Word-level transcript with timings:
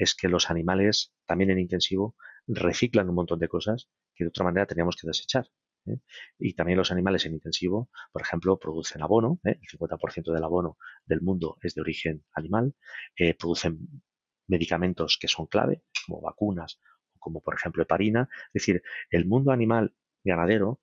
es 0.00 0.14
que 0.14 0.28
los 0.28 0.50
animales, 0.50 1.12
también 1.26 1.50
en 1.50 1.58
intensivo, 1.58 2.16
reciclan 2.46 3.10
un 3.10 3.16
montón 3.16 3.38
de 3.38 3.48
cosas 3.48 3.88
que 4.14 4.24
de 4.24 4.28
otra 4.28 4.44
manera 4.44 4.66
teníamos 4.66 4.96
que 4.96 5.06
desechar. 5.06 5.46
¿eh? 5.86 5.98
Y 6.38 6.54
también 6.54 6.78
los 6.78 6.90
animales 6.90 7.26
en 7.26 7.34
intensivo, 7.34 7.90
por 8.10 8.22
ejemplo, 8.22 8.58
producen 8.58 9.02
abono, 9.02 9.40
¿eh? 9.44 9.58
el 9.60 9.78
50% 9.78 10.32
del 10.32 10.42
abono 10.42 10.78
del 11.04 11.20
mundo 11.20 11.58
es 11.60 11.74
de 11.74 11.82
origen 11.82 12.24
animal, 12.32 12.74
eh, 13.14 13.34
producen 13.34 14.02
medicamentos 14.46 15.18
que 15.20 15.28
son 15.28 15.46
clave, 15.46 15.82
como 16.06 16.22
vacunas, 16.22 16.80
como 17.18 17.42
por 17.42 17.54
ejemplo 17.54 17.82
heparina. 17.82 18.26
Es 18.54 18.62
decir, 18.62 18.82
el 19.10 19.26
mundo 19.26 19.52
animal 19.52 19.94
ganadero, 20.24 20.80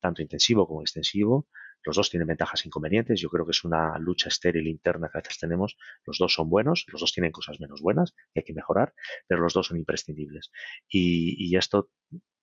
tanto 0.00 0.22
intensivo 0.22 0.66
como 0.66 0.80
extensivo, 0.80 1.48
los 1.84 1.96
dos 1.96 2.10
tienen 2.10 2.26
ventajas 2.26 2.64
e 2.64 2.68
inconvenientes. 2.68 3.20
Yo 3.20 3.28
creo 3.28 3.44
que 3.44 3.52
es 3.52 3.64
una 3.64 3.98
lucha 3.98 4.28
estéril 4.28 4.66
interna 4.66 5.08
que 5.10 5.18
a 5.18 5.20
veces 5.20 5.38
tenemos. 5.38 5.76
Los 6.04 6.18
dos 6.18 6.32
son 6.32 6.48
buenos, 6.48 6.86
los 6.90 7.00
dos 7.00 7.12
tienen 7.12 7.32
cosas 7.32 7.60
menos 7.60 7.82
buenas 7.82 8.12
que 8.32 8.40
hay 8.40 8.44
que 8.44 8.54
mejorar, 8.54 8.94
pero 9.26 9.42
los 9.42 9.52
dos 9.52 9.66
son 9.68 9.76
imprescindibles. 9.76 10.50
Y, 10.88 11.54
esto 11.56 11.90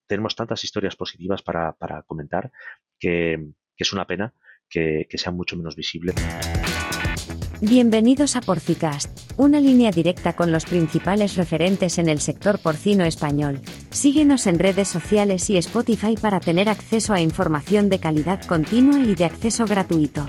tenemos 0.08 0.36
tantas 0.36 0.64
historias 0.64 0.96
positivas 0.96 1.42
para, 1.42 1.76
comentar 2.06 2.52
que, 2.98 3.52
es 3.76 3.94
una 3.94 4.08
pena 4.08 4.34
que, 4.70 5.06
que 5.10 5.18
sea 5.18 5.34
mucho 5.34 5.58
menos 5.58 5.76
visible. 5.76 6.14
Bienvenidos 7.64 8.36
a 8.36 8.42
Porcicast, 8.42 9.12
una 9.38 9.60
línea 9.60 9.92
directa 9.92 10.34
con 10.34 10.52
los 10.52 10.66
principales 10.66 11.36
referentes 11.36 12.00
en 12.00 12.10
el 12.10 12.20
sector 12.20 12.58
porcino 12.58 13.06
español. 13.06 13.62
Síguenos 13.92 14.48
en 14.48 14.58
redes 14.58 14.88
sociales 14.88 15.48
y 15.52 15.58
Spotify 15.58 16.16
para 16.20 16.40
tener 16.40 16.70
acceso 16.70 17.14
a 17.14 17.22
información 17.22 17.88
de 17.90 18.00
calidad 18.00 18.44
continua 18.46 19.00
y 19.00 19.14
de 19.14 19.26
acceso 19.26 19.68
gratuito. 19.68 20.28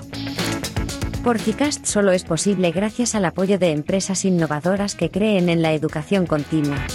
Porcicast 1.23 1.87
solo 1.87 2.11
es 2.11 2.23
posible 2.23 2.69
gracias 2.69 3.15
al 3.15 3.25
apoyo 3.25 3.57
de 3.57 3.71
empresas 3.71 4.25
innovadoras 4.25 4.93
que 4.93 5.09
creen 5.09 5.49
en 5.49 5.63
la 5.63 5.73
educación 5.73 6.27
continua. 6.27 6.85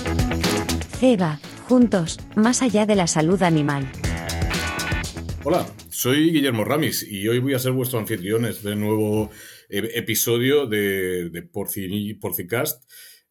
CEBA, 1.01 1.41
juntos, 1.67 2.21
más 2.37 2.63
allá 2.63 2.87
de 2.87 2.95
la 2.95 3.09
salud 3.09 3.43
animal. 3.43 3.91
Hola, 5.43 5.67
soy 5.91 6.31
Guillermo 6.31 6.65
Ramis 6.65 7.05
y 7.11 7.27
hoy 7.27 7.41
voy 7.41 7.55
a 7.55 7.59
ser 7.59 7.73
vuestro 7.73 7.99
anfitrión 7.99 8.43
de 8.43 8.77
nuevo 8.77 9.31
episodio 9.69 10.67
de, 10.67 11.31
de 11.31 11.43
Porcicast, 11.43 12.85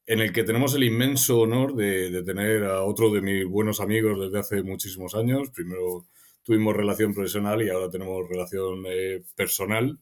en 0.06 0.22
el 0.22 0.32
que 0.32 0.44
tenemos 0.44 0.74
el 0.74 0.84
inmenso 0.84 1.40
honor 1.40 1.76
de, 1.76 2.24
tener 2.24 2.64
a 2.64 2.84
otro 2.84 3.12
de 3.12 3.22
mis 3.22 3.46
buenos 3.46 3.82
amigos 3.82 4.20
desde 4.20 4.40
hace 4.40 4.64
muchísimos 4.64 5.16
años. 5.16 5.50
Primero 5.50 6.06
tuvimos 6.44 6.76
relación 6.76 7.14
profesional 7.14 7.62
y 7.62 7.70
ahora 7.70 7.90
tenemos 7.90 8.28
relación 8.30 8.84
eh, 8.88 9.24
personal, 9.36 10.00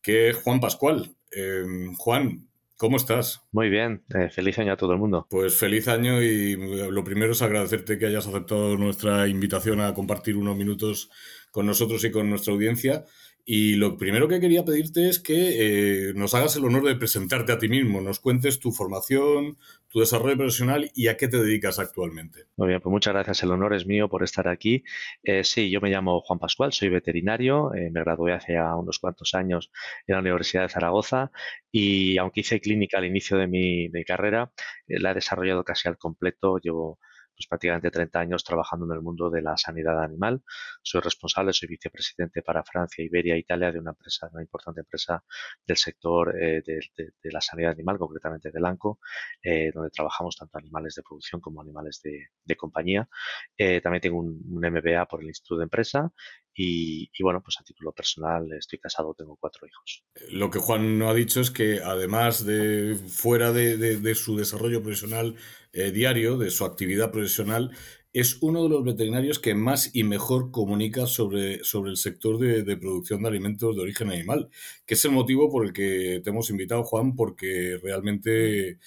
que 0.00 0.30
es 0.30 0.36
Juan 0.36 0.60
Pascual. 0.60 1.16
Em, 1.32 1.94
Juan, 1.96 2.48
¿Cómo 2.76 2.96
estás? 2.96 3.40
Muy 3.52 3.70
bien, 3.70 4.02
eh, 4.14 4.28
feliz 4.30 4.58
año 4.58 4.72
a 4.72 4.76
todo 4.76 4.92
el 4.92 4.98
mundo. 4.98 5.28
Pues 5.30 5.56
feliz 5.56 5.86
año 5.86 6.20
y 6.20 6.56
lo 6.90 7.04
primero 7.04 7.32
es 7.32 7.40
agradecerte 7.40 7.98
que 7.98 8.06
hayas 8.06 8.26
aceptado 8.26 8.76
nuestra 8.76 9.28
invitación 9.28 9.80
a 9.80 9.94
compartir 9.94 10.36
unos 10.36 10.56
minutos 10.56 11.08
con 11.52 11.66
nosotros 11.66 12.04
y 12.04 12.10
con 12.10 12.28
nuestra 12.28 12.52
audiencia. 12.52 13.04
Y 13.46 13.74
lo 13.74 13.98
primero 13.98 14.26
que 14.26 14.40
quería 14.40 14.64
pedirte 14.64 15.08
es 15.08 15.20
que 15.20 16.08
eh, 16.08 16.14
nos 16.14 16.34
hagas 16.34 16.56
el 16.56 16.64
honor 16.64 16.84
de 16.84 16.96
presentarte 16.96 17.52
a 17.52 17.58
ti 17.58 17.68
mismo, 17.68 18.00
nos 18.00 18.18
cuentes 18.18 18.58
tu 18.58 18.72
formación, 18.72 19.58
tu 19.88 20.00
desarrollo 20.00 20.38
profesional 20.38 20.90
y 20.94 21.08
a 21.08 21.18
qué 21.18 21.28
te 21.28 21.36
dedicas 21.36 21.78
actualmente. 21.78 22.46
Muy 22.56 22.68
bien, 22.68 22.80
pues 22.80 22.90
muchas 22.90 23.12
gracias. 23.12 23.42
El 23.42 23.50
honor 23.50 23.74
es 23.74 23.86
mío 23.86 24.08
por 24.08 24.22
estar 24.22 24.48
aquí. 24.48 24.82
Eh, 25.22 25.44
sí, 25.44 25.68
yo 25.68 25.82
me 25.82 25.90
llamo 25.90 26.22
Juan 26.22 26.38
Pascual, 26.38 26.72
soy 26.72 26.88
veterinario, 26.88 27.74
eh, 27.74 27.90
me 27.90 28.00
gradué 28.00 28.32
hace 28.32 28.58
unos 28.58 28.98
cuantos 28.98 29.34
años 29.34 29.70
en 30.06 30.14
la 30.14 30.20
Universidad 30.22 30.62
de 30.62 30.70
Zaragoza 30.70 31.30
y 31.70 32.16
aunque 32.16 32.40
hice 32.40 32.60
clínica 32.60 32.96
al 32.96 33.04
inicio 33.04 33.36
de 33.36 33.46
mi, 33.46 33.88
de 33.88 33.98
mi 33.98 34.04
carrera, 34.06 34.52
la 34.86 35.10
he 35.10 35.14
desarrollado 35.14 35.64
casi 35.64 35.86
al 35.86 35.98
completo. 35.98 36.58
Llevo 36.62 36.98
pues 37.34 37.46
prácticamente 37.48 37.90
30 37.90 38.18
años 38.20 38.44
trabajando 38.44 38.86
en 38.86 38.92
el 38.92 39.02
mundo 39.02 39.30
de 39.30 39.42
la 39.42 39.56
sanidad 39.56 40.02
animal. 40.02 40.42
Soy 40.82 41.00
responsable, 41.00 41.52
soy 41.52 41.68
vicepresidente 41.68 42.42
para 42.42 42.62
Francia, 42.64 43.04
Iberia 43.04 43.36
Italia 43.36 43.72
de 43.72 43.78
una 43.78 43.90
empresa, 43.90 44.28
una 44.32 44.42
importante 44.42 44.80
empresa 44.80 45.22
del 45.66 45.76
sector 45.76 46.34
eh, 46.40 46.62
de, 46.64 47.32
la 47.32 47.40
sanidad 47.40 47.72
animal, 47.72 47.98
concretamente 47.98 48.50
del 48.50 48.64
ANCO, 48.64 49.00
eh, 49.42 49.70
donde 49.72 49.90
trabajamos 49.90 50.36
tanto 50.36 50.58
animales 50.58 50.94
de 50.94 51.02
producción 51.02 51.40
como 51.40 51.60
animales 51.60 52.00
de, 52.02 52.56
compañía. 52.56 53.08
Eh, 53.56 53.80
también 53.80 54.00
tengo 54.00 54.18
un, 54.18 54.40
un, 54.48 54.60
MBA 54.60 55.06
por 55.06 55.20
el 55.20 55.26
Instituto 55.26 55.58
de 55.58 55.64
Empresa 55.64 56.12
y, 56.56 57.10
bueno, 57.20 57.42
pues 57.42 57.58
a 57.58 57.64
título 57.64 57.92
personal 57.92 58.52
estoy 58.52 58.78
casado, 58.78 59.14
tengo 59.14 59.36
cuatro 59.36 59.66
hijos. 59.66 60.04
Lo 60.30 60.50
que 60.50 60.60
Juan 60.60 60.98
no 60.98 61.08
ha 61.08 61.14
dicho 61.14 61.40
es 61.40 61.50
que 61.50 61.80
además 61.82 62.44
de 62.46 62.96
fuera 63.08 63.52
de, 63.52 64.14
su 64.14 64.36
desarrollo 64.36 64.82
profesional 64.82 65.34
eh, 65.72 65.90
diario, 65.90 66.38
de 66.38 66.50
su 66.50 66.64
actividad 66.64 67.10
profesional, 67.10 67.72
es 68.12 68.38
uno 68.42 68.62
de 68.62 68.68
los 68.68 68.84
veterinarios 68.84 69.40
que 69.40 69.56
más 69.56 69.90
y 69.92 70.04
mejor 70.04 70.52
comunica 70.52 71.08
sobre, 71.08 71.64
sobre 71.64 71.90
el 71.90 71.96
sector 71.96 72.38
de, 72.38 72.76
producción 72.76 73.22
de 73.22 73.28
alimentos 73.28 73.74
de 73.74 73.82
origen 73.82 74.10
animal, 74.10 74.48
que 74.86 74.94
es 74.94 75.04
el 75.04 75.10
motivo 75.10 75.50
por 75.50 75.66
el 75.66 75.72
que 75.72 76.20
te 76.22 76.30
hemos 76.30 76.48
invitado, 76.50 76.84
Juan, 76.84 77.16
porque 77.16 77.76
realmente 77.82 78.78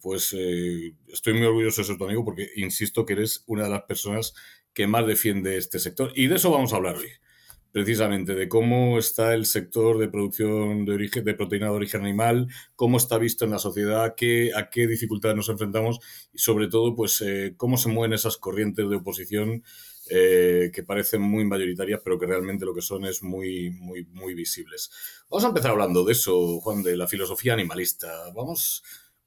pues 0.00 0.34
eh, 0.38 0.94
estoy 1.08 1.34
muy 1.34 1.46
orgulloso 1.46 1.82
de 1.82 1.86
ser 1.88 1.98
tu 1.98 2.04
amigo 2.04 2.24
porque 2.24 2.48
insisto 2.56 3.04
que 3.04 3.14
eres 3.14 3.42
una 3.46 3.64
de 3.64 3.70
las 3.70 3.82
personas 3.82 4.34
que 4.72 4.86
más 4.86 5.06
defiende 5.06 5.56
este 5.56 5.78
sector. 5.78 6.12
Y 6.14 6.26
de 6.26 6.36
eso 6.36 6.50
vamos 6.50 6.72
a 6.72 6.76
hablar 6.76 6.96
hoy, 6.96 7.08
precisamente, 7.72 8.34
de 8.34 8.48
cómo 8.48 8.98
está 8.98 9.34
el 9.34 9.46
sector 9.46 9.98
de 9.98 10.08
producción 10.08 10.84
de, 10.84 10.92
origen, 10.92 11.24
de 11.24 11.34
proteína 11.34 11.66
de 11.66 11.72
origen 11.72 12.02
animal, 12.02 12.48
cómo 12.76 12.96
está 12.96 13.18
visto 13.18 13.44
en 13.44 13.52
la 13.52 13.58
sociedad, 13.58 14.14
qué, 14.16 14.50
a 14.54 14.70
qué 14.70 14.86
dificultades 14.86 15.36
nos 15.36 15.48
enfrentamos 15.48 16.00
y 16.32 16.38
sobre 16.38 16.68
todo, 16.68 16.94
pues, 16.94 17.20
eh, 17.20 17.54
cómo 17.56 17.76
se 17.76 17.88
mueven 17.88 18.12
esas 18.12 18.36
corrientes 18.36 18.88
de 18.88 18.96
oposición 18.96 19.62
eh, 20.12 20.72
que 20.74 20.82
parecen 20.82 21.22
muy 21.22 21.44
mayoritarias, 21.44 22.00
pero 22.02 22.18
que 22.18 22.26
realmente 22.26 22.64
lo 22.64 22.74
que 22.74 22.82
son 22.82 23.04
es 23.04 23.22
muy, 23.22 23.70
muy, 23.70 24.04
muy 24.06 24.34
visibles. 24.34 24.90
Vamos 25.30 25.44
a 25.44 25.48
empezar 25.48 25.70
hablando 25.70 26.04
de 26.04 26.12
eso, 26.12 26.58
Juan, 26.60 26.82
de 26.82 26.96
la 26.96 27.06
filosofía 27.06 27.52
animalista. 27.52 28.08
Vamos 28.34 28.82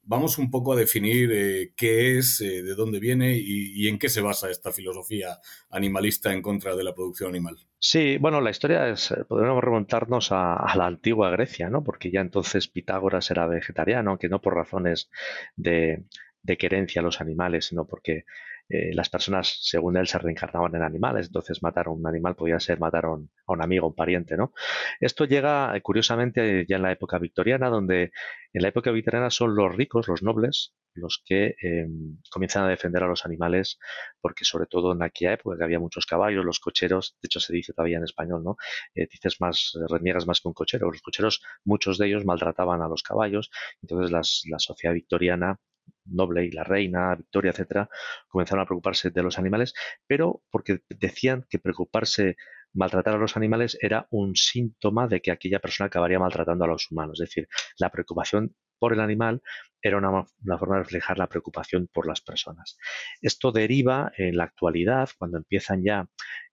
vamos 0.06 0.38
un 0.38 0.50
poco 0.50 0.72
a 0.72 0.76
definir 0.76 1.30
eh, 1.32 1.72
qué 1.76 2.18
es, 2.18 2.40
eh, 2.40 2.62
de 2.62 2.74
dónde 2.74 3.00
viene 3.00 3.36
y, 3.36 3.88
en 3.88 3.98
qué 3.98 4.08
se 4.08 4.20
basa 4.20 4.50
esta 4.50 4.72
filosofía 4.72 5.38
animalista 5.70 6.32
en 6.32 6.42
contra 6.42 6.74
de 6.76 6.84
la 6.84 6.94
producción 6.94 7.30
animal. 7.30 7.56
Sí, 7.78 8.18
bueno, 8.18 8.40
la 8.40 8.50
historia 8.50 8.88
es, 8.88 9.10
eh, 9.10 9.24
podríamos 9.28 9.62
remontarnos 9.62 10.28
a, 10.30 10.74
la 10.76 10.86
antigua 10.86 11.30
Grecia, 11.30 11.68
¿no? 11.68 11.82
Porque 11.84 12.10
ya 12.10 12.20
entonces 12.20 12.68
Pitágoras 12.68 13.30
era 13.30 13.46
vegetariano, 13.46 14.10
aunque 14.10 14.28
no 14.28 14.40
por 14.40 14.54
razones 14.54 15.10
de, 15.56 16.04
de 16.42 16.56
querencia 16.56 17.00
a 17.00 17.04
los 17.04 17.20
animales, 17.20 17.66
sino 17.66 17.86
porque 17.86 18.24
eh, 18.68 18.94
las 18.94 19.10
personas, 19.10 19.58
según 19.60 19.96
él, 19.96 20.06
se 20.06 20.18
reencarnaban 20.18 20.74
en 20.74 20.82
animales, 20.82 21.26
entonces 21.26 21.62
matar 21.62 21.86
a 21.88 21.90
un 21.90 22.06
animal 22.06 22.34
podía 22.34 22.58
ser 22.60 22.80
matar 22.80 23.04
a 23.06 23.10
un, 23.10 23.30
amigo, 23.62 23.88
un 23.88 23.94
pariente, 23.94 24.36
¿no? 24.36 24.52
Esto 25.00 25.26
llega, 25.26 25.76
eh, 25.76 25.82
curiosamente, 25.82 26.64
ya 26.66 26.76
en 26.76 26.82
la 26.82 26.92
época 26.92 27.18
victoriana, 27.18 27.68
donde 27.68 28.10
en 28.52 28.62
la 28.62 28.68
época 28.68 28.90
victoriana 28.90 29.30
son 29.30 29.54
los 29.54 29.74
ricos, 29.74 30.08
los 30.08 30.22
nobles, 30.22 30.74
los 30.94 31.22
que 31.24 31.56
em, 31.60 32.18
comienzan 32.30 32.64
a 32.64 32.68
defender 32.68 33.02
a 33.02 33.06
los 33.08 33.26
animales, 33.26 33.78
porque 34.20 34.44
sobre 34.44 34.66
todo 34.66 34.92
en 34.92 35.02
aquella 35.02 35.34
época 35.34 35.58
que 35.58 35.64
había 35.64 35.80
muchos 35.80 36.06
caballos, 36.06 36.44
los 36.44 36.60
cocheros, 36.60 37.16
de 37.20 37.26
hecho 37.26 37.40
se 37.40 37.52
dice 37.52 37.72
todavía 37.74 37.98
en 37.98 38.04
español, 38.04 38.42
¿no? 38.44 38.56
Eh, 38.94 39.06
dices 39.10 39.40
más, 39.40 39.72
reniegas 39.90 40.26
más 40.26 40.40
que 40.40 40.48
un 40.48 40.54
cochero. 40.54 40.90
Los 40.90 41.02
cocheros, 41.02 41.42
muchos 41.64 41.98
de 41.98 42.06
ellos 42.06 42.24
maltrataban 42.24 42.80
a 42.82 42.88
los 42.88 43.02
caballos, 43.02 43.50
entonces 43.82 44.10
la 44.10 44.58
sociedad 44.58 44.94
victoriana 44.94 45.58
noble 46.06 46.44
y 46.44 46.50
la 46.50 46.64
reina, 46.64 47.14
Victoria, 47.14 47.50
etcétera, 47.50 47.88
comenzaron 48.28 48.62
a 48.62 48.66
preocuparse 48.66 49.10
de 49.10 49.22
los 49.22 49.38
animales, 49.38 49.74
pero 50.06 50.42
porque 50.50 50.80
decían 50.88 51.46
que 51.48 51.58
preocuparse, 51.58 52.36
maltratar 52.72 53.14
a 53.14 53.18
los 53.18 53.36
animales 53.36 53.78
era 53.80 54.06
un 54.10 54.36
síntoma 54.36 55.06
de 55.08 55.20
que 55.20 55.30
aquella 55.30 55.60
persona 55.60 55.86
acabaría 55.86 56.18
maltratando 56.18 56.64
a 56.64 56.68
los 56.68 56.90
humanos. 56.90 57.20
Es 57.20 57.28
decir, 57.30 57.48
la 57.78 57.90
preocupación 57.90 58.54
por 58.78 58.92
el 58.92 59.00
animal 59.00 59.42
era 59.80 59.98
una, 59.98 60.58
forma 60.58 60.76
de 60.76 60.82
reflejar 60.82 61.18
la 61.18 61.28
preocupación 61.28 61.88
por 61.92 62.06
las 62.06 62.20
personas. 62.20 62.76
Esto 63.20 63.52
deriva 63.52 64.12
en 64.16 64.36
la 64.36 64.44
actualidad, 64.44 65.10
cuando 65.18 65.38
empiezan 65.38 65.84
ya 65.84 66.06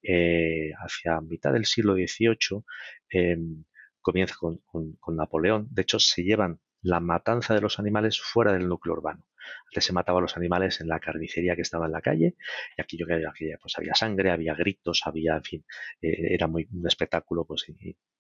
eh, 0.04 0.72
hacia 0.78 1.22
mitad 1.22 1.54
del 1.54 1.66
siglo 1.66 1.96
XVIII, 1.96 2.64
em, 3.10 3.64
comienza 4.02 4.36
con, 4.38 4.60
con 4.68 5.16
Napoleón. 5.16 5.68
De 5.72 5.84
hecho, 5.84 6.00
se 6.00 6.24
llevan 6.24 6.60
la 6.82 7.00
matanza 7.00 7.54
de 7.54 7.62
los 7.62 7.80
animales 7.80 8.20
fuera 8.20 8.54
del 8.54 8.68
núcleo 8.68 8.94
urbano. 8.94 9.24
Antes 9.68 9.86
se 9.86 9.94
mataba 9.94 10.20
a 10.20 10.22
los 10.22 10.38
animales 10.38 10.82
en 10.82 10.88
la 10.88 11.00
carnicería 11.00 11.56
que 11.56 11.62
estaba 11.62 11.86
en 11.86 11.92
la 11.92 12.02
calle 12.02 12.36
y 12.78 12.82
aquí 12.82 12.98
yo 12.98 13.06
que 13.08 13.56
pues 13.62 13.78
había 13.78 13.96
sangre, 13.96 14.32
había 14.32 14.54
gritos, 14.56 15.02
había, 15.06 15.36
en 15.36 15.44
fin, 15.44 15.66
eh, 16.02 16.34
era 16.34 16.48
muy 16.48 16.68
un 16.72 16.88
espectáculo 16.88 17.46
pues, 17.46 17.66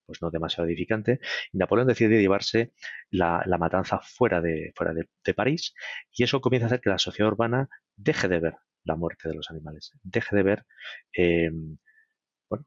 pues 0.05 0.21
no 0.21 0.31
demasiado 0.31 0.67
edificante. 0.67 1.19
Y 1.51 1.57
Napoleón 1.57 1.87
decide 1.87 2.19
llevarse 2.19 2.73
la, 3.09 3.43
matanza 3.59 3.99
fuera, 3.99 4.41
de, 4.41 4.71
fuera 4.75 4.93
de, 4.93 5.33
París 5.33 5.73
y 6.11 6.23
eso 6.23 6.41
comienza 6.41 6.65
a 6.65 6.67
hacer 6.67 6.81
que 6.81 6.89
la 6.89 6.99
sociedad 6.99 7.31
urbana 7.31 7.69
deje 7.95 8.27
de 8.27 8.39
ver 8.39 8.55
la 8.83 8.95
muerte 8.95 9.29
de 9.29 9.35
los 9.35 9.49
animales, 9.49 9.93
deje 10.03 10.35
de 10.35 10.43
ver 10.43 10.65
em, 11.13 11.77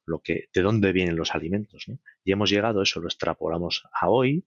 lo 0.06 0.20
que, 0.20 0.48
de 0.52 0.62
dónde 0.62 0.92
vienen 0.92 1.16
los 1.16 1.34
alimentos. 1.34 1.86
Y 2.24 2.32
hemos 2.32 2.50
llegado, 2.50 2.82
eso 2.82 3.00
lo 3.00 3.08
extrapolamos 3.08 3.84
a 3.92 4.08
hoy, 4.08 4.46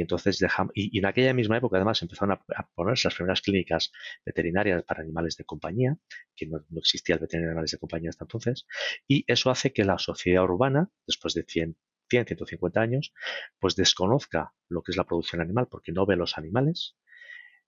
y 0.00 0.02
entonces 0.02 0.38
dejamos, 0.38 0.72
y, 0.74 0.98
en 0.98 1.04
aquella 1.04 1.34
misma 1.34 1.58
época 1.58 1.76
además 1.76 2.00
empezaron 2.00 2.32
a, 2.32 2.68
ponerse 2.74 3.06
las 3.06 3.14
primeras 3.14 3.42
clínicas 3.42 3.92
veterinarias 4.24 4.82
para 4.84 5.02
animales 5.02 5.36
de 5.36 5.44
compañía, 5.44 5.98
que 6.34 6.46
no, 6.46 6.64
existía 6.78 7.16
el 7.16 7.20
veterinario 7.20 7.48
de 7.48 7.52
animales 7.52 7.72
de 7.72 7.78
compañía 7.78 8.08
hasta 8.08 8.24
entonces, 8.24 8.66
y 9.06 9.24
eso 9.26 9.50
hace 9.50 9.74
que 9.74 9.84
la 9.84 9.98
sociedad 9.98 10.42
urbana, 10.42 10.88
después 11.06 11.34
de 11.34 11.44
100, 11.46 11.76
100, 12.08 12.26
150 12.28 12.80
años, 12.80 13.12
pues 13.58 13.76
desconozca 13.76 14.54
lo 14.70 14.82
que 14.82 14.92
es 14.92 14.96
la 14.96 15.04
producción 15.04 15.42
animal 15.42 15.68
porque 15.70 15.92
no 15.92 16.06
ve 16.06 16.16
los 16.16 16.38
animales, 16.38 16.96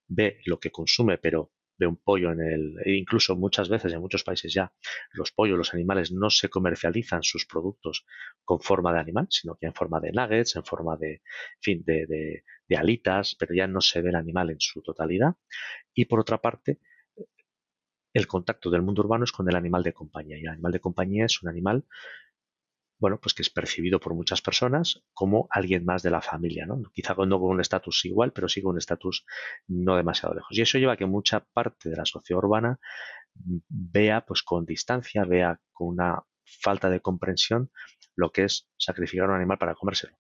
ve 0.09 0.41
lo 0.47 0.59
que 0.59 0.71
consume, 0.71 1.19
pero 1.19 1.53
ve 1.79 1.87
un 1.87 1.97
pollo 1.97 2.33
en 2.33 2.41
el. 2.41 2.77
E 2.85 2.93
incluso 2.95 3.37
muchas 3.37 3.69
veces 3.69 3.93
en 3.93 4.01
muchos 4.01 4.25
países 4.25 4.53
ya 4.53 4.73
los 5.13 5.33
pollos, 5.33 5.59
los 5.59 5.75
animales 5.75 6.13
no 6.13 6.31
se 6.31 6.49
comercializan 6.49 7.23
sus 7.23 7.47
productos 7.47 8.05
con 8.45 8.61
forma 8.61 8.93
de 8.93 9.01
animal, 9.01 9.27
sino 9.31 9.57
que 9.57 9.67
en 9.67 9.75
forma 9.75 10.01
de 10.01 10.13
nuggets, 10.13 10.57
en 10.57 10.65
forma 10.65 10.97
de, 10.97 11.23
fin, 11.61 11.83
de, 11.85 12.07
de 12.69 12.77
alitas, 12.77 13.37
pero 13.39 13.55
ya 13.55 13.67
no 13.67 13.81
se 13.81 14.03
ve 14.03 14.11
el 14.11 14.17
animal 14.17 14.51
en 14.51 14.61
su 14.61 14.83
totalidad. 14.83 15.35
Y 15.95 16.07
por 16.07 16.21
otra 16.21 16.39
parte, 16.39 16.81
el 18.15 18.27
contacto 18.27 18.71
del 18.71 18.83
mundo 18.83 19.03
urbano 19.03 19.25
es 19.25 19.33
con 19.33 19.49
el 19.49 19.57
animal 19.57 19.83
de 19.83 19.93
compañía. 19.93 20.39
Y 20.39 20.43
el 20.43 20.49
animal 20.49 20.73
de 20.73 20.81
compañía 20.81 21.27
es 21.27 21.43
un 21.43 21.49
animal 21.49 21.85
bueno, 23.03 23.19
pues 23.19 23.35
que 23.35 23.43
es 23.43 23.51
percibido 23.51 23.99
por 23.99 24.15
muchas 24.15 24.41
personas 24.43 25.03
como 25.13 25.49
alguien 25.51 25.85
más 25.85 26.05
de 26.05 26.11
la 26.11 26.23
familia, 26.23 26.67
¿no? 26.67 26.81
Quizá 26.93 27.17
no 27.17 27.41
con 27.41 27.51
un 27.51 27.61
estatus 27.61 28.05
igual, 28.05 28.33
pero 28.33 28.49
sí 28.49 28.63
con 28.63 28.75
un 28.75 28.79
estatus 28.79 29.27
no 29.67 29.97
demasiado 29.97 30.37
lejos. 30.37 30.57
Y 30.57 30.61
eso 30.61 30.79
lleva 30.79 30.93
a 30.93 30.97
que 30.97 31.05
mucha 31.05 31.41
parte 31.41 31.91
de 31.91 31.97
la 31.97 32.05
sociedad 32.05 32.39
urbana 32.39 32.79
vea 33.35 34.25
pues 34.25 34.45
con 34.45 34.65
distancia, 34.65 35.25
vea 35.25 35.61
con 35.73 35.89
una 35.89 36.23
falta 36.45 36.91
de 36.91 37.01
comprensión 37.01 37.73
lo 38.15 38.31
que 38.31 38.45
es 38.45 38.71
sacrificar 38.79 39.29
un 39.29 39.35
animal 39.35 39.59
para 39.59 39.75
comérselo. 39.75 40.17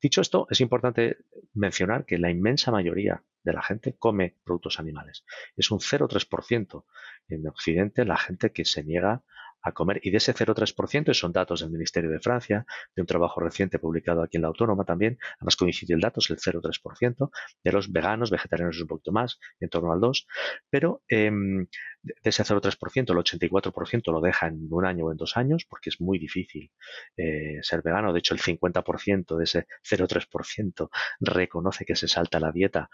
Dicho 0.00 0.22
esto, 0.22 0.46
es 0.48 0.62
importante 0.62 1.18
mencionar 1.52 2.06
que 2.06 2.16
la 2.16 2.30
inmensa 2.30 2.70
mayoría 2.70 3.22
de 3.42 3.52
la 3.52 3.62
gente 3.62 3.96
come 3.98 4.38
productos 4.44 4.80
animales. 4.80 5.26
Es 5.56 5.70
un 5.70 5.80
0,3% 5.80 6.86
en 7.28 7.46
Occidente 7.46 8.06
la 8.06 8.16
gente 8.16 8.50
que 8.50 8.64
se 8.64 8.82
niega 8.82 9.24
a 9.62 9.72
comer. 9.72 10.00
Y 10.02 10.10
de 10.10 10.18
ese 10.18 10.34
0,3%, 10.34 11.14
son 11.14 11.32
datos 11.32 11.60
del 11.60 11.70
Ministerio 11.70 12.10
de 12.10 12.20
Francia, 12.20 12.66
de 12.94 13.02
un 13.02 13.06
trabajo 13.06 13.40
reciente 13.40 13.78
publicado 13.78 14.22
aquí 14.22 14.36
en 14.36 14.42
la 14.42 14.48
Autónoma 14.48 14.84
también, 14.84 15.18
además 15.38 15.56
coincide 15.56 15.94
el 15.94 16.00
dato, 16.00 16.20
es 16.20 16.30
el 16.30 16.38
0,3%, 16.38 17.30
de 17.64 17.72
los 17.72 17.92
veganos, 17.92 18.30
vegetarianos 18.30 18.76
es 18.76 18.82
un 18.82 18.88
poquito 18.88 19.12
más, 19.12 19.38
en 19.60 19.68
torno 19.68 19.92
al 19.92 20.00
2%, 20.00 20.26
pero 20.70 21.02
em, 21.08 21.66
de 22.02 22.14
ese 22.22 22.44
0,3%, 22.44 23.10
el 23.10 23.16
84% 23.16 24.12
lo 24.12 24.20
deja 24.20 24.46
en 24.46 24.66
un 24.70 24.84
año 24.84 25.06
o 25.06 25.12
en 25.12 25.16
dos 25.16 25.36
años, 25.36 25.66
porque 25.68 25.90
es 25.90 26.00
muy 26.00 26.18
difícil 26.18 26.70
eh, 27.16 27.58
ser 27.62 27.82
vegano. 27.82 28.12
De 28.12 28.20
hecho, 28.20 28.34
el 28.34 28.40
50% 28.40 29.36
de 29.36 29.44
ese 29.44 29.66
0,3% 29.82 30.88
reconoce 31.20 31.84
que 31.84 31.96
se 31.96 32.08
salta 32.08 32.40
la 32.40 32.52
dieta 32.52 32.88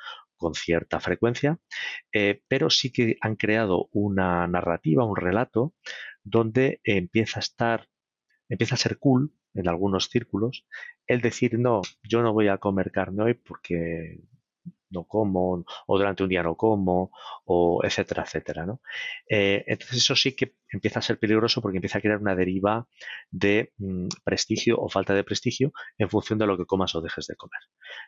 con 0.45 0.55
cierta 0.55 1.01
frecuencia, 1.01 1.59
eh, 2.13 2.43
pero 2.49 2.69
sí 2.69 2.93
que 2.93 3.17
han 3.23 3.37
creado 3.37 3.89
una 3.93 4.47
narrativa, 4.47 5.07
un 5.07 5.17
relato 5.17 5.75
donde 6.23 6.81
empieza 6.85 7.41
a 7.41 7.45
estar, 7.49 7.89
empieza 8.51 8.75
a 8.75 8.79
ser 8.79 8.99
cool 8.99 9.33
en 9.55 9.69
algunos 9.69 10.11
círculos 10.11 10.67
el 11.07 11.23
decir, 11.23 11.59
no, 11.59 11.81
yo 12.03 12.23
no 12.23 12.35
voy 12.35 12.49
a 12.49 12.59
comer 12.59 12.93
carne 12.93 13.23
hoy 13.23 13.35
porque 13.35 14.21
no 14.95 15.05
como, 15.05 15.65
o 15.87 15.99
durante 15.99 16.23
un 16.23 16.29
día 16.31 16.43
no 16.43 16.57
como, 16.57 17.11
o 17.45 17.81
etcétera, 17.85 18.23
etcétera, 18.23 18.65
¿no? 18.65 18.81
Eh, 19.29 19.65
entonces 19.67 19.99
eso 19.99 20.17
sí 20.17 20.35
que 20.35 20.55
empieza 20.71 21.01
a 21.01 21.03
ser 21.03 21.19
peligroso 21.19 21.61
porque 21.61 21.79
empieza 21.79 21.99
a 21.99 22.01
crear 22.01 22.19
una 22.19 22.35
deriva 22.35 22.87
de 23.31 23.73
mm, 23.79 24.09
prestigio 24.25 24.77
o 24.79 24.89
falta 24.89 25.15
de 25.15 25.25
prestigio 25.25 25.73
en 25.99 26.09
función 26.09 26.39
de 26.39 26.47
lo 26.47 26.57
que 26.57 26.67
comas 26.67 26.95
o 26.95 27.01
dejes 27.01 27.27
de 27.27 27.37
comer. 27.37 27.61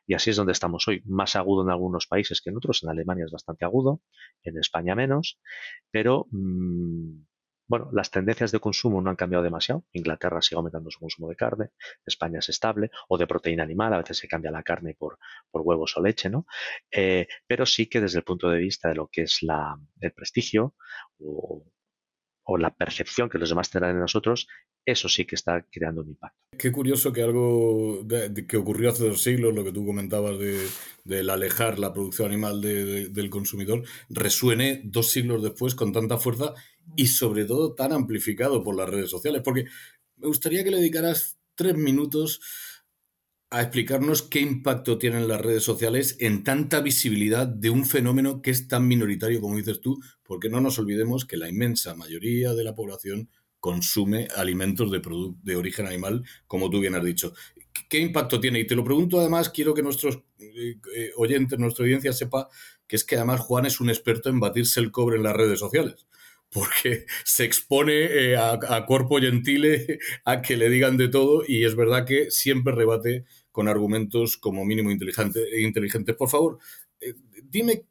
Y 0.06 0.14
así 0.14 0.30
es 0.30 0.36
donde 0.36 0.52
estamos 0.52 0.86
hoy, 0.88 1.02
más 1.04 1.36
agudo 1.36 1.62
en 1.62 1.70
algunos 1.70 2.06
países 2.06 2.40
que 2.40 2.50
en 2.50 2.56
otros, 2.56 2.82
en 2.82 2.90
Alemania 2.90 3.24
es 3.26 3.32
bastante 3.32 3.64
agudo, 3.64 4.00
en 4.42 4.58
España 4.58 4.94
menos, 4.94 5.38
pero 5.90 6.26
mm, 6.30 7.26
bueno, 7.68 7.88
las 7.92 8.10
tendencias 8.10 8.52
de 8.52 8.60
consumo 8.60 9.00
no 9.00 9.10
han 9.10 9.16
cambiado 9.16 9.42
demasiado. 9.42 9.84
Inglaterra 9.92 10.40
sigue 10.42 10.56
aumentando 10.56 10.90
su 10.90 11.00
consumo 11.00 11.28
de 11.28 11.36
carne, 11.36 11.70
España 12.04 12.38
es 12.38 12.48
estable, 12.48 12.90
o 13.08 13.18
de 13.18 13.26
proteína 13.26 13.62
animal, 13.64 13.92
a 13.94 13.98
veces 13.98 14.18
se 14.18 14.28
cambia 14.28 14.50
la 14.50 14.62
carne 14.62 14.94
por, 14.98 15.18
huevos 15.52 15.96
o 15.96 16.02
leche, 16.02 16.30
¿no? 16.30 16.46
Eh, 16.90 17.26
pero 17.46 17.66
sí 17.66 17.86
que 17.86 18.00
desde 18.00 18.18
el 18.18 18.24
punto 18.24 18.48
de 18.50 18.58
vista 18.58 18.88
de 18.88 18.94
lo 18.94 19.08
que 19.08 19.22
es 19.22 19.42
la, 19.42 19.76
el 20.00 20.12
prestigio 20.12 20.74
o, 21.18 21.64
la 22.56 22.74
percepción 22.74 23.28
que 23.28 23.38
los 23.38 23.48
demás 23.48 23.70
tendrán 23.70 23.94
de 23.94 24.00
nosotros, 24.00 24.46
eso 24.84 25.08
sí 25.08 25.24
que 25.24 25.34
está 25.34 25.66
creando 25.70 26.02
un 26.02 26.10
impacto. 26.10 26.38
Qué 26.56 26.70
curioso 26.70 27.12
que 27.12 27.22
algo 27.22 28.06
que 28.46 28.56
ocurrió 28.56 28.90
hace 28.90 29.08
dos 29.08 29.22
siglos, 29.22 29.54
lo 29.54 29.64
que 29.64 29.72
tú 29.72 29.84
comentabas 29.84 30.38
de, 30.38 31.30
alejar 31.30 31.78
la 31.80 31.92
producción 31.92 32.28
animal 32.28 32.60
del 32.60 33.30
consumidor, 33.30 33.82
resuene 34.08 34.80
dos 34.84 35.10
siglos 35.10 35.42
después 35.42 35.74
con 35.74 35.92
tanta 35.92 36.18
fuerza 36.18 36.54
y 36.94 37.08
sobre 37.08 37.44
todo 37.44 37.74
tan 37.74 37.92
amplificado 37.92 38.62
por 38.62 38.76
las 38.76 38.88
redes 38.88 39.10
sociales. 39.10 39.42
Porque 39.44 39.64
me 40.16 40.28
gustaría 40.28 40.62
que 40.62 40.70
le 40.70 40.78
dedicaras 40.78 41.38
tres 41.56 41.74
minutos 41.74 42.40
a 43.50 43.62
explicarnos 43.62 44.22
qué 44.22 44.40
impacto 44.40 44.98
tienen 44.98 45.28
las 45.28 45.40
redes 45.40 45.62
sociales 45.62 46.16
en 46.20 46.42
tanta 46.42 46.80
visibilidad 46.80 47.46
de 47.46 47.70
un 47.70 47.84
fenómeno 47.84 48.42
que 48.42 48.50
es 48.50 48.66
tan 48.66 48.88
minoritario 48.88 49.40
como 49.40 49.56
dices 49.56 49.80
tú, 49.80 50.00
porque 50.24 50.48
no 50.48 50.60
nos 50.60 50.78
olvidemos 50.78 51.24
que 51.24 51.36
la 51.36 51.48
inmensa 51.48 51.94
mayoría 51.94 52.54
de 52.54 52.64
la 52.64 52.74
población 52.74 53.30
consume 53.60 54.28
alimentos 54.36 54.90
de, 54.90 55.00
de 55.42 55.56
origen 55.56 55.86
animal, 55.86 56.24
como 56.46 56.70
tú 56.70 56.80
bien 56.80 56.94
has 56.94 57.04
dicho. 57.04 57.34
¿Qué 57.88 57.98
impacto 57.98 58.40
tiene? 58.40 58.60
Y 58.60 58.66
te 58.66 58.74
lo 58.74 58.84
pregunto 58.84 59.20
además, 59.20 59.50
quiero 59.50 59.74
que 59.74 59.82
nuestros 59.82 60.16
eh, 60.38 60.78
eh, 60.94 61.10
oyentes, 61.16 61.58
nuestra 61.58 61.84
audiencia 61.84 62.12
sepa 62.12 62.48
que 62.86 62.96
es 62.96 63.04
que 63.04 63.16
además 63.16 63.40
Juan 63.40 63.66
es 63.66 63.80
un 63.80 63.90
experto 63.90 64.28
en 64.28 64.40
batirse 64.40 64.80
el 64.80 64.90
cobre 64.90 65.16
en 65.16 65.22
las 65.22 65.36
redes 65.36 65.58
sociales 65.58 66.06
porque 66.52 67.06
se 67.24 67.44
expone 67.44 67.92
eh, 67.92 68.36
a, 68.36 68.84
cuerpo 68.86 69.18
gentile 69.18 69.98
a 70.24 70.42
que 70.42 70.56
le 70.56 70.68
digan 70.68 70.96
de 70.96 71.08
todo 71.08 71.42
y 71.46 71.64
es 71.64 71.76
verdad 71.76 72.06
que 72.06 72.30
siempre 72.30 72.74
rebate 72.74 73.24
con 73.50 73.68
argumentos 73.68 74.36
como 74.36 74.64
mínimo 74.64 74.90
inteligentes. 74.90 76.16
Por 76.16 76.28
favor, 76.28 76.58
eh, 77.00 77.14
dime 77.44 77.86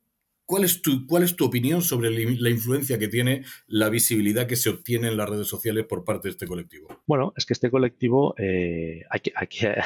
cuál 0.45 0.63
es, 0.63 0.81
tu, 0.81 1.05
cuál 1.07 1.23
es 1.23 1.35
tu 1.35 1.45
opinión 1.45 1.81
sobre 1.81 2.09
la 2.11 2.49
influencia 2.49 2.99
que 2.99 3.07
tiene 3.07 3.43
la 3.67 3.89
visibilidad 3.89 4.47
que 4.47 4.55
se 4.55 4.69
obtiene 4.69 5.07
en 5.07 5.17
las 5.17 5.29
redes 5.29 5.47
sociales 5.47 5.85
por 5.85 6.03
parte 6.03 6.27
de 6.27 6.33
este 6.33 6.47
colectivo. 6.47 6.87
Bueno, 7.07 7.33
es 7.35 7.45
que 7.45 7.53
este 7.53 7.71
colectivo, 7.71 8.35
eh, 8.37 9.01
aquí, 9.09 9.31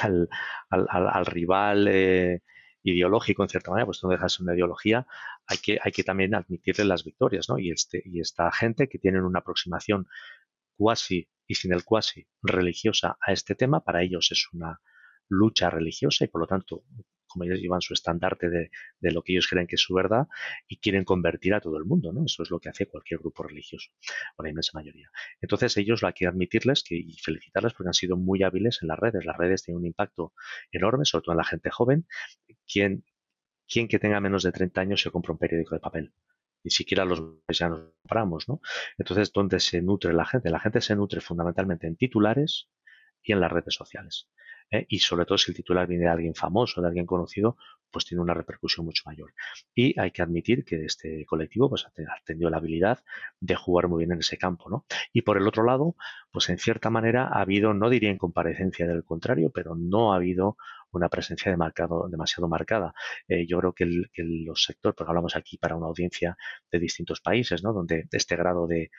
al, 0.01 0.29
al, 0.69 1.25
rival 1.25 2.41
ideológico, 2.83 3.43
en 3.43 3.49
cierta 3.49 3.71
manera, 3.71 3.85
pues 3.85 4.03
no 4.03 4.09
dejas 4.09 4.39
una 4.39 4.53
ideología, 4.53 5.05
hay 5.45 5.57
que, 5.57 5.79
hay 5.81 5.91
que 5.91 6.03
también 6.03 6.35
admitirle 6.35 6.85
las 6.85 7.03
victorias, 7.03 7.49
¿no? 7.49 7.59
Y, 7.59 7.71
este, 7.71 8.01
y 8.05 8.19
esta 8.19 8.51
gente 8.51 8.87
que 8.87 8.99
tienen 8.99 9.23
una 9.23 9.39
aproximación 9.39 10.07
cuasi 10.77 11.29
y 11.47 11.55
sin 11.55 11.73
el 11.73 11.83
cuasi 11.83 12.27
religiosa 12.41 13.17
a 13.19 13.33
este 13.33 13.55
tema, 13.55 13.83
para 13.83 14.03
ellos 14.03 14.29
es 14.31 14.47
una 14.53 14.79
lucha 15.27 15.69
religiosa 15.69 16.25
y 16.25 16.27
por 16.27 16.41
lo 16.41 16.47
tanto 16.47 16.83
como 17.29 17.45
ellos 17.45 17.59
llevan 17.59 17.81
su 17.81 17.93
estandarte 17.93 18.49
de, 18.49 18.69
lo 19.01 19.21
que 19.21 19.33
ellos 19.33 19.47
creen 19.47 19.67
que 19.67 19.75
es 19.75 19.81
su 19.81 19.93
verdad 19.93 20.27
y 20.67 20.77
quieren 20.77 21.05
convertir 21.05 21.53
a 21.53 21.61
todo 21.61 21.77
el 21.77 21.85
mundo, 21.85 22.11
¿no? 22.11 22.25
Eso 22.25 22.43
es 22.43 22.51
lo 22.51 22.59
que 22.59 22.69
hace 22.69 22.87
cualquier 22.87 23.19
grupo 23.19 23.43
religioso, 23.43 23.91
o 24.37 24.43
la 24.43 24.49
inmensa 24.49 24.71
mayoría. 24.73 25.09
Entonces 25.41 25.77
ellos 25.77 26.01
lo 26.01 26.07
hay 26.07 26.13
que 26.13 26.27
admitirles 26.27 26.83
que, 26.83 26.95
y 26.95 27.17
felicitarles 27.19 27.73
porque 27.73 27.89
han 27.89 27.93
sido 27.93 28.17
muy 28.17 28.43
hábiles 28.43 28.79
en 28.81 28.89
las 28.89 28.99
redes. 28.99 29.25
Las 29.25 29.37
redes 29.37 29.63
tienen 29.63 29.79
un 29.79 29.85
impacto 29.85 30.33
enorme, 30.71 31.05
sobre 31.05 31.23
todo 31.23 31.33
en 31.33 31.37
la 31.37 31.45
gente 31.45 31.69
joven. 31.69 32.07
Quien, 32.67 33.05
quien 33.67 33.87
que 33.87 33.99
tenga 33.99 34.19
menos 34.19 34.43
de 34.43 34.51
30 34.51 34.81
años 34.81 35.01
se 35.01 35.11
compra 35.11 35.33
un 35.33 35.39
periódico 35.39 35.75
de 35.75 35.81
papel 35.81 36.13
ni 36.63 36.71
siquiera 36.71 37.05
los 37.05 37.21
ya 37.47 37.69
nos 37.69 37.93
compramos, 38.01 38.49
¿no? 38.49 38.61
Entonces, 38.97 39.31
¿dónde 39.31 39.59
se 39.59 39.81
nutre 39.81 40.13
la 40.13 40.25
gente? 40.25 40.49
La 40.49 40.59
gente 40.59 40.81
se 40.81 40.95
nutre 40.95 41.21
fundamentalmente 41.21 41.87
en 41.87 41.95
titulares 41.95 42.69
y 43.23 43.33
en 43.33 43.39
las 43.39 43.51
redes 43.51 43.73
sociales. 43.73 44.29
¿Eh? 44.71 44.85
y 44.89 44.99
sobre 44.99 45.25
todo 45.25 45.37
si 45.37 45.51
el 45.51 45.55
titular 45.55 45.87
viene 45.87 46.05
de 46.05 46.09
alguien 46.09 46.35
famoso, 46.35 46.81
de 46.81 46.87
alguien 46.87 47.05
conocido, 47.05 47.57
pues 47.91 48.05
tiene 48.05 48.21
una 48.21 48.33
repercusión 48.33 48.85
mucho 48.85 49.03
mayor. 49.05 49.33
Y 49.73 49.99
hay 49.99 50.11
que 50.11 50.21
admitir 50.21 50.63
que 50.63 50.85
este 50.85 51.25
colectivo 51.25 51.69
pues, 51.69 51.85
ha 51.85 52.23
tenido 52.25 52.49
la 52.49 52.57
habilidad 52.57 52.99
de 53.39 53.55
jugar 53.55 53.87
muy 53.87 53.99
bien 53.99 54.11
en 54.11 54.19
ese 54.19 54.37
campo. 54.37 54.69
¿no? 54.69 54.85
Y 55.13 55.21
por 55.21 55.37
el 55.37 55.47
otro 55.47 55.63
lado, 55.63 55.95
pues 56.31 56.49
en 56.49 56.57
cierta 56.57 56.89
manera 56.89 57.27
ha 57.27 57.41
habido, 57.41 57.73
no 57.73 57.89
diría 57.89 58.11
en 58.11 58.17
comparecencia 58.17 58.87
del 58.87 59.03
contrario, 59.03 59.51
pero 59.53 59.75
no 59.75 60.13
ha 60.13 60.17
habido 60.17 60.57
una 60.91 61.09
presencia 61.09 61.51
demasiado 61.51 62.47
marcada. 62.47 62.93
Eh, 63.27 63.45
yo 63.47 63.59
creo 63.59 63.73
que, 63.73 63.85
los 64.17 64.63
sectores, 64.63 64.95
porque 64.95 65.09
hablamos 65.09 65.35
aquí 65.35 65.57
para 65.57 65.75
una 65.75 65.87
audiencia 65.87 66.35
de 66.71 66.79
distintos 66.79 67.21
países, 67.21 67.63
¿no? 67.63 67.73
donde 67.73 68.07
este 68.11 68.35
grado 68.35 68.67
de, 68.67 68.89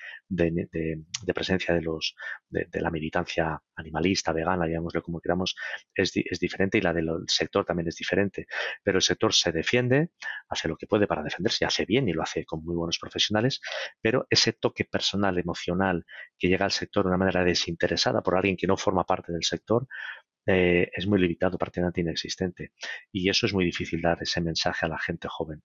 presencia 1.34 1.74
de, 1.74 1.82
los, 1.82 2.14
de, 2.48 2.80
la 2.80 2.90
militancia 2.90 3.60
animalista, 3.76 4.32
vegana, 4.32 4.66
llamémoslo 4.66 5.02
como 5.02 5.20
queramos, 5.20 5.56
es, 5.94 6.12
diferente 6.40 6.78
y 6.78 6.80
la 6.80 6.92
del 6.92 7.08
sector 7.26 7.64
también 7.64 7.88
es 7.88 7.96
diferente. 7.96 8.46
Pero 8.82 8.98
el 8.98 9.02
sector 9.02 9.32
se 9.34 9.52
defiende, 9.52 10.10
hace 10.48 10.68
lo 10.68 10.76
que 10.76 10.86
puede 10.86 11.06
para 11.06 11.22
defenderse, 11.22 11.64
hace 11.64 11.84
bien 11.84 12.08
y 12.08 12.12
lo 12.12 12.22
hace 12.22 12.44
con 12.44 12.64
muy 12.64 12.74
buenos 12.74 12.98
profesionales, 12.98 13.60
pero 14.00 14.26
ese 14.30 14.52
toque 14.52 14.84
personal, 14.84 15.38
emocional, 15.38 16.04
que 16.38 16.48
llega 16.48 16.64
al 16.64 16.72
sector 16.72 17.04
de 17.04 17.08
una 17.08 17.18
manera 17.18 17.44
desinteresada 17.44 18.22
por 18.22 18.36
alguien 18.36 18.56
que 18.56 18.66
no 18.66 18.76
forma 18.76 19.04
parte 19.04 19.32
del 19.32 19.44
sector, 19.44 19.86
eh, 20.50 20.90
es 20.94 21.06
muy 21.06 21.18
limitado, 21.20 21.58
prácticamente 21.58 22.00
inexistente. 22.00 22.72
Y 23.12 23.28
eso 23.28 23.46
es 23.46 23.54
muy 23.54 23.64
difícil 23.64 24.00
dar 24.02 24.18
ese 24.20 24.40
mensaje 24.40 24.86
a 24.86 24.88
la 24.88 24.98
gente 24.98 25.28
joven. 25.28 25.62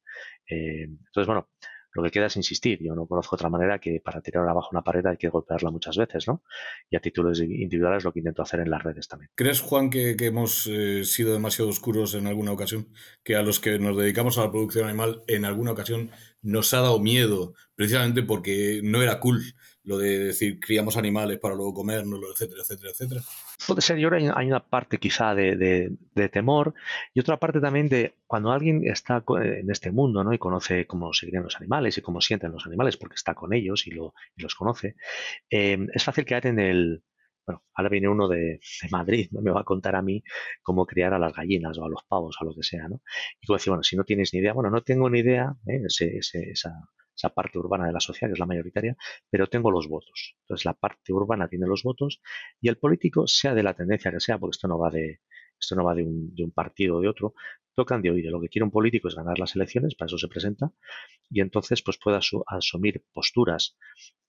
Eh, 0.47 0.83
entonces, 0.83 1.27
bueno, 1.27 1.49
lo 1.95 2.03
que 2.03 2.11
queda 2.11 2.25
es 2.25 2.35
insistir. 2.35 2.79
Yo 2.83 2.93
no 2.93 3.07
conozco 3.07 3.35
otra 3.35 3.49
manera 3.49 3.79
que 3.79 4.01
para 4.03 4.21
tirar 4.21 4.47
abajo 4.47 4.69
una 4.71 4.83
pared 4.83 5.05
hay 5.05 5.17
que 5.17 5.29
golpearla 5.29 5.71
muchas 5.71 5.95
veces, 5.95 6.27
¿no? 6.27 6.43
Y 6.89 6.97
a 6.97 6.99
títulos 6.99 7.39
individuales 7.39 8.03
lo 8.03 8.11
que 8.11 8.19
intento 8.19 8.41
hacer 8.41 8.59
en 8.59 8.69
las 8.69 8.83
redes 8.83 9.07
también. 9.07 9.31
¿Crees, 9.33 9.61
Juan, 9.61 9.89
que, 9.89 10.15
hemos 10.19 10.67
eh, 10.67 11.05
sido 11.05 11.31
demasiado 11.31 11.69
oscuros 11.69 12.13
en 12.13 12.27
alguna 12.27 12.51
ocasión? 12.51 12.89
Que 13.23 13.37
a 13.37 13.43
los 13.43 13.61
que 13.61 13.79
nos 13.79 13.95
dedicamos 13.95 14.37
a 14.37 14.41
la 14.41 14.51
producción 14.51 14.87
animal 14.89 15.23
en 15.27 15.45
alguna 15.45 15.71
ocasión 15.71 16.11
nos 16.45 16.73
ha 16.73 16.81
dado 16.81 16.99
miedo, 16.99 17.53
precisamente 17.75 18.23
porque 18.23 18.79
no 18.83 19.01
era 19.01 19.19
cool 19.19 19.41
lo 19.83 19.97
de 19.97 20.19
decir 20.19 20.59
criamos 20.59 20.97
animales 20.97 21.39
para 21.39 21.55
luego 21.55 21.73
comérnoslo, 21.73 22.31
etcétera, 22.31 22.61
etcétera, 22.61 22.89
etcétera. 22.91 23.21
Puede 23.67 23.81
ser, 23.81 23.97
yo 23.97 24.09
creo 24.09 24.21
que 24.21 24.39
hay 24.39 24.47
una 24.47 24.59
parte 24.59 24.97
quizá 24.97 25.35
de, 25.35 25.91
temor 26.31 26.73
y 27.13 27.19
otra 27.19 27.37
parte 27.37 27.59
también 27.59 27.87
de 27.87 28.15
cuando 28.27 28.51
alguien 28.51 28.87
está 28.87 29.23
en 29.41 29.69
este 29.69 29.91
mundo 29.91 30.23
¿no? 30.23 30.33
y 30.33 30.37
conoce 30.37 30.87
cómo 30.87 31.13
se 31.13 31.27
crían 31.27 31.43
los 31.43 31.55
animales 31.57 31.97
y 31.97 32.01
cómo 32.01 32.21
sienten 32.21 32.51
los 32.51 32.65
animales 32.65 32.97
porque 32.97 33.15
está 33.15 33.35
con 33.35 33.53
ellos 33.53 33.85
y, 33.87 33.91
lo, 33.91 34.13
los 34.37 34.55
conoce, 34.55 34.95
eh, 35.49 35.87
es 35.93 36.03
fácil 36.03 36.25
caer 36.25 36.47
en 36.47 36.59
el, 36.59 37.03
bueno, 37.45 37.63
ahora 37.73 37.89
viene 37.89 38.07
uno 38.07 38.27
de, 38.27 38.59
Madrid, 38.91 39.27
¿no? 39.31 39.41
me 39.41 39.51
va 39.51 39.61
a 39.61 39.63
contar 39.63 39.95
a 39.95 40.01
mí 40.01 40.23
cómo 40.63 40.85
criar 40.85 41.13
a 41.13 41.19
las 41.19 41.33
gallinas 41.33 41.77
o 41.77 41.85
a 41.85 41.89
los 41.89 42.03
pavos 42.07 42.35
o 42.39 42.43
a 42.43 42.47
lo 42.47 42.55
que 42.55 42.63
sea, 42.63 42.87
¿no? 42.87 43.01
Y 43.39 43.45
tú 43.45 43.53
decir, 43.53 43.71
bueno, 43.71 43.83
si 43.83 43.95
no 43.95 44.03
tienes 44.03 44.33
ni 44.33 44.39
idea, 44.39 44.53
bueno, 44.53 44.69
no 44.69 44.81
tengo 44.81 45.09
ni 45.09 45.19
idea, 45.19 45.55
¿eh? 45.67 45.81
esa, 45.85 46.69
esa 47.15 47.29
parte 47.29 47.57
urbana 47.57 47.87
de 47.87 47.93
la 47.93 47.99
sociedad, 47.99 48.29
que 48.29 48.33
es 48.33 48.39
la 48.39 48.45
mayoritaria, 48.45 48.95
pero 49.29 49.47
tengo 49.47 49.71
los 49.71 49.87
votos. 49.87 50.35
Entonces 50.41 50.65
la 50.65 50.73
parte 50.73 51.13
urbana 51.13 51.47
tiene 51.47 51.67
los 51.67 51.83
votos 51.83 52.21
y 52.61 52.69
el 52.69 52.77
político, 52.77 53.27
sea 53.27 53.53
de 53.53 53.63
la 53.63 53.73
tendencia 53.73 54.11
que 54.11 54.19
sea, 54.19 54.37
porque 54.37 54.55
esto 54.55 54.67
no 54.67 54.77
va 54.79 54.89
de, 54.89 55.21
esto 55.59 55.75
no 55.75 55.83
va 55.85 55.95
de 55.95 56.03
un, 56.03 56.51
partido 56.53 56.97
o 56.97 57.01
de 57.01 57.07
otro, 57.07 57.33
tocan 57.73 58.01
de 58.01 58.11
oído. 58.11 58.31
Lo 58.31 58.41
que 58.41 58.49
quiere 58.49 58.65
un 58.65 58.71
político 58.71 59.07
es 59.07 59.15
ganar 59.15 59.39
las 59.39 59.55
elecciones, 59.55 59.95
para 59.95 60.07
eso 60.07 60.17
se 60.17 60.27
presenta, 60.27 60.71
y 61.29 61.41
entonces 61.41 61.81
pues 61.81 61.97
puede 61.97 62.19
asumir 62.47 63.03
posturas 63.13 63.77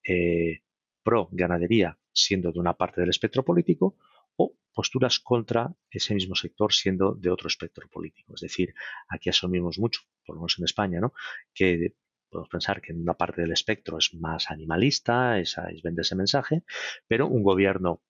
eh, 0.04 0.60
pro 1.02 1.28
ganadería 1.32 1.98
siendo 2.16 2.50
de 2.50 2.58
una 2.58 2.74
parte 2.74 3.00
del 3.00 3.10
espectro 3.10 3.44
político 3.44 3.96
o 4.36 4.56
posturas 4.72 5.20
contra 5.20 5.74
ese 5.90 6.14
mismo 6.14 6.34
sector 6.34 6.72
siendo 6.72 7.14
de 7.14 7.30
otro 7.30 7.48
espectro 7.48 7.88
político. 7.88 8.34
Es 8.34 8.40
decir, 8.40 8.74
aquí 9.08 9.28
asumimos 9.28 9.78
mucho, 9.78 10.00
por 10.24 10.36
lo 10.36 10.40
menos 10.40 10.58
en 10.58 10.64
España, 10.64 10.98
¿no? 11.00 11.12
que 11.54 11.94
podemos 12.30 12.48
pensar 12.48 12.80
que 12.80 12.92
en 12.92 13.00
una 13.00 13.14
parte 13.14 13.42
del 13.42 13.52
espectro 13.52 13.98
es 13.98 14.14
más 14.14 14.50
animalista, 14.50 15.38
es, 15.38 15.56
es 15.58 15.82
vende 15.82 16.02
ese 16.02 16.16
mensaje, 16.16 16.64
pero 17.06 17.28
un 17.28 17.42
gobierno 17.42 18.02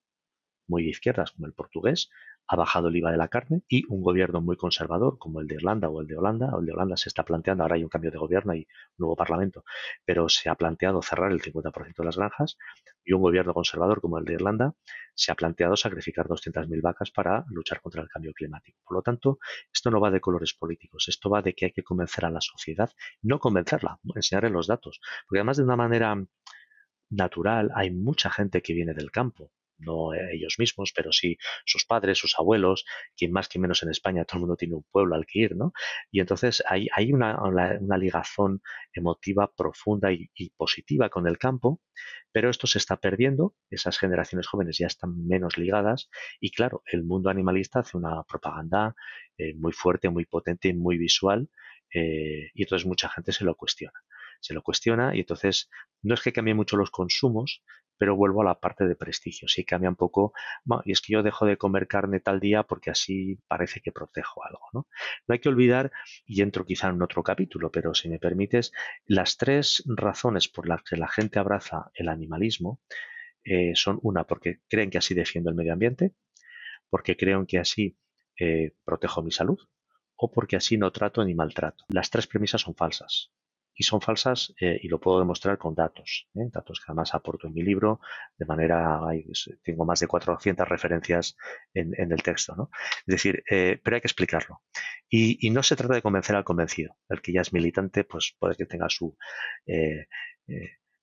muy 0.69 0.85
de 0.85 0.91
izquierdas 0.91 1.33
como 1.33 1.47
el 1.47 1.53
portugués 1.53 2.11
ha 2.49 2.57
bajado 2.57 2.88
el 2.88 2.97
IVA 2.97 3.11
de 3.11 3.17
la 3.17 3.29
carne 3.29 3.62
y 3.69 3.85
un 3.88 4.03
gobierno 4.03 4.41
muy 4.41 4.57
conservador 4.57 5.19
como 5.19 5.41
el 5.41 5.47
de 5.47 5.57
Irlanda 5.57 5.88
o 5.88 6.00
el 6.00 6.07
de 6.07 6.17
Holanda, 6.17 6.55
o 6.55 6.61
el 6.61 6.67
de 6.67 6.73
Holanda 6.73 6.97
se 6.97 7.09
está 7.09 7.25
planteando, 7.25 7.65
ahora 7.65 7.76
hay 7.76 7.83
un 7.83 7.88
cambio 7.88 8.11
de 8.11 8.19
gobierno 8.19 8.55
y 8.55 8.67
nuevo 8.99 9.17
parlamento, 9.17 9.65
pero 10.05 10.29
se 10.29 10.49
ha 10.49 10.55
planteado 10.55 11.03
cerrar 11.03 11.33
el 11.33 11.41
50% 11.41 11.95
de 11.97 12.05
las 12.05 12.17
granjas 12.17 12.57
y 13.05 13.12
un 13.12 13.23
gobierno 13.23 13.55
conservador 13.55 14.00
como 14.00 14.19
el 14.19 14.25
de 14.25 14.35
Irlanda 14.35 14.75
se 15.15 15.33
ha 15.33 15.35
planteado 15.35 15.76
sacrificar 15.76 16.26
200.000 16.26 16.81
vacas 16.83 17.11
para 17.11 17.45
luchar 17.49 17.81
contra 17.81 18.03
el 18.03 18.09
cambio 18.09 18.33
climático. 18.33 18.79
Por 18.85 18.97
lo 18.99 19.03
tanto, 19.03 19.38
esto 19.73 19.91
no 19.91 20.00
va 20.00 20.11
de 20.11 20.21
colores 20.21 20.55
políticos, 20.55 21.07
esto 21.09 21.31
va 21.31 21.43
de 21.43 21.55
que 21.55 21.67
hay 21.67 21.73
que 21.73 21.83
convencer 21.83 22.25
a 22.25 22.31
la 22.31 22.41
sociedad, 22.41 22.91
no 23.23 23.38
convencerla, 23.38 23.99
enseñarle 24.15 24.50
los 24.50 24.67
datos, 24.67 25.00
porque 25.26 25.41
además 25.41 25.57
de 25.57 25.65
una 25.65 25.76
manera 25.76 26.17
natural 27.11 27.71
hay 27.75 27.91
mucha 27.91 28.31
gente 28.31 28.62
que 28.62 28.75
viene 28.75 28.93
del 28.95 29.11
campo 29.11 29.53
no 29.78 30.14
ellos 30.14 30.56
mismos, 30.59 30.92
pero 30.95 31.12
sí 31.12 31.37
sus 31.64 31.85
padres, 31.85 32.18
sus 32.18 32.38
abuelos, 32.38 32.85
quien 33.16 33.33
más 33.33 33.49
que 33.49 33.59
menos 33.59 33.83
en 33.83 33.90
España, 33.90 34.25
todo 34.25 34.38
el 34.38 34.40
mundo 34.40 34.56
tiene 34.56 34.75
un 34.75 34.85
pueblo 34.90 35.14
al 35.14 35.26
que 35.26 35.40
ir, 35.40 35.56
¿no? 35.56 35.73
Y 36.11 36.21
entonces 36.21 36.62
hay, 36.68 36.88
hay 36.95 37.12
una, 37.12 37.42
una, 37.42 37.99
ligazón 37.99 38.61
emotiva 38.92 39.50
profunda 39.56 40.12
y, 40.12 40.28
positiva 40.56 41.09
con 41.09 41.26
el 41.26 41.38
campo, 41.38 41.80
pero 42.33 42.50
esto 42.50 42.66
se 42.66 42.78
está 42.78 42.97
perdiendo, 42.99 43.54
esas 43.71 43.99
generaciones 43.99 44.47
jóvenes 44.47 44.78
ya 44.78 44.87
están 44.87 45.26
menos 45.26 45.59
ligadas 45.59 46.09
y 46.40 46.50
claro, 46.50 46.83
el 46.87 47.04
mundo 47.04 47.30
animalista 47.30 47.80
hace 47.80 47.97
una 47.97 48.23
propaganda 48.25 48.95
eh, 49.38 49.54
muy 49.56 49.73
fuerte, 49.73 50.11
muy 50.11 50.26
potente 50.26 50.68
y 50.68 50.75
muy 50.75 50.99
visual 50.99 51.49
eh, 51.92 52.50
y 52.54 52.62
entonces 52.62 52.87
mucha 52.87 53.09
gente 53.09 53.33
se 53.33 53.45
lo 53.45 53.54
cuestiona 53.54 53.92
se 54.40 54.54
lo 54.54 54.62
cuestiona 54.62 55.14
y 55.14 55.21
entonces 55.21 55.68
no 56.02 56.14
es 56.14 56.23
que 56.23 56.33
cambie 56.33 56.54
mucho 56.54 56.76
los 56.76 56.90
consumos, 56.90 57.62
pero 57.99 58.17
vuelvo 58.17 58.43
a 58.43 58.45
la 58.45 58.61
parte 58.61 58.87
de 58.87 58.97
prestigio. 58.97 59.49
Sí 59.49 59.65
cambia 59.65 59.88
un 59.88 59.97
poco, 59.97 60.33
y 60.85 60.93
es 60.93 61.00
que 61.00 61.12
yo 61.12 61.23
dejo 61.23 61.47
de 61.47 61.57
comer 61.57 61.87
carne 61.88 62.21
tal 62.21 62.41
día 62.41 62.62
porque 62.62 62.91
así 62.91 63.38
parece 63.49 63.81
que 63.81 63.93
protejo 63.93 64.45
algo. 64.45 64.61
¿no? 64.73 64.87
no 65.26 65.33
hay 65.33 65.38
que 65.38 65.49
olvidar, 65.49 65.93
y 66.25 66.43
entro 66.43 66.65
quizá 66.65 66.88
en 66.88 67.03
otro 67.03 67.23
capítulo, 67.23 67.71
pero 67.71 67.95
si 67.95 68.09
me 68.09 68.19
permites, 68.19 68.73
las 69.07 69.37
tres 69.37 69.83
razones 69.87 70.49
por 70.49 70.69
las 70.69 70.83
que 70.83 70.97
la 70.97 71.09
gente 71.09 71.38
abraza 71.38 71.91
el 71.95 72.09
animalismo 72.09 72.81
eh, 73.45 73.73
son 73.75 73.99
una, 74.03 74.25
porque 74.25 74.61
creen 74.69 74.91
que 74.91 74.99
así 74.99 75.15
defiendo 75.15 75.50
el 75.50 75.57
medio 75.57 75.73
ambiente, 75.73 76.15
porque 76.91 77.17
creen 77.17 77.47
que 77.47 77.59
así 77.59 77.97
eh, 78.38 78.75
protejo 78.85 79.23
mi 79.23 79.31
salud, 79.31 79.59
o 80.17 80.31
porque 80.31 80.57
así 80.57 80.79
no 80.79 80.91
trato 80.93 81.25
ni 81.25 81.35
maltrato. 81.35 81.85
Las 81.88 82.11
tres 82.11 82.26
premisas 82.26 82.62
son 82.62 82.75
falsas 82.75 83.31
y 83.76 83.85
son 83.85 84.00
falsas 84.00 84.54
eh, 84.61 84.80
y 84.83 84.88
lo 84.88 84.99
puedo 84.99 85.18
demostrar 85.18 85.59
con 85.59 85.75
datos, 85.75 86.28
¿eh? 86.35 86.49
datos 86.50 86.80
que 86.80 86.87
además 86.88 87.14
aporto 87.14 87.47
en 87.47 87.54
mi 87.54 87.62
libro, 87.62 88.00
de 88.38 88.47
manera, 88.47 89.00
tengo 89.62 89.85
más 89.85 90.00
de 90.00 90.06
400 90.06 90.66
referencias 90.66 91.37
en, 91.75 91.95
el 92.11 92.23
texto, 92.23 92.56
¿no? 92.56 92.71
Es 93.06 93.12
decir, 93.12 93.45
eh, 93.50 93.78
pero 93.85 93.97
hay 93.97 94.00
que 94.00 94.09
explicarlo. 94.09 94.62
Y, 95.09 95.50
no 95.50 95.62
se 95.62 95.76
trata 95.76 95.95
de 95.95 96.02
convencer 96.02 96.35
al 96.37 96.45
convencido, 96.45 96.97
el 97.09 97.21
que 97.21 97.33
ya 97.33 97.42
es 97.42 97.52
militante, 97.52 98.04
pues 98.04 98.35
puede 98.38 98.56
que 98.56 98.66
tenga 98.66 98.88
su, 98.88 99.16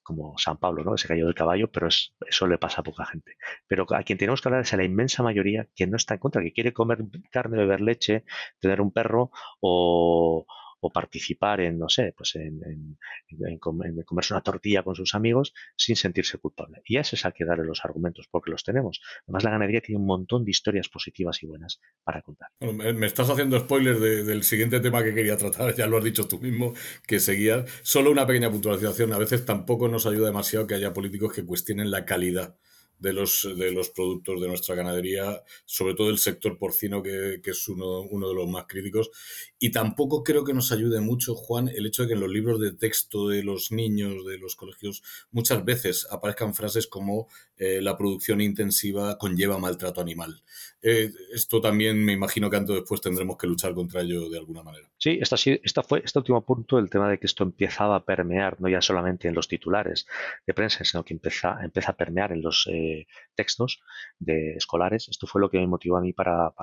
como 0.04 0.38
San 0.38 0.58
Pablo, 0.58 0.84
¿no? 0.84 0.98
Se 0.98 1.08
cayó 1.08 1.26
del 1.26 1.36
caballo, 1.36 1.72
pero 1.72 1.88
eso 1.88 2.48
le 2.48 2.58
pasa 2.58 2.82
a 2.82 2.84
poca 2.84 3.06
gente. 3.06 3.38
Pero 3.68 3.86
a 3.96 4.04
quien 4.04 4.18
tenemos 4.18 4.42
que 4.42 4.50
hablar 4.50 4.62
es 4.62 4.74
a 4.74 4.78
la 4.78 4.84
inmensa 4.84 5.24
mayoría 5.24 5.68
que 5.76 5.88
no 5.88 5.98
está 5.98 6.16
en 6.16 6.20
contra, 6.20 6.44
que 6.44 6.54
quiere 6.54 6.74
comer 6.74 7.00
carne, 7.32 7.58
beber 7.58 7.82
leche, 7.82 8.26
tener 8.60 8.82
un 8.82 8.92
perro 8.92 9.32
o, 9.62 10.46
o 10.86 10.90
participar 10.90 11.62
en, 11.62 11.80
no 11.80 11.88
sé, 11.88 12.14
pues 12.16 12.36
en, 12.36 12.62
en, 12.62 13.58
comerse 13.58 14.34
una 14.34 14.42
tortilla 14.42 14.84
con 14.84 14.96
sus 14.96 15.16
amigos 15.16 15.54
sin 15.78 15.96
sentirse 15.96 16.38
culpable. 16.38 16.82
Y 16.86 16.98
a 16.98 17.02
ese 17.02 17.16
es 17.16 17.24
al 17.24 17.34
que 17.34 17.46
darle 17.46 17.64
los 17.66 17.86
argumentos, 17.86 18.28
porque 18.30 18.52
los 18.52 18.66
tenemos. 18.66 19.02
Además, 19.26 19.46
la 19.46 19.52
ganadería 19.52 19.80
tiene 19.80 20.02
un 20.02 20.08
montón 20.08 20.44
de 20.44 20.52
historias 20.52 20.90
positivas 20.90 21.42
y 21.42 21.48
buenas 21.48 21.80
para 22.04 22.22
contar. 22.22 22.50
me 22.60 23.06
estás 23.06 23.30
haciendo 23.30 23.58
spoiler 23.60 23.98
del 23.98 24.44
siguiente 24.44 24.82
tema 24.82 25.04
que 25.04 25.14
quería 25.14 25.38
tratar, 25.38 25.74
ya 25.76 25.88
lo 25.88 25.98
has 25.98 26.04
dicho 26.04 26.28
tú 26.28 26.40
mismo, 26.40 26.74
que 27.08 27.22
seguía. 27.22 27.64
Solo 27.82 28.12
una 28.12 28.28
pequeña 28.28 28.52
puntualización. 28.52 29.14
A 29.14 29.18
veces 29.18 29.46
tampoco 29.46 29.88
nos 29.88 30.06
ayuda 30.06 30.28
demasiado 30.28 30.68
que 30.68 30.76
haya 30.76 30.92
políticos 30.92 31.32
que 31.34 31.46
cuestionen 31.46 31.92
la 31.92 32.04
calidad 32.04 32.58
de 33.04 33.12
los, 33.12 33.48
de 33.58 33.72
los 33.72 33.90
productos 33.90 34.42
de 34.42 34.48
nuestra 34.48 34.76
ganadería, 34.76 35.44
sobre 35.66 35.94
todo 35.94 36.10
el 36.10 36.18
sector 36.18 36.58
porcino, 36.58 37.04
que, 37.04 37.42
es 37.44 37.68
uno, 37.68 38.00
uno, 38.00 38.30
de 38.30 38.34
los 38.34 38.48
más 38.48 38.66
críticos. 38.66 39.12
Y 39.60 39.72
tampoco 39.72 40.24
creo 40.24 40.46
que 40.46 40.54
nos 40.54 40.72
ayude 40.72 41.02
mucho, 41.02 41.36
Juan, 41.36 41.68
el 41.68 41.86
hecho 41.86 42.04
de 42.04 42.08
que 42.08 42.14
en 42.14 42.22
los 42.22 42.32
libros 42.32 42.62
de 42.62 42.72
texto 42.72 43.28
de 43.28 43.44
los 43.44 43.74
niños, 43.74 44.26
de 44.26 44.38
los 44.38 44.56
colegios, 44.56 45.04
muchas 45.32 45.66
veces 45.66 46.08
aparezcan 46.10 46.54
frases 46.54 46.88
como 46.88 47.28
eh, 47.58 47.82
la 47.82 47.98
producción 47.98 48.40
intensiva 48.40 49.18
conlleva 49.18 49.58
maltrato 49.58 50.00
animal. 50.00 50.42
Eh, 50.82 51.12
esto 51.34 51.60
también 51.62 52.04
me 52.04 52.14
imagino 52.14 52.50
que 52.50 52.58
antes 52.58 52.72
o 52.72 52.80
después 52.80 53.02
tendremos 53.02 53.38
que 53.38 53.48
luchar 53.48 53.74
contra 53.74 54.02
ello 54.02 54.30
de 54.30 54.38
alguna 54.38 54.64
manera. 54.64 54.90
Sí, 54.98 55.18
esta, 55.22 55.36
esta 55.64 55.84
fue 55.84 56.02
este 56.04 56.20
último 56.20 56.46
punto, 56.46 56.80
el 56.80 56.90
tema 56.90 57.10
de 57.10 57.20
que 57.20 57.28
esto 57.28 57.44
empezaba 57.44 57.98
a 57.98 58.06
permear, 58.06 58.60
no 58.62 58.70
ya 58.70 58.82
solamente 58.82 59.28
en 59.28 59.36
los 59.36 59.48
titulares 59.48 60.08
de 60.48 60.54
prensa, 60.54 60.84
sino 60.84 61.04
que 61.04 61.14
empieza, 61.14 61.58
empieza 61.64 61.92
a 61.92 61.98
permear 61.98 62.32
en 62.32 62.42
los 62.42 62.68
eh, 62.72 62.93
textos 63.36 63.82
de 64.20 64.54
escolares. 64.56 65.08
Esto 65.10 65.28
fue 65.28 65.42
lo 65.42 65.50
que 65.50 65.60
me 65.60 65.68
motivó 65.68 65.98
a 65.98 66.02
mí 66.02 66.14
para, 66.14 66.54